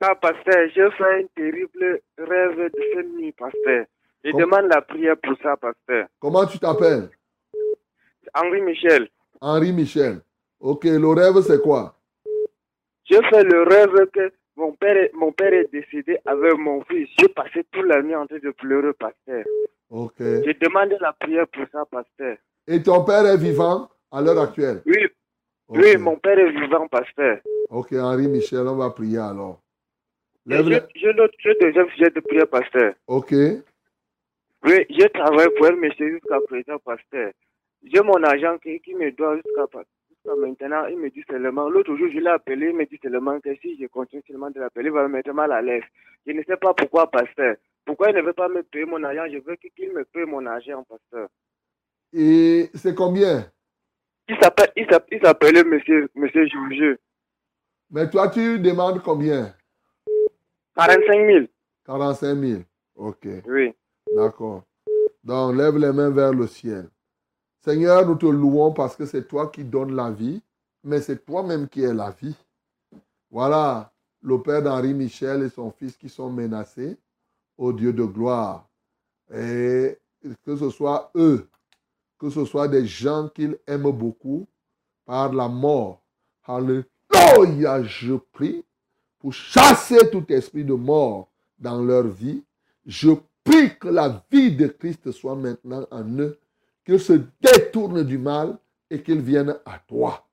Ah, 0.00 0.14
pasteur, 0.14 0.68
j'ai 0.74 0.90
fait 0.92 1.22
un 1.22 1.26
terrible 1.36 2.00
rêve 2.18 2.58
de 2.58 2.82
cette 2.94 3.08
nuit, 3.14 3.32
pasteur. 3.32 3.86
Je 4.24 4.30
demande 4.32 4.66
la 4.68 4.82
prière 4.82 5.16
pour 5.22 5.36
ça, 5.42 5.56
pasteur. 5.56 6.08
Comment 6.18 6.46
tu 6.46 6.58
t'appelles? 6.58 7.10
Henri 8.34 8.60
Michel, 8.62 9.08
Henri 9.40 9.72
Michel. 9.72 10.20
Ok, 10.58 10.84
le 10.84 11.08
rêve, 11.08 11.40
c'est 11.42 11.62
quoi? 11.62 11.94
j'ai 13.08 13.22
fait 13.28 13.44
le 13.44 13.62
rêve 13.62 14.10
que 14.12 14.32
mon 14.56 14.72
père, 14.72 14.96
est, 14.96 15.12
mon 15.14 15.32
père 15.32 15.52
est 15.52 15.70
décédé 15.70 16.18
avec 16.24 16.56
mon 16.58 16.82
fils. 16.84 17.08
J'ai 17.18 17.28
passé 17.28 17.64
toute 17.70 17.84
la 17.86 18.02
nuit 18.02 18.14
en 18.14 18.26
train 18.26 18.38
de 18.38 18.50
pleurer, 18.50 18.92
pasteur. 18.94 19.44
Ok. 19.90 20.14
Je 20.18 20.58
demande 20.58 20.96
la 21.00 21.12
prière 21.12 21.46
pour 21.48 21.64
ça, 21.70 21.84
pasteur. 21.90 22.36
Et 22.66 22.82
ton 22.82 23.04
père 23.04 23.26
est 23.26 23.36
vivant 23.36 23.88
à 24.10 24.20
l'heure 24.20 24.40
actuelle? 24.40 24.82
Oui, 24.86 25.06
oui, 25.68 25.96
mon 25.96 26.16
père 26.16 26.38
est 26.38 26.50
vivant, 26.50 26.88
pasteur. 26.88 27.38
Ok, 27.70 27.92
Henri 27.92 28.28
Michel, 28.28 28.66
on 28.66 28.76
va 28.76 28.90
prier 28.90 29.18
alors. 29.18 29.60
Lève 30.46 30.64
J'ai 30.64 30.70
le- 30.70 30.86
j'ai 30.94 31.12
j'ai 31.38 31.54
deuxième 31.60 31.88
sujet 31.90 32.10
de 32.10 32.20
prière, 32.20 32.48
pasteur. 32.48 32.94
Ok. 33.06 33.32
Oui, 34.64 34.86
j'ai 34.90 35.08
travaillé 35.10 35.50
pour 35.56 35.66
un 35.66 35.76
monsieur 35.76 36.08
jusqu'à 36.08 36.40
présent, 36.40 36.78
pasteur. 36.84 37.32
J'ai 37.84 38.00
mon 38.00 38.22
agent 38.24 38.58
qui, 38.58 38.80
qui 38.80 38.94
me 38.94 39.10
doit 39.12 39.36
jusqu'à 39.36 39.62
jusqu'à 39.72 39.84
maintenant. 40.34 40.86
Il 40.86 40.98
me 40.98 41.10
dit 41.10 41.22
seulement, 41.28 41.68
l'autre 41.68 41.94
jour, 41.96 42.08
je 42.12 42.18
l'ai 42.18 42.30
appelé, 42.30 42.70
il 42.70 42.76
me 42.76 42.84
dit 42.86 42.98
seulement 43.02 43.38
que 43.40 43.54
si 43.56 43.78
je 43.80 43.86
continue 43.86 44.22
seulement 44.26 44.50
de 44.50 44.58
l'appeler, 44.58 44.86
il 44.86 44.92
va 44.92 45.02
me 45.04 45.12
mettre 45.12 45.32
mal 45.32 45.52
à 45.52 45.62
l'aise. 45.62 45.84
Je 46.26 46.32
ne 46.32 46.42
sais 46.42 46.56
pas 46.56 46.74
pourquoi, 46.74 47.10
pasteur. 47.10 47.56
Pourquoi 47.84 48.10
il 48.10 48.16
ne 48.16 48.22
veut 48.22 48.32
pas 48.32 48.48
me 48.48 48.62
payer 48.64 48.84
mon 48.84 49.02
argent? 49.04 49.26
Je 49.30 49.38
veux 49.38 49.54
qu'il 49.56 49.92
me 49.92 50.04
paye 50.04 50.24
mon 50.24 50.44
argent, 50.46 50.82
pasteur. 50.84 51.28
Et 52.12 52.70
c'est 52.74 52.94
combien? 52.94 53.48
Il 54.28 54.36
s'appelait 55.22 55.62
monsieur, 55.62 56.08
monsieur. 56.16 56.98
Mais 57.90 58.10
toi, 58.10 58.28
tu 58.28 58.58
demandes 58.58 59.00
combien? 59.02 59.54
45 60.74 61.26
000. 61.26 61.46
45 61.84 62.34
000. 62.34 62.62
Ok. 62.96 63.28
Oui. 63.46 63.72
D'accord. 64.14 64.64
Donc, 65.22 65.56
lève 65.56 65.76
les 65.78 65.92
mains 65.92 66.10
vers 66.10 66.32
le 66.32 66.48
ciel. 66.48 66.88
Seigneur, 67.66 68.06
nous 68.06 68.14
te 68.14 68.26
louons 68.26 68.70
parce 68.70 68.94
que 68.94 69.06
c'est 69.06 69.26
toi 69.26 69.48
qui 69.48 69.64
donnes 69.64 69.96
la 69.96 70.08
vie, 70.08 70.40
mais 70.84 71.00
c'est 71.00 71.26
toi-même 71.26 71.68
qui 71.68 71.82
es 71.82 71.92
la 71.92 72.12
vie. 72.12 72.36
Voilà 73.28 73.92
le 74.22 74.40
père 74.40 74.62
d'Henri 74.62 74.94
Michel 74.94 75.42
et 75.42 75.48
son 75.48 75.72
fils 75.72 75.96
qui 75.96 76.08
sont 76.08 76.30
menacés 76.30 76.96
au 77.58 77.72
Dieu 77.72 77.92
de 77.92 78.04
gloire. 78.04 78.68
Et 79.34 79.98
que 80.44 80.54
ce 80.54 80.70
soit 80.70 81.10
eux, 81.16 81.48
que 82.20 82.30
ce 82.30 82.44
soit 82.44 82.68
des 82.68 82.86
gens 82.86 83.28
qu'il 83.30 83.58
aime 83.66 83.90
beaucoup 83.90 84.46
par 85.04 85.32
la 85.32 85.48
mort. 85.48 86.00
Alléluia, 86.44 87.82
je 87.82 88.14
prie 88.14 88.64
pour 89.18 89.32
chasser 89.32 90.08
tout 90.12 90.24
esprit 90.32 90.64
de 90.64 90.74
mort 90.74 91.28
dans 91.58 91.82
leur 91.82 92.06
vie. 92.06 92.44
Je 92.84 93.10
prie 93.42 93.76
que 93.76 93.88
la 93.88 94.24
vie 94.30 94.54
de 94.54 94.68
Christ 94.68 95.10
soit 95.10 95.34
maintenant 95.34 95.84
en 95.90 96.04
eux, 96.20 96.38
qu'ils 96.86 97.00
se 97.00 97.20
détournent 97.40 98.04
du 98.04 98.16
mal 98.16 98.56
et 98.88 99.02
qu'ils 99.02 99.20
viennent 99.20 99.56
à 99.66 99.78
toi. 99.86 100.24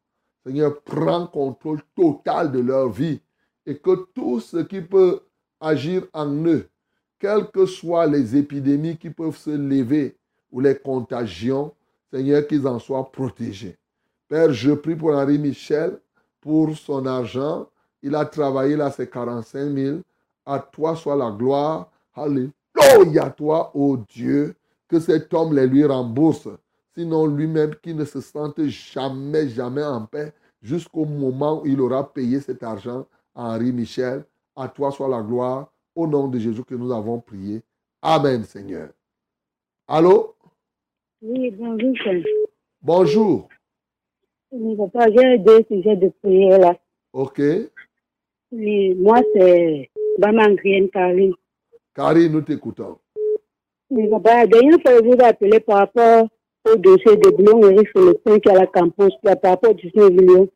Seigneur, 0.45 0.81
prends 0.83 1.27
contrôle 1.27 1.81
total 1.95 2.51
de 2.51 2.59
leur 2.59 2.89
vie 2.89 3.19
et 3.65 3.77
que 3.77 4.05
tout 4.13 4.39
ce 4.39 4.57
qui 4.57 4.81
peut 4.81 5.21
agir 5.59 6.03
en 6.13 6.29
eux, 6.45 6.69
quelles 7.17 7.49
que 7.49 7.65
soient 7.65 8.05
les 8.05 8.35
épidémies 8.35 8.97
qui 8.97 9.09
peuvent 9.09 9.37
se 9.37 9.49
lever 9.49 10.17
ou 10.51 10.59
les 10.59 10.77
contagions, 10.77 11.73
Seigneur, 12.11 12.45
qu'ils 12.45 12.67
en 12.67 12.77
soient 12.77 13.11
protégés. 13.11 13.77
Père, 14.27 14.53
je 14.53 14.71
prie 14.71 14.95
pour 14.95 15.11
Henri 15.11 15.39
Michel, 15.39 15.99
pour 16.39 16.77
son 16.77 17.05
argent. 17.05 17.67
Il 18.01 18.13
a 18.15 18.25
travaillé 18.25 18.75
là 18.75 18.91
ses 18.91 19.09
45 19.09 19.73
000. 19.73 19.97
À 20.45 20.59
toi 20.59 20.95
soit 20.95 21.15
la 21.15 21.31
gloire. 21.31 21.89
Alléluia, 22.13 23.29
toi, 23.29 23.71
ô 23.73 23.97
Dieu, 23.97 24.55
que 24.93 24.99
cet 24.99 25.33
homme 25.33 25.55
les 25.55 25.65
lui 25.65 25.83
rembourse. 25.83 26.47
Sinon, 26.95 27.25
lui-même 27.25 27.73
qui 27.81 27.95
ne 27.95 28.05
se 28.05 28.21
sente 28.21 28.63
jamais, 28.65 29.49
jamais 29.49 29.83
en 29.83 30.05
paix, 30.05 30.31
jusqu'au 30.61 31.05
moment 31.05 31.63
où 31.63 31.65
il 31.65 31.81
aura 31.81 32.13
payé 32.13 32.39
cet 32.39 32.61
argent 32.61 33.07
à 33.33 33.55
Henri 33.55 33.71
Michel. 33.71 34.23
À 34.55 34.67
toi 34.67 34.91
soit 34.91 35.09
la 35.09 35.23
gloire. 35.23 35.71
Au 35.95 36.05
nom 36.05 36.27
de 36.27 36.37
Jésus 36.37 36.63
que 36.63 36.75
nous 36.75 36.91
avons 36.91 37.19
prié. 37.19 37.63
Amen, 38.03 38.43
Seigneur. 38.43 38.89
Allô? 39.87 40.35
Oui, 41.23 41.49
bonjour. 41.51 41.95
Seigneur. 42.03 42.23
Bonjour. 42.79 43.49
Papa, 44.77 45.07
j'ai 45.11 45.39
deux 45.39 45.63
sujets 45.67 45.95
de 45.95 46.09
prière 46.21 46.59
là. 46.59 46.77
OK. 47.13 47.41
Oui, 48.51 48.93
moi, 48.93 49.19
c'est 49.33 49.89
Bamangrienne 50.19 50.89
Karine. 50.89 51.33
Karine, 51.95 52.31
nous 52.31 52.41
t'écoutons. 52.41 52.99
Dernière 53.93 54.81
fois, 54.81 54.97
je 54.97 55.05
vous 55.05 55.13
ai 55.13 55.23
appelé 55.23 55.59
par 55.59 55.77
rapport 55.79 56.27
au 56.65 56.75
dossier 56.77 57.15
de 57.17 57.71
Eric 57.71 57.89
Célestin 57.95 58.39
qui 58.39 58.49
est 58.49 58.51
à 58.51 58.59
la 58.59 58.67
campus, 58.67 59.13
par 59.21 59.51
rapport 59.51 59.71
au 59.71 59.73
19 59.73 60.09
millions. 60.09 60.49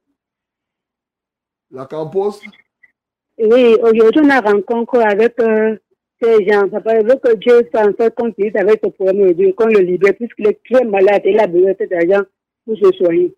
La 1.71 1.85
campus? 1.85 2.41
Oui, 3.37 3.75
aujourd'hui, 3.83 4.21
on 4.23 4.29
a 4.29 4.41
rencontre 4.41 4.99
avec 4.99 5.39
euh, 5.39 5.77
ces 6.19 6.47
gens. 6.47 6.67
Papa, 6.69 6.99
il 6.99 7.07
veut 7.07 7.19
que 7.23 7.35
Dieu 7.35 7.69
s'en 7.73 7.91
sorte 7.99 8.15
qu'on 8.15 8.27
avec 8.29 8.81
ce 8.83 8.89
problème 8.89 9.21
aujourd'hui, 9.21 9.53
qu'on 9.53 9.67
le 9.67 9.79
libère, 9.79 10.15
puisqu'il 10.15 10.47
est 10.47 10.59
très 10.71 10.83
malade 10.85 11.21
et 11.25 11.31
il 11.31 11.39
a 11.39 11.45
besoin 11.45 11.71
de 11.71 11.77
cet 11.77 11.93
argent 11.93 12.25
pour 12.65 12.77
se 12.77 12.91
soigner. 12.93 13.35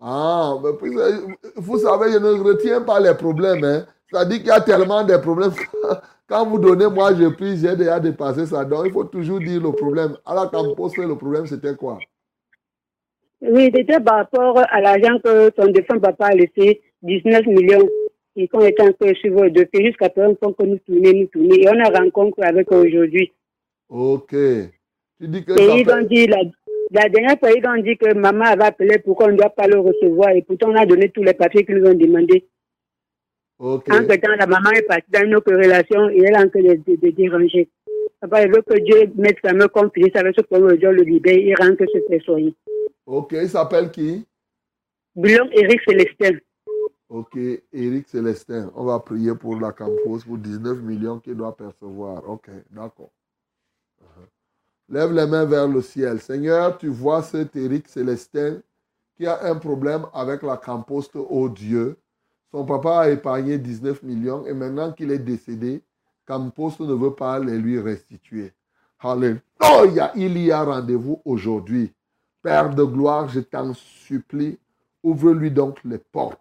Ah, 0.00 0.56
mais 0.62 0.72
puis, 0.72 0.98
euh, 0.98 1.28
vous 1.54 1.78
savez, 1.78 2.10
je 2.10 2.18
ne 2.18 2.42
retiens 2.42 2.80
pas 2.80 2.98
les 2.98 3.14
problèmes. 3.14 3.62
Hein. 3.62 3.86
C'est-à-dire 4.10 4.38
qu'il 4.38 4.48
y 4.48 4.50
a 4.50 4.60
tellement 4.60 5.04
de 5.04 5.16
problèmes. 5.18 5.52
Quand 6.32 6.46
vous 6.46 6.58
donnez, 6.58 6.86
moi 6.88 7.14
je 7.14 7.28
prie, 7.28 7.58
j'ai 7.58 7.76
déjà 7.76 8.00
dépassé 8.00 8.46
ça. 8.46 8.64
Donc 8.64 8.86
il 8.86 8.90
faut 8.90 9.04
toujours 9.04 9.38
dire 9.38 9.60
le 9.62 9.70
problème. 9.70 10.16
Alors 10.24 10.50
quand 10.50 10.64
vous 10.64 10.74
posez 10.74 11.06
le 11.06 11.14
problème, 11.14 11.44
c'était 11.46 11.76
quoi? 11.76 11.98
Oui, 13.42 13.70
c'était 13.74 14.00
par 14.00 14.16
rapport 14.16 14.58
à 14.70 14.80
l'argent 14.80 15.18
que 15.22 15.50
son 15.58 15.66
défunt 15.66 15.98
papa 15.98 16.28
a 16.28 16.34
laissé, 16.34 16.80
19 17.02 17.44
millions, 17.48 17.86
et 18.34 18.48
qu'on 18.48 18.64
était 18.64 18.80
en 18.82 18.92
train 18.94 19.10
de 19.10 19.14
suivre 19.16 19.46
de 19.48 19.68
fait 19.74 19.84
jusqu'à 19.84 20.08
présent, 20.08 20.34
qu'on 20.36 20.54
que 20.54 20.64
nous 20.64 20.78
tourner, 20.78 21.12
nous 21.12 21.26
tourner. 21.26 21.64
Et 21.64 21.68
on 21.68 21.78
a 21.78 22.00
rencontré 22.00 22.44
avec 22.44 22.72
eux 22.72 22.76
aujourd'hui. 22.76 23.30
Ok. 23.90 24.30
Tu 24.30 25.28
dis 25.28 25.44
que 25.44 25.52
Et 25.52 25.82
ils 25.82 25.90
ont 25.90 26.06
dit, 26.08 26.26
la, 26.28 26.38
la 26.92 27.10
dernière 27.10 27.38
fois, 27.38 27.50
ils 27.50 27.66
ont 27.66 27.82
dit 27.82 27.98
que 27.98 28.14
maman 28.14 28.46
avait 28.46 28.64
appelé 28.64 28.98
pour 29.00 29.16
qu'on 29.16 29.32
ne 29.32 29.36
doit 29.36 29.50
pas 29.50 29.66
le 29.66 29.80
recevoir. 29.80 30.30
Et 30.30 30.40
pourtant, 30.40 30.70
on 30.70 30.76
a 30.76 30.86
donné 30.86 31.10
tous 31.10 31.22
les 31.22 31.34
papiers 31.34 31.66
qu'ils 31.66 31.76
nous 31.76 31.90
ont 31.90 31.94
demandés. 31.94 32.46
Ok. 33.62 33.88
Entre-temps, 33.92 34.34
la 34.36 34.46
maman 34.48 34.70
est 34.72 34.82
partie 34.82 35.08
dans 35.12 35.22
une 35.22 35.36
autre 35.36 35.52
relation 35.52 36.10
et 36.10 36.18
elle 36.18 36.34
est 36.34 36.36
en 36.36 36.48
train 36.48 36.62
de, 36.62 36.74
de, 36.84 36.96
de 36.96 37.10
déranger. 37.10 37.70
Papa, 38.20 38.42
il 38.42 38.52
veut 38.52 38.62
que 38.62 38.76
Dieu 38.80 39.12
mette 39.14 39.38
sa 39.44 39.52
main 39.52 39.68
comme 39.68 39.88
finisse 39.92 40.16
avec 40.16 40.34
ce 40.36 40.40
problème, 40.42 40.76
Dieu 40.78 40.90
le 40.90 41.04
libère, 41.04 41.36
il 41.36 41.54
rentre 41.54 41.76
que 41.76 41.86
se 41.86 41.98
fait 42.08 42.18
soigner. 42.24 42.56
Ok, 43.06 43.32
il 43.40 43.48
s'appelle 43.48 43.92
qui? 43.92 44.26
Boulon 45.14 45.48
Eric 45.52 45.80
Célestin. 45.86 46.38
Ok, 47.08 47.38
Eric 47.72 48.08
Célestin. 48.08 48.72
On 48.74 48.84
va 48.84 48.98
prier 48.98 49.36
pour 49.36 49.54
la 49.60 49.70
campus 49.70 50.24
pour 50.24 50.38
19 50.38 50.78
millions 50.78 51.20
qu'il 51.20 51.36
doit 51.36 51.56
percevoir. 51.56 52.28
Ok, 52.28 52.48
d'accord. 52.68 53.12
Uh-huh. 54.00 54.26
Lève 54.88 55.12
les 55.12 55.26
mains 55.26 55.44
vers 55.44 55.68
le 55.68 55.82
ciel. 55.82 56.18
Seigneur, 56.18 56.78
tu 56.78 56.88
vois 56.88 57.22
cet 57.22 57.54
Eric 57.54 57.86
Célestin 57.86 58.60
qui 59.16 59.24
a 59.24 59.44
un 59.44 59.54
problème 59.54 60.06
avec 60.12 60.42
la 60.42 60.56
camposte, 60.56 61.14
oh 61.14 61.48
Dieu. 61.48 61.96
Son 62.52 62.66
papa 62.66 63.00
a 63.00 63.10
épargné 63.10 63.58
19 63.58 64.02
millions 64.02 64.46
et 64.46 64.52
maintenant 64.52 64.92
qu'il 64.92 65.10
est 65.10 65.18
décédé, 65.18 65.82
Camposte 66.26 66.80
ne 66.80 66.92
veut 66.92 67.14
pas 67.14 67.38
les 67.38 67.58
lui 67.58 67.80
restituer. 67.80 68.52
Alléluia, 69.00 70.12
il 70.14 70.38
y 70.38 70.52
a 70.52 70.62
rendez-vous 70.62 71.20
aujourd'hui. 71.24 71.90
Père 72.42 72.74
de 72.74 72.84
gloire, 72.84 73.28
je 73.28 73.40
t'en 73.40 73.72
supplie, 73.72 74.58
ouvre-lui 75.02 75.50
donc 75.50 75.82
les 75.84 75.98
portes. 75.98 76.38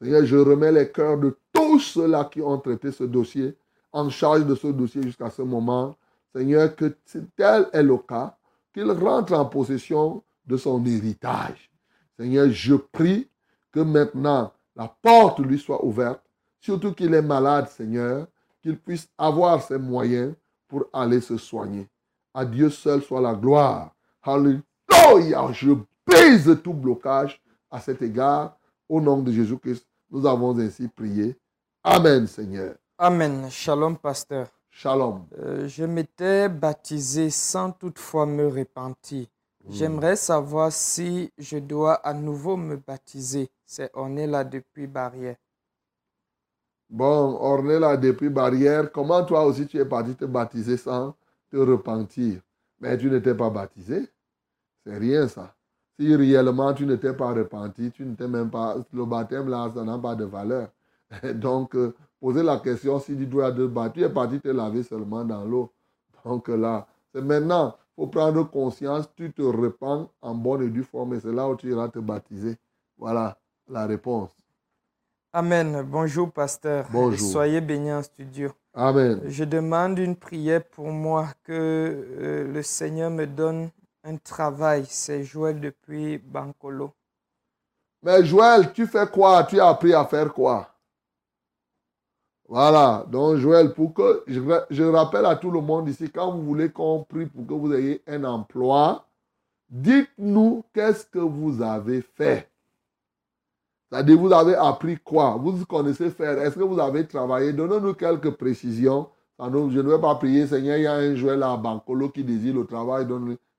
Seigneur, 0.00 0.24
je 0.24 0.36
remets 0.36 0.72
les 0.72 0.90
cœurs 0.90 1.18
de 1.18 1.36
tous 1.52 1.80
ceux-là 1.80 2.24
qui 2.24 2.40
ont 2.40 2.58
traité 2.58 2.92
ce 2.92 3.04
dossier, 3.04 3.56
en 3.92 4.08
charge 4.08 4.46
de 4.46 4.54
ce 4.54 4.68
dossier 4.68 5.02
jusqu'à 5.02 5.30
ce 5.30 5.42
moment. 5.42 5.96
Seigneur, 6.34 6.74
que 6.76 6.96
tel 7.36 7.68
est 7.72 7.82
le 7.82 7.98
cas, 7.98 8.36
qu'il 8.72 8.90
rentre 8.90 9.32
en 9.32 9.44
possession 9.46 10.22
de 10.46 10.56
son 10.56 10.84
héritage. 10.86 11.70
Seigneur, 12.16 12.48
je 12.50 12.76
prie 12.76 13.28
que 13.72 13.80
maintenant 13.80 14.52
la 14.80 14.88
porte 14.88 15.40
lui 15.40 15.58
soit 15.58 15.84
ouverte, 15.84 16.22
surtout 16.58 16.94
qu'il 16.94 17.12
est 17.12 17.20
malade, 17.20 17.68
Seigneur, 17.68 18.26
qu'il 18.62 18.78
puisse 18.78 19.06
avoir 19.18 19.62
ses 19.62 19.76
moyens 19.76 20.32
pour 20.66 20.86
aller 20.90 21.20
se 21.20 21.36
soigner. 21.36 21.86
À 22.32 22.46
Dieu 22.46 22.70
seul 22.70 23.02
soit 23.02 23.20
la 23.20 23.34
gloire. 23.34 23.94
Alléluia. 24.22 25.52
Je 25.52 25.72
brise 26.06 26.58
tout 26.64 26.72
blocage 26.72 27.38
à 27.70 27.78
cet 27.78 28.00
égard. 28.00 28.56
Au 28.88 29.02
nom 29.02 29.18
de 29.20 29.30
Jésus-Christ, 29.30 29.86
nous 30.10 30.26
avons 30.26 30.58
ainsi 30.58 30.88
prié. 30.88 31.36
Amen, 31.84 32.26
Seigneur. 32.26 32.74
Amen. 32.96 33.50
Shalom, 33.50 33.98
pasteur. 33.98 34.48
Shalom. 34.70 35.26
Euh, 35.38 35.68
je 35.68 35.84
m'étais 35.84 36.48
baptisé 36.48 37.28
sans 37.28 37.70
toutefois 37.70 38.24
me 38.24 38.48
repentir. 38.48 39.26
J'aimerais 39.68 40.16
savoir 40.16 40.72
si 40.72 41.32
je 41.38 41.58
dois 41.58 41.94
à 41.94 42.14
nouveau 42.14 42.56
me 42.56 42.76
baptiser. 42.76 43.50
C'est 43.66 43.90
on 43.94 44.14
là 44.14 44.44
depuis 44.44 44.86
barrière. 44.86 45.36
Bon, 46.88 47.36
Ornella, 47.40 47.96
depuis 47.96 48.30
barrière, 48.30 48.90
comment 48.90 49.24
toi 49.24 49.44
aussi 49.44 49.66
tu 49.66 49.78
es 49.78 49.84
parti 49.84 50.14
te 50.16 50.24
baptiser 50.24 50.76
sans 50.76 51.14
te 51.50 51.56
repentir? 51.56 52.40
Mais 52.80 52.98
tu 52.98 53.08
n'étais 53.10 53.34
pas 53.34 53.50
baptisé. 53.50 54.08
C'est 54.84 54.98
rien 54.98 55.28
ça. 55.28 55.54
Si 55.98 56.16
réellement 56.16 56.72
tu 56.74 56.86
n'étais 56.86 57.12
pas 57.12 57.32
repenti, 57.32 57.92
tu 57.92 58.04
n'étais 58.04 58.26
même 58.26 58.50
pas. 58.50 58.76
Le 58.92 59.04
baptême 59.04 59.48
là, 59.48 59.70
ça 59.74 59.84
n'a 59.84 59.98
pas 59.98 60.16
de 60.16 60.24
valeur. 60.24 60.70
Donc, 61.34 61.76
euh, 61.76 61.94
poser 62.20 62.42
la 62.42 62.58
question 62.58 62.98
si 62.98 63.16
tu 63.16 63.26
dois 63.26 63.52
te 63.52 63.66
battre, 63.66 63.94
tu 63.94 64.02
es 64.02 64.08
parti 64.08 64.40
te 64.40 64.48
laver 64.48 64.82
seulement 64.82 65.24
dans 65.24 65.44
l'eau. 65.44 65.72
Donc 66.24 66.48
là, 66.48 66.86
c'est 67.14 67.22
maintenant, 67.22 67.76
faut 67.96 68.06
prendre 68.06 68.44
conscience, 68.44 69.08
tu 69.14 69.32
te 69.32 69.42
repens 69.42 70.08
en 70.22 70.34
bonne 70.34 70.62
et 70.62 70.70
due 70.70 70.84
forme 70.84 71.14
et 71.14 71.20
c'est 71.20 71.32
là 71.32 71.48
où 71.48 71.56
tu 71.56 71.70
iras 71.70 71.88
te 71.88 71.98
baptiser. 71.98 72.56
Voilà 72.96 73.36
la 73.68 73.86
réponse. 73.86 74.30
Amen. 75.32 75.82
Bonjour, 75.82 76.32
pasteur. 76.32 76.86
Bonjour. 76.90 77.30
Soyez 77.30 77.60
bénis 77.60 77.92
en 77.92 78.02
studio. 78.02 78.50
Amen. 78.74 79.20
Je 79.26 79.44
demande 79.44 79.98
une 79.98 80.16
prière 80.16 80.64
pour 80.64 80.88
moi 80.88 81.28
que 81.44 81.52
euh, 81.52 82.52
le 82.52 82.62
Seigneur 82.62 83.10
me 83.10 83.26
donne 83.26 83.70
un 84.02 84.16
travail. 84.16 84.86
C'est 84.88 85.22
Joël 85.22 85.60
depuis 85.60 86.18
Bancolo. 86.18 86.92
Mais 88.02 88.24
Joël, 88.24 88.72
tu 88.72 88.86
fais 88.86 89.06
quoi? 89.06 89.44
Tu 89.44 89.60
as 89.60 89.68
appris 89.68 89.92
à 89.94 90.04
faire 90.04 90.32
quoi? 90.32 90.68
Voilà. 92.50 93.06
Donc 93.08 93.36
Joël, 93.36 93.72
pour 93.72 93.94
que 93.94 94.24
je, 94.26 94.40
je 94.70 94.82
rappelle 94.82 95.24
à 95.24 95.36
tout 95.36 95.52
le 95.52 95.60
monde 95.60 95.88
ici, 95.88 96.10
quand 96.10 96.32
vous 96.32 96.42
voulez 96.42 96.68
qu'on 96.70 97.04
prie 97.04 97.26
pour 97.26 97.46
que 97.46 97.54
vous 97.54 97.72
ayez 97.72 98.02
un 98.08 98.24
emploi, 98.24 99.06
dites-nous 99.70 100.64
qu'est-ce 100.74 101.06
que 101.06 101.20
vous 101.20 101.62
avez 101.62 102.02
fait. 102.02 102.50
C'est-à-dire, 103.88 104.18
vous 104.18 104.32
avez 104.32 104.56
appris 104.56 104.98
quoi? 104.98 105.36
Vous 105.40 105.64
connaissez 105.64 106.10
faire 106.10 106.38
Est-ce 106.42 106.56
que 106.56 106.64
vous 106.64 106.78
avez 106.80 107.06
travaillé? 107.06 107.52
Donnez-nous 107.52 107.94
quelques 107.94 108.32
précisions. 108.32 109.08
Je 109.38 109.46
ne 109.46 109.82
vais 109.82 110.00
pas 110.00 110.16
prier, 110.16 110.46
Seigneur, 110.46 110.76
il 110.76 110.82
y 110.82 110.86
a 110.86 110.94
un 110.94 111.36
là 111.36 111.52
à 111.52 111.56
Bancolo 111.56 112.08
qui 112.08 112.24
désire 112.24 112.54
le 112.54 112.66
travail. 112.66 113.06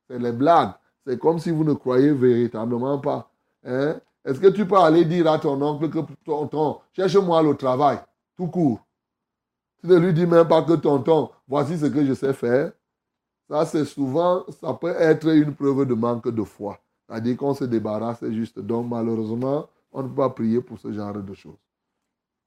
C'est 0.10 0.20
les 0.20 0.32
blagues. 0.34 0.72
C'est 1.08 1.18
comme 1.18 1.40
si 1.40 1.50
vous 1.50 1.64
ne 1.64 1.74
croyez 1.74 2.12
véritablement 2.12 3.00
pas. 3.00 3.30
Hein? 3.66 3.96
Est-ce 4.24 4.40
que 4.40 4.48
tu 4.48 4.68
peux 4.68 4.78
aller 4.78 5.06
dire 5.06 5.32
à 5.32 5.40
ton 5.40 5.60
oncle 5.62 5.90
que 5.90 6.00
tonton, 6.26 6.78
cherche-moi 6.94 7.42
le 7.42 7.56
travail, 7.56 7.98
tout 8.42 8.48
court. 8.48 8.80
Tu 9.82 9.88
ne 9.88 9.98
lui 9.98 10.14
dis 10.14 10.26
même 10.26 10.48
pas 10.48 10.64
que 10.64 10.74
tonton, 10.74 11.30
voici 11.48 11.78
ce 11.78 11.86
que 11.86 12.04
je 12.04 12.14
sais 12.14 12.34
faire. 12.34 12.72
Ça, 13.48 13.66
c'est 13.66 13.86
souvent, 13.86 14.44
ça 14.60 14.74
peut 14.74 14.96
être 14.98 15.28
une 15.28 15.54
preuve 15.54 15.86
de 15.86 15.94
manque 15.94 16.28
de 16.30 16.44
foi. 16.44 16.80
C'est-à-dire 17.08 17.38
qu'on 17.38 17.54
se 17.54 17.66
débarrasse 17.66 18.24
juste. 18.32 18.60
Donc, 18.60 18.88
malheureusement, 18.90 19.68
on 19.92 20.02
ne 20.02 20.08
peut 20.08 20.16
pas 20.16 20.30
prier 20.30 20.60
pour 20.62 20.80
ce 20.80 20.92
genre 20.92 21.14
de 21.14 21.34
choses. 21.36 21.58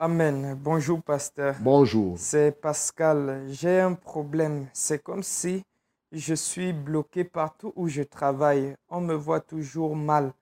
Amen. 0.00 0.58
Bonjour, 0.60 1.00
pasteur. 1.00 1.54
Bonjour. 1.60 2.16
C'est 2.18 2.60
Pascal. 2.60 3.44
J'ai 3.48 3.78
un 3.78 3.94
problème. 3.94 4.66
C'est 4.72 5.00
comme 5.00 5.22
si 5.22 5.62
je 6.10 6.34
suis 6.34 6.72
bloqué 6.72 7.22
partout 7.22 7.72
où 7.76 7.86
je 7.86 8.02
travaille. 8.02 8.74
On 8.88 9.00
me 9.00 9.14
voit 9.14 9.40
toujours 9.40 9.94
mal. 9.94 10.32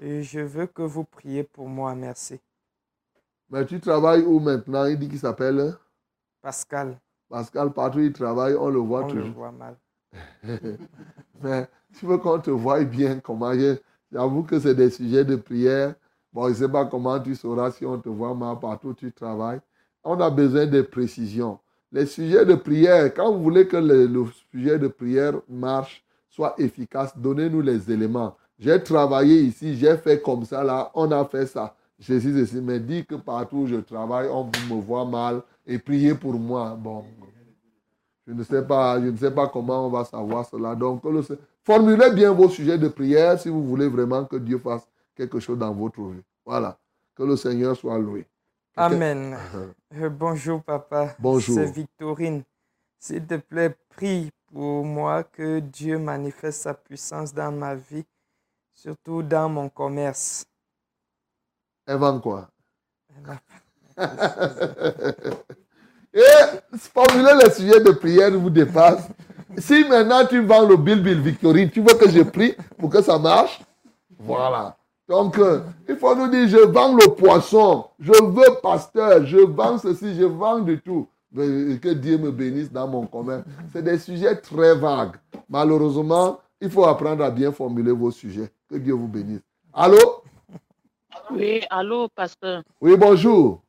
Et 0.00 0.22
je 0.22 0.40
veux 0.40 0.66
que 0.66 0.82
vous 0.82 1.04
priez 1.04 1.44
pour 1.44 1.68
moi. 1.68 1.94
Merci. 1.94 2.40
Mais 3.50 3.64
tu 3.66 3.80
travailles 3.80 4.22
où 4.24 4.40
maintenant? 4.40 4.84
Il 4.86 4.98
dit 4.98 5.08
qu'il 5.08 5.18
s'appelle 5.18 5.74
Pascal, 6.42 6.98
Pascal. 7.28 7.72
Partout 7.72 8.00
il 8.00 8.12
travaille, 8.12 8.54
on 8.54 8.68
le 8.68 8.78
voit 8.80 9.04
on 9.04 9.12
le 9.12 9.12
toujours. 9.14 9.34
voit 9.34 9.52
mal. 9.52 9.76
Mais 11.42 11.68
tu 11.98 12.06
veux 12.06 12.18
qu'on 12.18 12.38
te 12.40 12.50
voie 12.50 12.82
bien 12.84 13.20
comment 13.20 13.52
J'avoue 14.10 14.42
que 14.42 14.58
c'est 14.58 14.74
des 14.74 14.90
sujets 14.90 15.24
de 15.24 15.36
prière. 15.36 15.94
Bon, 16.32 16.44
je 16.46 16.50
ne 16.50 16.54
sais 16.54 16.68
pas 16.68 16.86
comment 16.86 17.18
tu 17.20 17.34
sauras 17.34 17.70
si 17.72 17.84
on 17.86 17.98
te 17.98 18.08
voit 18.08 18.34
mal 18.34 18.58
partout 18.58 18.88
où 18.88 18.94
tu 18.94 19.12
travailles. 19.12 19.60
On 20.04 20.18
a 20.20 20.30
besoin 20.30 20.66
de 20.66 20.82
précisions. 20.82 21.58
Les 21.92 22.06
sujets 22.06 22.44
de 22.44 22.54
prière, 22.54 23.12
quand 23.14 23.32
vous 23.32 23.42
voulez 23.42 23.66
que 23.66 23.76
le, 23.76 24.06
le 24.06 24.24
sujet 24.50 24.78
de 24.78 24.88
prière 24.88 25.34
marche, 25.48 26.04
soit 26.28 26.54
efficace, 26.58 27.16
donnez-nous 27.18 27.62
les 27.62 27.90
éléments. 27.90 28.36
J'ai 28.58 28.82
travaillé 28.82 29.40
ici, 29.42 29.76
j'ai 29.76 29.96
fait 29.96 30.20
comme 30.20 30.44
ça 30.44 30.62
là, 30.64 30.90
on 30.94 31.10
a 31.12 31.24
fait 31.24 31.46
ça. 31.46 31.74
Je 31.98 32.18
suis 32.18 32.40
ici, 32.40 32.60
mais 32.60 32.78
dis 32.78 33.04
que 33.04 33.16
partout 33.16 33.58
où 33.58 33.66
je 33.66 33.76
travaille, 33.76 34.28
on 34.28 34.44
me 34.44 34.80
voit 34.80 35.04
mal 35.04 35.42
et 35.66 35.78
priez 35.78 36.14
pour 36.14 36.34
moi. 36.34 36.76
Bon, 36.78 37.04
je 38.26 38.32
ne 38.32 38.42
sais 38.44 38.62
pas, 38.62 39.00
je 39.00 39.06
ne 39.06 39.16
sais 39.16 39.30
pas 39.32 39.48
comment 39.48 39.86
on 39.86 39.90
va 39.90 40.04
savoir 40.04 40.46
cela. 40.46 40.74
Donc, 40.74 41.02
formulez 41.64 42.10
bien 42.12 42.32
vos 42.32 42.48
sujets 42.48 42.78
de 42.78 42.88
prière 42.88 43.40
si 43.40 43.48
vous 43.48 43.64
voulez 43.64 43.88
vraiment 43.88 44.24
que 44.24 44.36
Dieu 44.36 44.58
fasse 44.58 44.86
quelque 45.16 45.40
chose 45.40 45.58
dans 45.58 45.72
votre 45.72 46.00
vie. 46.02 46.22
Voilà. 46.46 46.78
Que 47.16 47.24
le 47.24 47.36
Seigneur 47.36 47.76
soit 47.76 47.98
loué. 47.98 48.26
Amen. 48.76 49.36
Euh, 49.94 50.10
bonjour, 50.10 50.62
papa. 50.62 51.16
Bonjour. 51.18 51.54
C'est 51.54 51.64
Victorine. 51.64 52.42
S'il 52.98 53.24
te 53.24 53.36
plaît, 53.36 53.74
prie 53.88 54.30
pour 54.52 54.84
moi 54.84 55.24
que 55.24 55.60
Dieu 55.60 55.98
manifeste 55.98 56.60
sa 56.60 56.74
puissance 56.74 57.32
dans 57.32 57.50
ma 57.50 57.74
vie, 57.74 58.04
surtout 58.74 59.22
dans 59.22 59.48
mon 59.48 59.70
commerce. 59.70 60.44
Elle 61.88 61.96
vend 61.96 62.20
quoi? 62.20 62.48
Et 66.12 66.20
formuler 66.76 67.32
les 67.42 67.50
sujets 67.50 67.80
de 67.80 67.92
prière 67.92 68.30
vous 68.32 68.50
dépasse. 68.50 69.08
Si 69.56 69.84
maintenant 69.88 70.26
tu 70.26 70.44
vends 70.44 70.68
le 70.68 70.76
Bill 70.76 71.02
Bill 71.02 71.20
Victory, 71.20 71.70
tu 71.70 71.80
veux 71.80 71.94
que 71.94 72.10
je 72.10 72.22
prie 72.22 72.54
pour 72.76 72.90
que 72.90 73.00
ça 73.00 73.18
marche? 73.18 73.62
Voilà. 74.18 74.76
Donc, 75.08 75.38
euh, 75.38 75.60
il 75.88 75.96
faut 75.96 76.14
nous 76.14 76.28
dire, 76.28 76.46
je 76.46 76.66
vends 76.66 76.94
le 76.94 77.14
poisson, 77.14 77.86
je 77.98 78.12
veux 78.12 78.60
pasteur, 78.62 79.24
je 79.24 79.38
vends 79.38 79.78
ceci, 79.78 80.14
je 80.14 80.24
vends 80.24 80.58
de 80.58 80.74
tout. 80.74 81.08
Mais 81.32 81.78
que 81.78 81.94
Dieu 81.94 82.18
me 82.18 82.30
bénisse 82.30 82.70
dans 82.70 82.86
mon 82.86 83.06
commerce. 83.06 83.44
C'est 83.72 83.82
des 83.82 83.98
sujets 83.98 84.36
très 84.36 84.74
vagues. 84.74 85.16
Malheureusement, 85.48 86.38
il 86.60 86.70
faut 86.70 86.84
apprendre 86.84 87.24
à 87.24 87.30
bien 87.30 87.50
formuler 87.50 87.92
vos 87.92 88.10
sujets. 88.10 88.50
Que 88.68 88.76
Dieu 88.76 88.92
vous 88.92 89.08
bénisse. 89.08 89.40
Allô? 89.72 90.22
Oui, 91.30 91.60
allô, 91.70 92.08
pasteur. 92.08 92.62
Oui, 92.80 92.96
bonjour. 92.96 93.62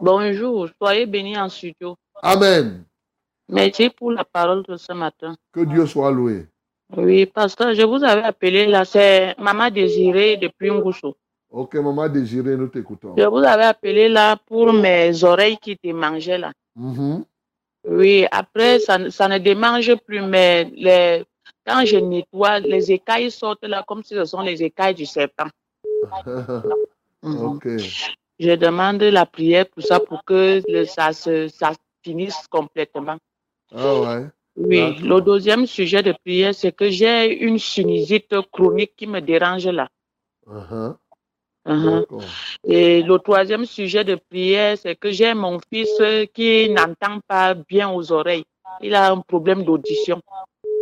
Bonjour, 0.00 0.68
soyez 0.80 1.06
bénis 1.06 1.36
en 1.38 1.48
studio. 1.48 1.96
Amen. 2.22 2.84
Merci 3.48 3.90
pour 3.90 4.12
la 4.12 4.24
parole 4.24 4.62
de 4.64 4.76
ce 4.76 4.92
matin. 4.92 5.36
Que 5.52 5.64
Dieu 5.64 5.86
soit 5.86 6.10
loué. 6.10 6.46
Oui, 6.96 7.26
pasteur, 7.26 7.74
je 7.74 7.82
vous 7.82 8.02
avais 8.04 8.22
appelé 8.22 8.66
là, 8.66 8.84
c'est 8.84 9.34
Maman 9.38 9.70
Désirée 9.70 10.36
depuis 10.36 10.70
Ngousso. 10.70 11.16
Ok, 11.50 11.74
maman 11.74 12.08
désirée, 12.08 12.56
nous 12.56 12.66
t'écoutons. 12.68 13.14
Je 13.16 13.22
vous 13.24 13.38
avais 13.38 13.64
appelé 13.64 14.08
là 14.08 14.36
pour 14.46 14.72
mes 14.72 15.22
oreilles 15.24 15.56
qui 15.58 15.78
démangeaient 15.82 16.38
là. 16.38 16.52
Mhm. 16.74 17.24
Oui, 17.88 18.26
après, 18.32 18.80
ça, 18.80 18.98
ne- 18.98 19.10
ça 19.10 19.28
ne 19.28 19.38
démange 19.38 19.94
plus, 20.04 20.20
mais 20.22 20.64
les, 20.74 21.24
quand 21.64 21.84
je 21.86 21.96
nettoie, 21.98 22.58
les 22.58 22.90
écailles 22.90 23.30
sortent 23.30 23.64
là 23.64 23.84
comme 23.86 24.02
si 24.02 24.14
ce 24.14 24.24
sont 24.24 24.40
les 24.40 24.60
écailles 24.62 24.94
du 24.96 25.06
serpent. 25.06 25.46
ok. 27.22 27.66
Je 28.38 28.54
demande 28.54 29.02
la 29.02 29.24
prière 29.26 29.66
pour 29.68 29.82
ça, 29.82 29.98
pour 30.00 30.24
que 30.24 30.60
le- 30.68 30.84
ça, 30.84 31.12
se, 31.12 31.48
ça 31.48 31.72
finisse 32.04 32.46
complètement. 32.48 33.16
Ah 33.74 34.00
ouais. 34.00 34.26
Oui, 34.56 34.96
le 35.02 35.20
deuxième 35.20 35.66
sujet 35.66 36.02
de 36.02 36.12
prière, 36.12 36.54
c'est 36.54 36.72
que 36.72 36.88
j'ai 36.90 37.34
une 37.44 37.58
sinusite 37.58 38.34
chronique 38.52 38.94
qui 38.96 39.06
me 39.06 39.20
dérange 39.20 39.66
là. 39.68 39.88
Uh-huh. 40.46 40.94
Mhm. 41.66 42.00
D'accord. 42.00 42.22
Et 42.64 43.02
le 43.02 43.18
troisième 43.18 43.64
sujet 43.66 44.04
de 44.04 44.14
prière, 44.14 44.78
c'est 44.78 44.94
que 44.96 45.10
j'ai 45.10 45.34
mon 45.34 45.58
fils 45.70 45.90
qui 46.32 46.70
n'entend 46.70 47.20
pas 47.26 47.54
bien 47.54 47.90
aux 47.90 48.12
oreilles. 48.12 48.44
Il 48.80 48.94
a 48.94 49.10
un 49.10 49.20
problème 49.20 49.64
d'audition. 49.64 50.20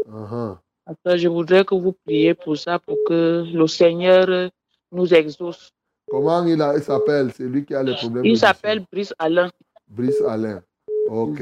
Uh-huh. 0.09 0.57
Alors, 0.87 1.17
je 1.17 1.29
voudrais 1.29 1.65
que 1.65 1.75
vous 1.75 1.95
priez 2.05 2.35
pour 2.35 2.57
ça, 2.57 2.79
pour 2.79 2.97
que 3.07 3.45
le 3.51 3.67
Seigneur 3.67 4.51
nous 4.95 5.13
exauce. 5.13 5.73
Comment 6.09 6.45
il, 6.45 6.59
s'appelle? 6.83 7.33
C'est 7.33 7.45
lui 7.45 7.65
qui 7.65 7.75
a 7.75 7.83
les 7.83 7.95
problèmes 7.95 8.25
Il 8.25 8.39
s'appelle 8.39 8.85
Brice 8.91 9.15
Alain. 9.19 9.51
Brice 9.89 10.21
Alain. 10.23 10.63
Ok. 11.09 11.41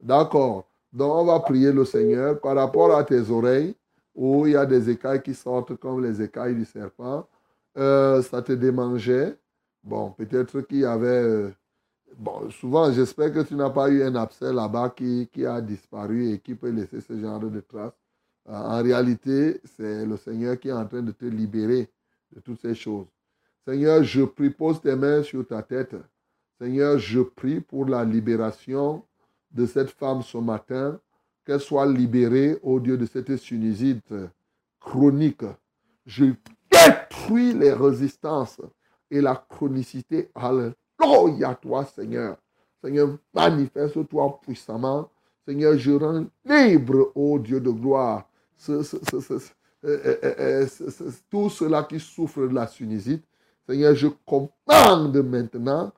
D'accord. 0.00 0.64
Donc, 0.92 1.14
on 1.14 1.24
va 1.24 1.40
prier 1.40 1.72
le 1.72 1.84
Seigneur 1.84 2.40
par 2.40 2.56
rapport 2.56 2.94
à 2.96 3.04
tes 3.04 3.30
oreilles, 3.30 3.74
où 4.14 4.46
il 4.46 4.52
y 4.52 4.56
a 4.56 4.66
des 4.66 4.90
écailles 4.90 5.22
qui 5.22 5.34
sortent 5.34 5.76
comme 5.76 6.02
les 6.02 6.20
écailles 6.22 6.54
du 6.54 6.64
serpent. 6.64 7.26
Euh, 7.78 8.22
ça 8.22 8.42
te 8.42 8.52
démangeait. 8.52 9.36
Bon, 9.82 10.10
peut-être 10.10 10.60
qu'il 10.62 10.78
y 10.78 10.84
avait. 10.84 11.06
euh, 11.06 11.50
bon, 12.18 12.50
souvent, 12.50 12.90
j'espère 12.92 13.32
que 13.32 13.40
tu 13.40 13.54
n'as 13.54 13.70
pas 13.70 13.88
eu 13.88 14.02
un 14.02 14.14
abcès 14.16 14.52
là-bas 14.52 14.90
qui, 14.96 15.28
qui 15.32 15.46
a 15.46 15.60
disparu 15.60 16.32
et 16.32 16.38
qui 16.38 16.54
peut 16.54 16.70
laisser 16.70 17.00
ce 17.00 17.18
genre 17.18 17.40
de 17.40 17.60
traces. 17.60 17.92
Euh, 18.48 18.52
en 18.52 18.82
réalité, 18.82 19.60
c'est 19.76 20.04
le 20.04 20.16
Seigneur 20.16 20.58
qui 20.58 20.68
est 20.68 20.72
en 20.72 20.86
train 20.86 21.02
de 21.02 21.12
te 21.12 21.24
libérer 21.24 21.88
de 22.32 22.40
toutes 22.40 22.60
ces 22.60 22.74
choses. 22.74 23.06
Seigneur, 23.66 24.02
je 24.02 24.22
prie, 24.22 24.54
tes 24.82 24.96
mains 24.96 25.22
sur 25.22 25.46
ta 25.46 25.62
tête. 25.62 25.94
Seigneur, 26.58 26.98
je 26.98 27.20
prie 27.20 27.60
pour 27.60 27.86
la 27.86 28.04
libération 28.04 29.02
de 29.50 29.66
cette 29.66 29.90
femme 29.90 30.22
ce 30.22 30.38
matin, 30.38 30.98
qu'elle 31.44 31.60
soit 31.60 31.86
libérée 31.86 32.58
au 32.62 32.78
Dieu 32.80 32.96
de 32.96 33.06
cette 33.06 33.36
sinusite 33.36 34.14
chronique. 34.78 35.44
Je 36.06 36.26
détruis 36.70 37.52
les 37.54 37.72
résistances 37.72 38.60
et 39.10 39.20
la 39.20 39.34
chronicité. 39.48 40.30
Alléluia, 40.34 41.54
toi, 41.60 41.84
Seigneur. 41.84 42.36
Seigneur, 42.82 43.18
manifeste-toi 43.34 44.40
puissamment. 44.42 45.10
Seigneur, 45.46 45.76
je 45.76 45.92
rends 45.92 46.26
libre, 46.44 47.12
ô 47.14 47.38
Dieu 47.38 47.60
de 47.60 47.70
gloire, 47.70 48.28
euh, 49.82 50.16
euh, 50.24 50.66
euh, 50.78 51.10
tous 51.30 51.48
ceux-là 51.48 51.84
qui 51.84 51.98
souffrent 51.98 52.46
de 52.46 52.54
la 52.54 52.66
sinusite. 52.66 53.24
Seigneur, 53.66 53.94
je 53.94 54.08
commande 54.26 55.16
maintenant 55.24 55.90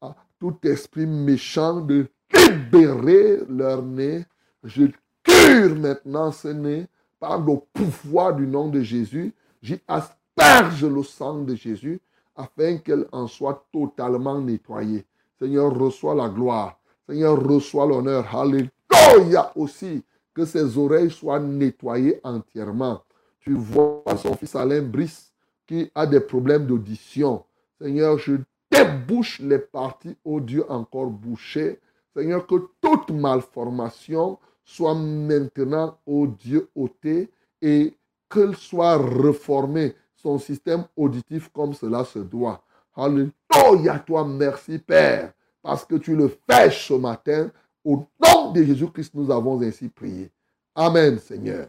à 0.00 0.14
tout 0.40 0.56
esprit 0.64 1.06
méchant 1.06 1.80
de 1.80 2.06
libérer 2.34 3.38
leur 3.48 3.82
nez. 3.82 4.24
Je 4.64 4.86
cure 5.22 5.76
maintenant 5.76 6.32
ce 6.32 6.48
nez 6.48 6.86
par 7.20 7.38
le 7.38 7.58
pouvoir 7.72 8.34
du 8.34 8.46
nom 8.46 8.68
de 8.68 8.80
Jésus. 8.80 9.32
J'y 9.62 9.80
asperge 9.86 10.84
le 10.84 11.02
sang 11.04 11.42
de 11.42 11.54
Jésus 11.54 12.00
afin 12.34 12.78
qu'elle 12.78 13.06
en 13.12 13.28
soit 13.28 13.66
totalement 13.72 14.40
nettoyée. 14.40 15.04
Seigneur, 15.38 15.72
reçois 15.78 16.14
la 16.14 16.28
gloire. 16.28 16.78
Seigneur, 17.08 17.40
reçois 17.40 17.86
l'honneur. 17.86 18.26
Alléluia 18.34 19.52
aussi. 19.54 20.02
Que 20.34 20.44
ses 20.44 20.78
oreilles 20.78 21.10
soient 21.10 21.40
nettoyées 21.40 22.20
entièrement. 22.22 23.02
Tu 23.48 23.54
vois 23.54 24.02
son 24.18 24.34
fils 24.34 24.54
Alain 24.54 24.82
Brice 24.82 25.32
qui 25.66 25.90
a 25.94 26.06
des 26.06 26.20
problèmes 26.20 26.66
d'audition. 26.66 27.46
Seigneur, 27.80 28.18
je 28.18 28.34
débouche 28.70 29.38
les 29.38 29.58
parties, 29.58 30.14
ô 30.22 30.38
Dieu, 30.38 30.70
encore 30.70 31.06
bouchées. 31.06 31.80
Seigneur, 32.14 32.46
que 32.46 32.56
toute 32.82 33.10
malformation 33.10 34.38
soit 34.62 34.94
maintenant, 34.94 35.96
ô 36.04 36.26
Dieu, 36.26 36.68
ôtée 36.74 37.30
et 37.62 37.96
qu'elle 38.28 38.54
soit 38.54 38.98
reformée, 38.98 39.94
son 40.14 40.38
système 40.38 40.84
auditif 40.94 41.48
comme 41.48 41.72
cela 41.72 42.04
se 42.04 42.18
doit. 42.18 42.62
Alléluia, 42.94 43.98
toi, 44.06 44.26
merci 44.26 44.78
Père, 44.78 45.32
parce 45.62 45.86
que 45.86 45.94
tu 45.94 46.14
le 46.14 46.28
fais 46.28 46.70
ce 46.70 46.92
matin. 46.92 47.50
Au 47.82 48.04
nom 48.22 48.52
de 48.52 48.62
Jésus-Christ, 48.62 49.14
nous 49.14 49.30
avons 49.30 49.58
ainsi 49.62 49.88
prié. 49.88 50.30
Amen, 50.74 51.18
Seigneur. 51.18 51.68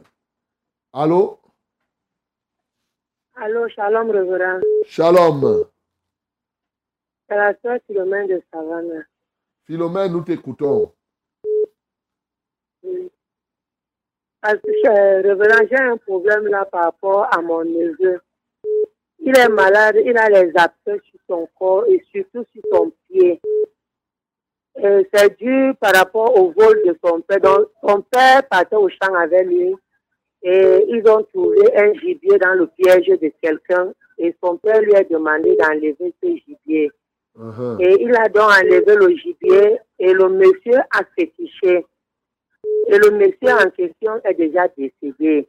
Allô? 0.92 1.40
Allô, 3.42 3.70
shalom, 3.70 4.12
révérend. 4.12 4.60
Shalom. 4.86 5.66
C'est 7.30 7.38
la 7.38 7.54
soeur 7.62 7.80
Philomène 7.88 8.28
de 8.28 8.42
Savannah. 8.52 9.04
Philomène, 9.66 10.12
nous 10.12 10.24
t'écoutons. 10.24 10.92
Oui. 12.84 13.10
Parce 14.42 14.56
que, 14.56 14.88
euh, 14.88 15.22
révérend, 15.22 15.66
j'ai 15.72 15.78
un 15.78 15.96
problème 15.96 16.48
là 16.48 16.66
par 16.66 16.84
rapport 16.84 17.34
à 17.34 17.42
mon 17.42 17.64
neveu. 17.64 18.20
Il 19.20 19.38
est 19.38 19.48
malade, 19.48 19.96
il 20.04 20.18
a 20.18 20.28
les 20.30 20.52
abcès 20.58 21.00
sur 21.10 21.20
son 21.26 21.48
corps 21.58 21.86
et 21.88 22.04
surtout 22.12 22.44
sur 22.52 22.62
son 22.74 22.92
pied. 23.08 23.40
Et 24.84 25.08
C'est 25.14 25.38
dû 25.38 25.74
par 25.80 25.94
rapport 25.94 26.38
au 26.38 26.52
vol 26.52 26.82
de 26.86 26.98
son 27.02 27.22
père. 27.22 27.40
Donc, 27.40 27.68
son 27.82 28.02
père 28.02 28.46
partait 28.50 28.76
au 28.76 28.90
champ 28.90 29.14
avec 29.14 29.46
lui 29.46 29.78
et 30.42 30.86
ils 30.88 31.04
ont 31.10 31.24
trouvé 31.34 31.76
un 31.76 31.94
gibier 31.94 32.38
dans 32.38 32.54
le 32.54 32.68
piège 32.68 33.08
de 33.08 33.32
quelqu'un 33.42 33.94
et 34.18 34.36
son 34.44 34.58
père 34.58 34.82
lui 34.82 34.96
a 34.96 35.04
demandé 35.04 35.56
d'enlever 35.58 36.14
ce 36.22 36.28
gibier. 36.28 36.92
Uh-huh. 37.38 37.78
Et 37.80 38.04
il 38.04 38.16
a 38.16 38.28
donc 38.30 38.50
enlevé 38.50 38.96
le 38.96 39.16
gibier 39.16 39.78
et 40.00 40.14
le 40.14 40.30
monsieur 40.30 40.80
a 40.92 41.02
fétiché. 41.18 41.86
Et 42.88 42.98
le 42.98 43.12
monsieur 43.12 43.54
en 43.54 43.70
question 43.70 44.20
est 44.24 44.34
déjà 44.34 44.68
décédé. 44.78 45.48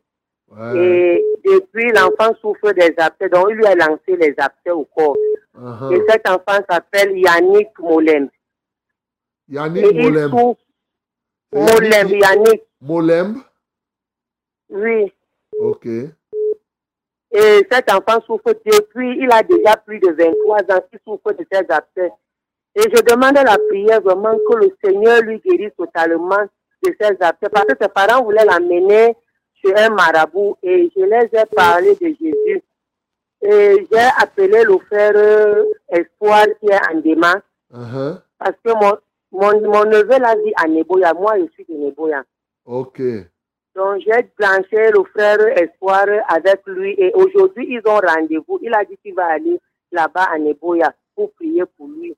Ouais. 0.49 0.77
Et 0.77 1.25
depuis, 1.45 1.91
l'enfant 1.93 2.35
souffre 2.41 2.73
des 2.73 2.93
abcès, 2.99 3.29
donc 3.29 3.47
il 3.51 3.57
lui 3.57 3.67
a 3.67 3.75
lancé 3.75 4.17
les 4.17 4.35
abcès 4.37 4.71
au 4.71 4.85
corps. 4.85 5.17
Uh-huh. 5.57 5.95
Et 5.95 6.03
cet 6.09 6.29
enfant 6.29 6.61
s'appelle 6.69 7.17
Yannick 7.17 7.69
Molem. 7.79 8.29
Yannick 9.49 9.95
Molem. 9.95 10.31
Molem, 11.53 12.09
Yannick, 12.09 12.63
Molem. 12.81 13.43
Oui. 14.71 15.13
Ok. 15.59 15.87
Et 17.33 17.67
cet 17.71 17.93
enfant 17.93 18.21
souffre 18.27 18.53
depuis, 18.65 19.19
il 19.21 19.31
a 19.33 19.43
déjà 19.43 19.77
plus 19.77 20.01
de 20.01 20.11
23 20.11 20.59
ans 20.77 20.83
qu'il 20.91 20.99
souffre 21.07 21.33
de 21.33 21.47
ses 21.51 21.59
abcès. 21.69 22.13
Et 22.75 22.83
je 22.83 23.03
demande 23.03 23.37
à 23.39 23.45
la 23.45 23.57
prière 23.69 24.01
vraiment 24.01 24.37
que 24.49 24.57
le 24.57 24.77
Seigneur 24.83 25.21
lui 25.23 25.39
guérisse 25.41 25.75
totalement 25.77 26.43
de 26.83 26.95
ses 27.01 27.17
abcès. 27.21 27.49
Parce 27.53 27.67
que 27.67 27.75
ses 27.81 27.89
parents 27.89 28.25
voulaient 28.25 28.45
l'amener 28.45 29.15
chez 29.63 29.75
un 29.77 29.91
marabout 29.91 30.57
et 30.63 30.91
je 30.97 31.03
les 31.05 31.29
ai 31.41 31.47
parlé 31.55 31.95
de 31.97 32.07
Jésus. 32.07 32.63
Et 33.43 33.87
j'ai 33.91 34.09
appelé 34.19 34.65
le 34.65 34.79
frère 34.79 35.65
Espoir 35.89 36.47
qui 36.61 36.67
est 36.67 36.95
en 36.95 37.01
démarche 37.01 37.43
Uh-huh. 37.73 38.21
parce 38.37 38.57
que 38.65 38.73
mon, 38.73 38.97
mon, 39.31 39.61
mon 39.61 39.85
neveu 39.85 40.19
l'a 40.19 40.35
dit 40.35 40.53
à 40.57 40.67
Neboya. 40.67 41.15
Moi, 41.15 41.39
je 41.39 41.47
suis 41.53 41.65
de 41.67 41.75
Neboya. 41.75 42.25
Ok. 42.67 43.01
Donc, 43.75 44.01
j'ai 44.01 44.29
branché 44.39 44.91
le 44.91 45.05
frère 45.05 45.39
Espoir 45.57 46.07
avec 46.29 46.61
lui 46.67 46.95
et 46.99 47.13
aujourd'hui, 47.15 47.67
ils 47.69 47.83
ont 47.87 48.01
rendez-vous. 48.01 48.59
Il 48.63 48.75
a 48.75 48.85
dit 48.85 48.97
qu'il 49.03 49.15
va 49.15 49.27
aller 49.27 49.61
là-bas 49.93 50.29
à 50.33 50.39
Neboya 50.39 50.93
pour 51.15 51.33
prier 51.33 51.65
pour 51.77 51.89
lui. 51.89 52.17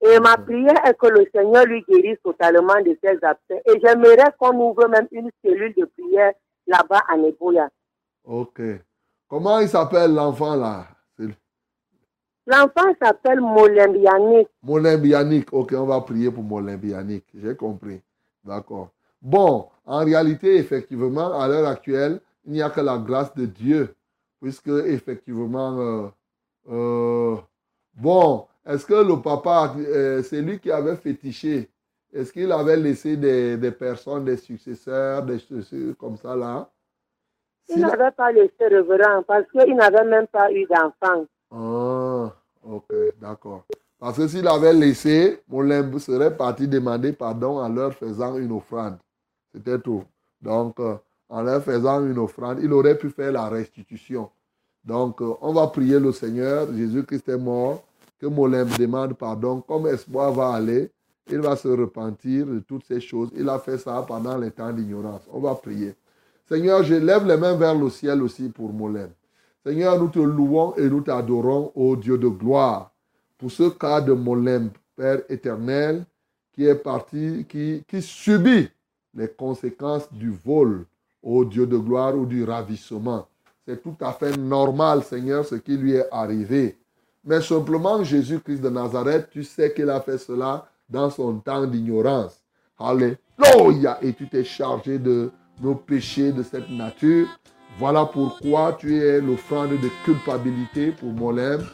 Et 0.00 0.18
ma 0.18 0.36
prière 0.36 0.86
est 0.86 0.98
que 0.98 1.06
le 1.06 1.26
Seigneur 1.34 1.64
lui 1.66 1.82
guérisse 1.88 2.18
totalement 2.22 2.80
de 2.80 2.96
ses 3.02 3.18
abcès. 3.22 3.62
Et 3.66 3.80
j'aimerais 3.80 4.32
qu'on 4.38 4.56
ouvre 4.58 4.88
même 4.88 5.08
une 5.10 5.30
cellule 5.42 5.74
de 5.76 5.84
prière 5.84 6.32
là-bas 6.66 7.02
à 7.08 7.16
Neboya. 7.16 7.68
Ok. 8.24 8.60
Comment 9.28 9.60
il 9.60 9.68
s'appelle 9.68 10.14
l'enfant 10.14 10.56
là? 10.56 10.86
L'enfant 12.46 12.94
s'appelle 13.02 13.40
Molem 13.40 13.96
Yannick. 13.96 14.48
Molembe 14.62 15.06
Yannick. 15.06 15.52
Ok, 15.52 15.72
on 15.76 15.86
va 15.86 16.00
prier 16.02 16.30
pour 16.30 16.42
Molembe 16.42 16.84
Yannick. 16.84 17.24
J'ai 17.34 17.56
compris. 17.56 18.02
D'accord. 18.42 18.90
Bon, 19.24 19.70
en 19.86 20.04
réalité, 20.04 20.56
effectivement, 20.58 21.40
à 21.40 21.48
l'heure 21.48 21.66
actuelle, 21.66 22.20
il 22.44 22.52
n'y 22.52 22.62
a 22.62 22.68
que 22.68 22.82
la 22.82 22.98
grâce 22.98 23.34
de 23.34 23.46
Dieu. 23.46 23.94
Puisque, 24.38 24.68
effectivement, 24.68 25.80
euh, 25.80 26.08
euh, 26.70 27.36
bon, 27.94 28.46
est-ce 28.66 28.84
que 28.84 28.92
le 28.92 29.22
papa, 29.22 29.74
euh, 29.78 30.22
c'est 30.22 30.42
lui 30.42 30.58
qui 30.60 30.70
avait 30.70 30.96
fétiché? 30.96 31.70
Est-ce 32.12 32.34
qu'il 32.34 32.52
avait 32.52 32.76
laissé 32.76 33.16
des, 33.16 33.56
des 33.56 33.70
personnes, 33.72 34.26
des 34.26 34.36
successeurs, 34.36 35.22
des 35.22 35.38
choses 35.38 35.74
comme 35.98 36.18
ça 36.18 36.36
là? 36.36 36.68
Il 37.68 37.80
n'avait 37.80 38.10
pas 38.10 38.30
laissé 38.30 38.52
révérend 38.60 39.22
parce 39.22 39.50
qu'il 39.50 39.74
n'avait 39.74 40.04
même 40.04 40.26
pas 40.26 40.52
eu 40.52 40.66
d'enfant. 40.66 41.24
Ah, 41.50 42.30
ok, 42.62 42.92
d'accord. 43.18 43.64
Parce 43.98 44.18
que 44.18 44.28
s'il 44.28 44.46
avait 44.46 44.74
laissé, 44.74 45.40
Molembe 45.48 45.98
serait 45.98 46.36
parti 46.36 46.68
demander 46.68 47.14
pardon 47.14 47.58
en 47.58 47.70
leur 47.70 47.94
faisant 47.94 48.36
une 48.36 48.52
offrande. 48.52 48.98
C'était 49.54 49.78
tout. 49.78 50.02
Donc, 50.42 50.80
euh, 50.80 50.96
en 51.28 51.42
leur 51.42 51.62
faisant 51.62 52.04
une 52.04 52.18
offrande, 52.18 52.58
il 52.62 52.72
aurait 52.72 52.98
pu 52.98 53.10
faire 53.10 53.32
la 53.32 53.48
restitution. 53.48 54.30
Donc, 54.84 55.22
euh, 55.22 55.34
on 55.40 55.52
va 55.52 55.66
prier 55.68 55.98
le 55.98 56.12
Seigneur. 56.12 56.66
Jésus-Christ 56.74 57.28
est 57.28 57.38
mort. 57.38 57.84
Que 58.20 58.26
Molembe 58.26 58.76
demande 58.78 59.14
pardon. 59.14 59.60
Comme 59.60 59.86
espoir 59.86 60.32
va 60.32 60.54
aller, 60.54 60.90
il 61.30 61.40
va 61.40 61.56
se 61.56 61.68
repentir 61.68 62.46
de 62.46 62.58
toutes 62.60 62.84
ces 62.84 63.00
choses. 63.00 63.30
Il 63.36 63.48
a 63.48 63.58
fait 63.58 63.78
ça 63.78 64.04
pendant 64.06 64.36
les 64.36 64.50
temps 64.50 64.72
d'ignorance. 64.72 65.22
On 65.32 65.40
va 65.40 65.54
prier. 65.54 65.94
Seigneur, 66.46 66.82
je 66.82 66.94
lève 66.94 67.26
les 67.26 67.36
mains 67.36 67.56
vers 67.56 67.74
le 67.74 67.88
ciel 67.88 68.22
aussi 68.22 68.48
pour 68.48 68.72
Molembe. 68.72 69.12
Seigneur, 69.64 69.98
nous 69.98 70.08
te 70.08 70.18
louons 70.18 70.74
et 70.76 70.88
nous 70.88 71.00
t'adorons, 71.00 71.72
ô 71.74 71.96
Dieu 71.96 72.18
de 72.18 72.28
gloire, 72.28 72.92
pour 73.38 73.50
ce 73.50 73.70
cas 73.70 74.00
de 74.02 74.12
Molem, 74.12 74.70
Père 74.94 75.22
éternel, 75.28 76.04
qui 76.52 76.66
est 76.66 76.74
parti, 76.74 77.46
qui, 77.48 77.82
qui 77.88 78.02
subit 78.02 78.68
les 79.14 79.28
conséquences 79.28 80.12
du 80.12 80.30
vol, 80.30 80.86
ô 81.22 81.44
Dieu 81.44 81.66
de 81.66 81.76
gloire, 81.76 82.16
ou 82.16 82.26
du 82.26 82.44
ravissement. 82.44 83.26
C'est 83.66 83.82
tout 83.82 83.96
à 84.00 84.12
fait 84.12 84.36
normal, 84.36 85.02
Seigneur, 85.02 85.44
ce 85.44 85.54
qui 85.54 85.76
lui 85.76 85.92
est 85.92 86.08
arrivé. 86.12 86.76
Mais 87.24 87.40
simplement, 87.40 88.04
Jésus-Christ 88.04 88.60
de 88.60 88.68
Nazareth, 88.68 89.30
tu 89.30 89.42
sais 89.42 89.72
qu'il 89.72 89.88
a 89.88 90.00
fait 90.00 90.18
cela 90.18 90.66
dans 90.88 91.08
son 91.08 91.38
temps 91.38 91.66
d'ignorance. 91.66 92.42
Alléluia. 92.78 93.98
Et 94.02 94.12
tu 94.12 94.28
t'es 94.28 94.44
chargé 94.44 94.98
de 94.98 95.30
nos 95.62 95.74
péchés 95.74 96.32
de 96.32 96.42
cette 96.42 96.68
nature. 96.68 97.26
Voilà 97.78 98.04
pourquoi 98.04 98.74
tu 98.74 98.98
es 98.98 99.20
l'offrande 99.20 99.70
de 99.70 99.88
culpabilité 100.04 100.92
pour 100.92 101.12
Molem 101.12 101.64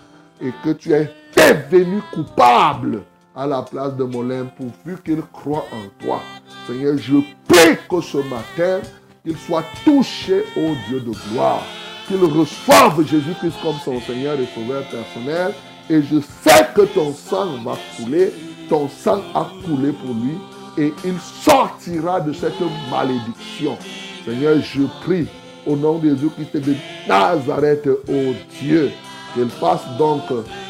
et 0.40 0.52
que 0.62 0.70
tu 0.70 0.92
es 0.92 1.10
devenu 1.36 2.00
coupable 2.12 3.02
à 3.34 3.46
la 3.46 3.62
place 3.62 3.94
de 3.96 4.04
Molem 4.04 4.48
pourvu 4.56 5.00
qu'il 5.04 5.22
croit 5.32 5.66
en 5.72 6.04
toi. 6.04 6.20
Seigneur, 6.66 6.96
je 6.98 7.16
prie 7.48 7.76
que 7.88 8.00
ce 8.00 8.18
matin, 8.18 8.80
qu'il 9.24 9.36
soit 9.36 9.64
touché 9.84 10.44
au 10.56 10.72
Dieu 10.88 11.00
de 11.00 11.12
gloire, 11.30 11.62
qu'il 12.08 12.24
reçoive 12.24 13.06
Jésus-Christ 13.06 13.56
comme 13.62 13.76
son 13.84 14.00
Seigneur 14.00 14.38
et 14.40 14.48
Sauveur 14.54 14.82
personnel. 14.88 15.52
Et 15.88 16.02
je 16.02 16.20
sais 16.42 16.66
que 16.74 16.82
ton 16.82 17.12
sang 17.12 17.62
va 17.64 17.76
couler, 17.96 18.32
ton 18.68 18.88
sang 18.88 19.20
a 19.34 19.46
coulé 19.64 19.92
pour 19.92 20.14
lui 20.14 20.38
et 20.78 20.92
il 21.04 21.18
sortira 21.18 22.20
de 22.20 22.32
cette 22.32 22.60
malédiction. 22.90 23.76
Seigneur, 24.24 24.56
je 24.60 24.82
prie 25.02 25.26
au 25.66 25.76
nom 25.76 25.98
de 25.98 26.10
Jésus-Christ 26.10 26.56
de 26.56 26.74
Nazareth, 27.08 27.86
ô 27.86 28.34
Dieu, 28.60 28.90
qu'il 29.34 29.48
fasse 29.48 29.84
donc, 29.98 30.22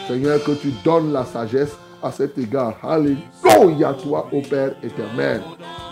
Seigneur, 0.09 0.43
que 0.43 0.53
tu 0.53 0.73
donnes 0.85 1.13
la 1.13 1.25
sagesse 1.25 1.77
à 2.03 2.11
cet 2.11 2.39
égard. 2.39 2.75
Alléluia, 2.83 3.95
toi, 3.95 4.29
ô 4.33 4.41
Père 4.43 4.75
éternel. 4.83 5.43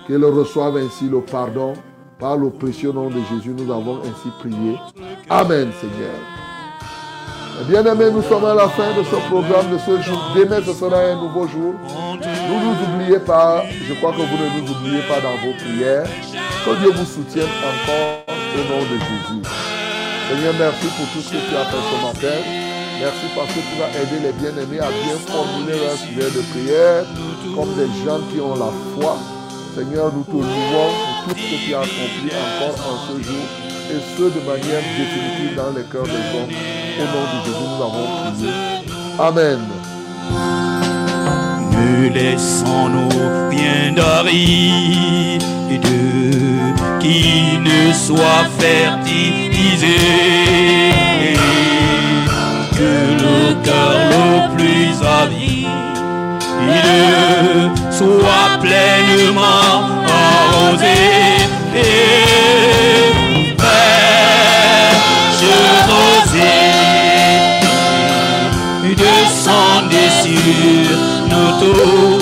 Qu'il 0.07 0.25
reçoive 0.25 0.77
ainsi 0.77 1.09
le 1.09 1.21
pardon. 1.21 1.75
Par 2.19 2.37
le 2.37 2.51
précieux 2.51 2.91
nom 2.91 3.09
de 3.09 3.21
Jésus, 3.31 3.55
nous 3.57 3.73
avons 3.73 4.01
ainsi 4.01 4.29
prié. 4.41 4.77
Amen, 5.31 5.71
Seigneur. 5.81 6.19
Bien-aimés, 7.69 8.11
nous 8.11 8.23
sommes 8.23 8.45
à 8.45 8.55
la 8.55 8.69
fin 8.69 8.97
de 8.97 9.05
ce 9.05 9.17
programme 9.29 9.71
de 9.71 9.79
ce 9.79 10.01
jour. 10.03 10.19
Demain, 10.35 10.61
ce 10.65 10.73
sera 10.73 10.99
un 10.99 11.17
nouveau 11.17 11.47
jour. 11.47 11.75
Ne 12.15 12.65
nous 12.65 12.95
oubliez 12.95 13.19
pas, 13.19 13.63
je 13.69 13.95
crois 13.95 14.13
que 14.13 14.17
vous 14.17 14.23
ne 14.23 14.61
nous 14.61 14.71
oubliez 14.73 15.03
pas 15.03 15.21
dans 15.21 15.37
vos 15.45 15.55
prières. 15.55 16.09
Que 16.65 16.81
Dieu 16.81 16.91
vous 16.93 17.05
soutienne 17.05 17.49
encore 17.63 18.25
au 18.29 18.59
nom 18.59 18.81
de 18.83 18.99
Jésus. 18.99 19.43
Seigneur, 20.29 20.55
merci 20.59 20.87
pour 20.87 21.07
tout 21.13 21.21
ce 21.21 21.31
que 21.31 21.49
tu 21.49 21.57
as 21.57 21.65
fait 21.65 21.77
ce 21.77 22.05
matin. 22.05 22.68
Merci 23.01 23.27
parce 23.37 23.49
que 23.49 23.61
tu 23.61 23.79
vas 23.79 23.91
aider 23.95 24.19
les 24.27 24.33
bien-aimés 24.33 24.81
à 24.81 24.91
bien 24.91 25.17
formuler 25.27 25.79
leur 25.79 25.97
sujet 25.97 26.31
de 26.35 26.43
prière 26.51 27.05
comme 27.55 27.73
des 27.75 27.87
gens 28.05 28.21
qui 28.31 28.41
ont 28.41 28.55
la 28.55 28.73
foi. 28.95 29.17
Seigneur, 29.77 30.13
nous 30.13 30.25
te 30.25 30.33
louons 30.33 30.43
pour 30.45 31.35
tout 31.35 31.39
ce 31.39 31.45
que 31.51 31.59
tu 31.65 31.75
as 31.75 31.81
accompli 31.81 32.31
encore 32.35 32.77
en 32.91 32.97
ce 33.07 33.23
jour 33.23 33.45
et 33.91 34.01
ce 34.17 34.23
de 34.23 34.41
manière 34.45 34.83
définitive 34.99 35.55
dans 35.57 35.71
les 35.77 35.85
cœurs 35.85 36.05
des 36.05 36.25
hommes. 36.35 36.55
Au 36.99 37.05
nom 37.15 37.25
de 37.31 37.39
Jésus, 37.45 37.67
nous 37.71 37.83
avons 37.85 38.07
prié. 38.33 38.51
Amen. 39.19 39.61
Ne 41.73 42.09
laissons-nous 42.09 43.49
rien 43.51 43.93
d'aride 43.93 45.43
qui 47.01 47.59
ne 47.59 47.93
soit 47.93 48.45
fertilisé 48.59 49.97
que 52.79 52.93
le 53.25 53.39
cœur 53.65 53.95
le 54.15 54.27
plus 54.55 54.91
avide 55.03 55.67
soit 57.91 58.51
pleinement 58.61 59.75
arrosé 60.07 60.99
et 61.75 62.37
je 65.41 65.57
rosée 65.91 66.79
descendez 68.97 70.11
sur 70.23 70.97
nos 71.31 71.51
tours. 71.61 72.18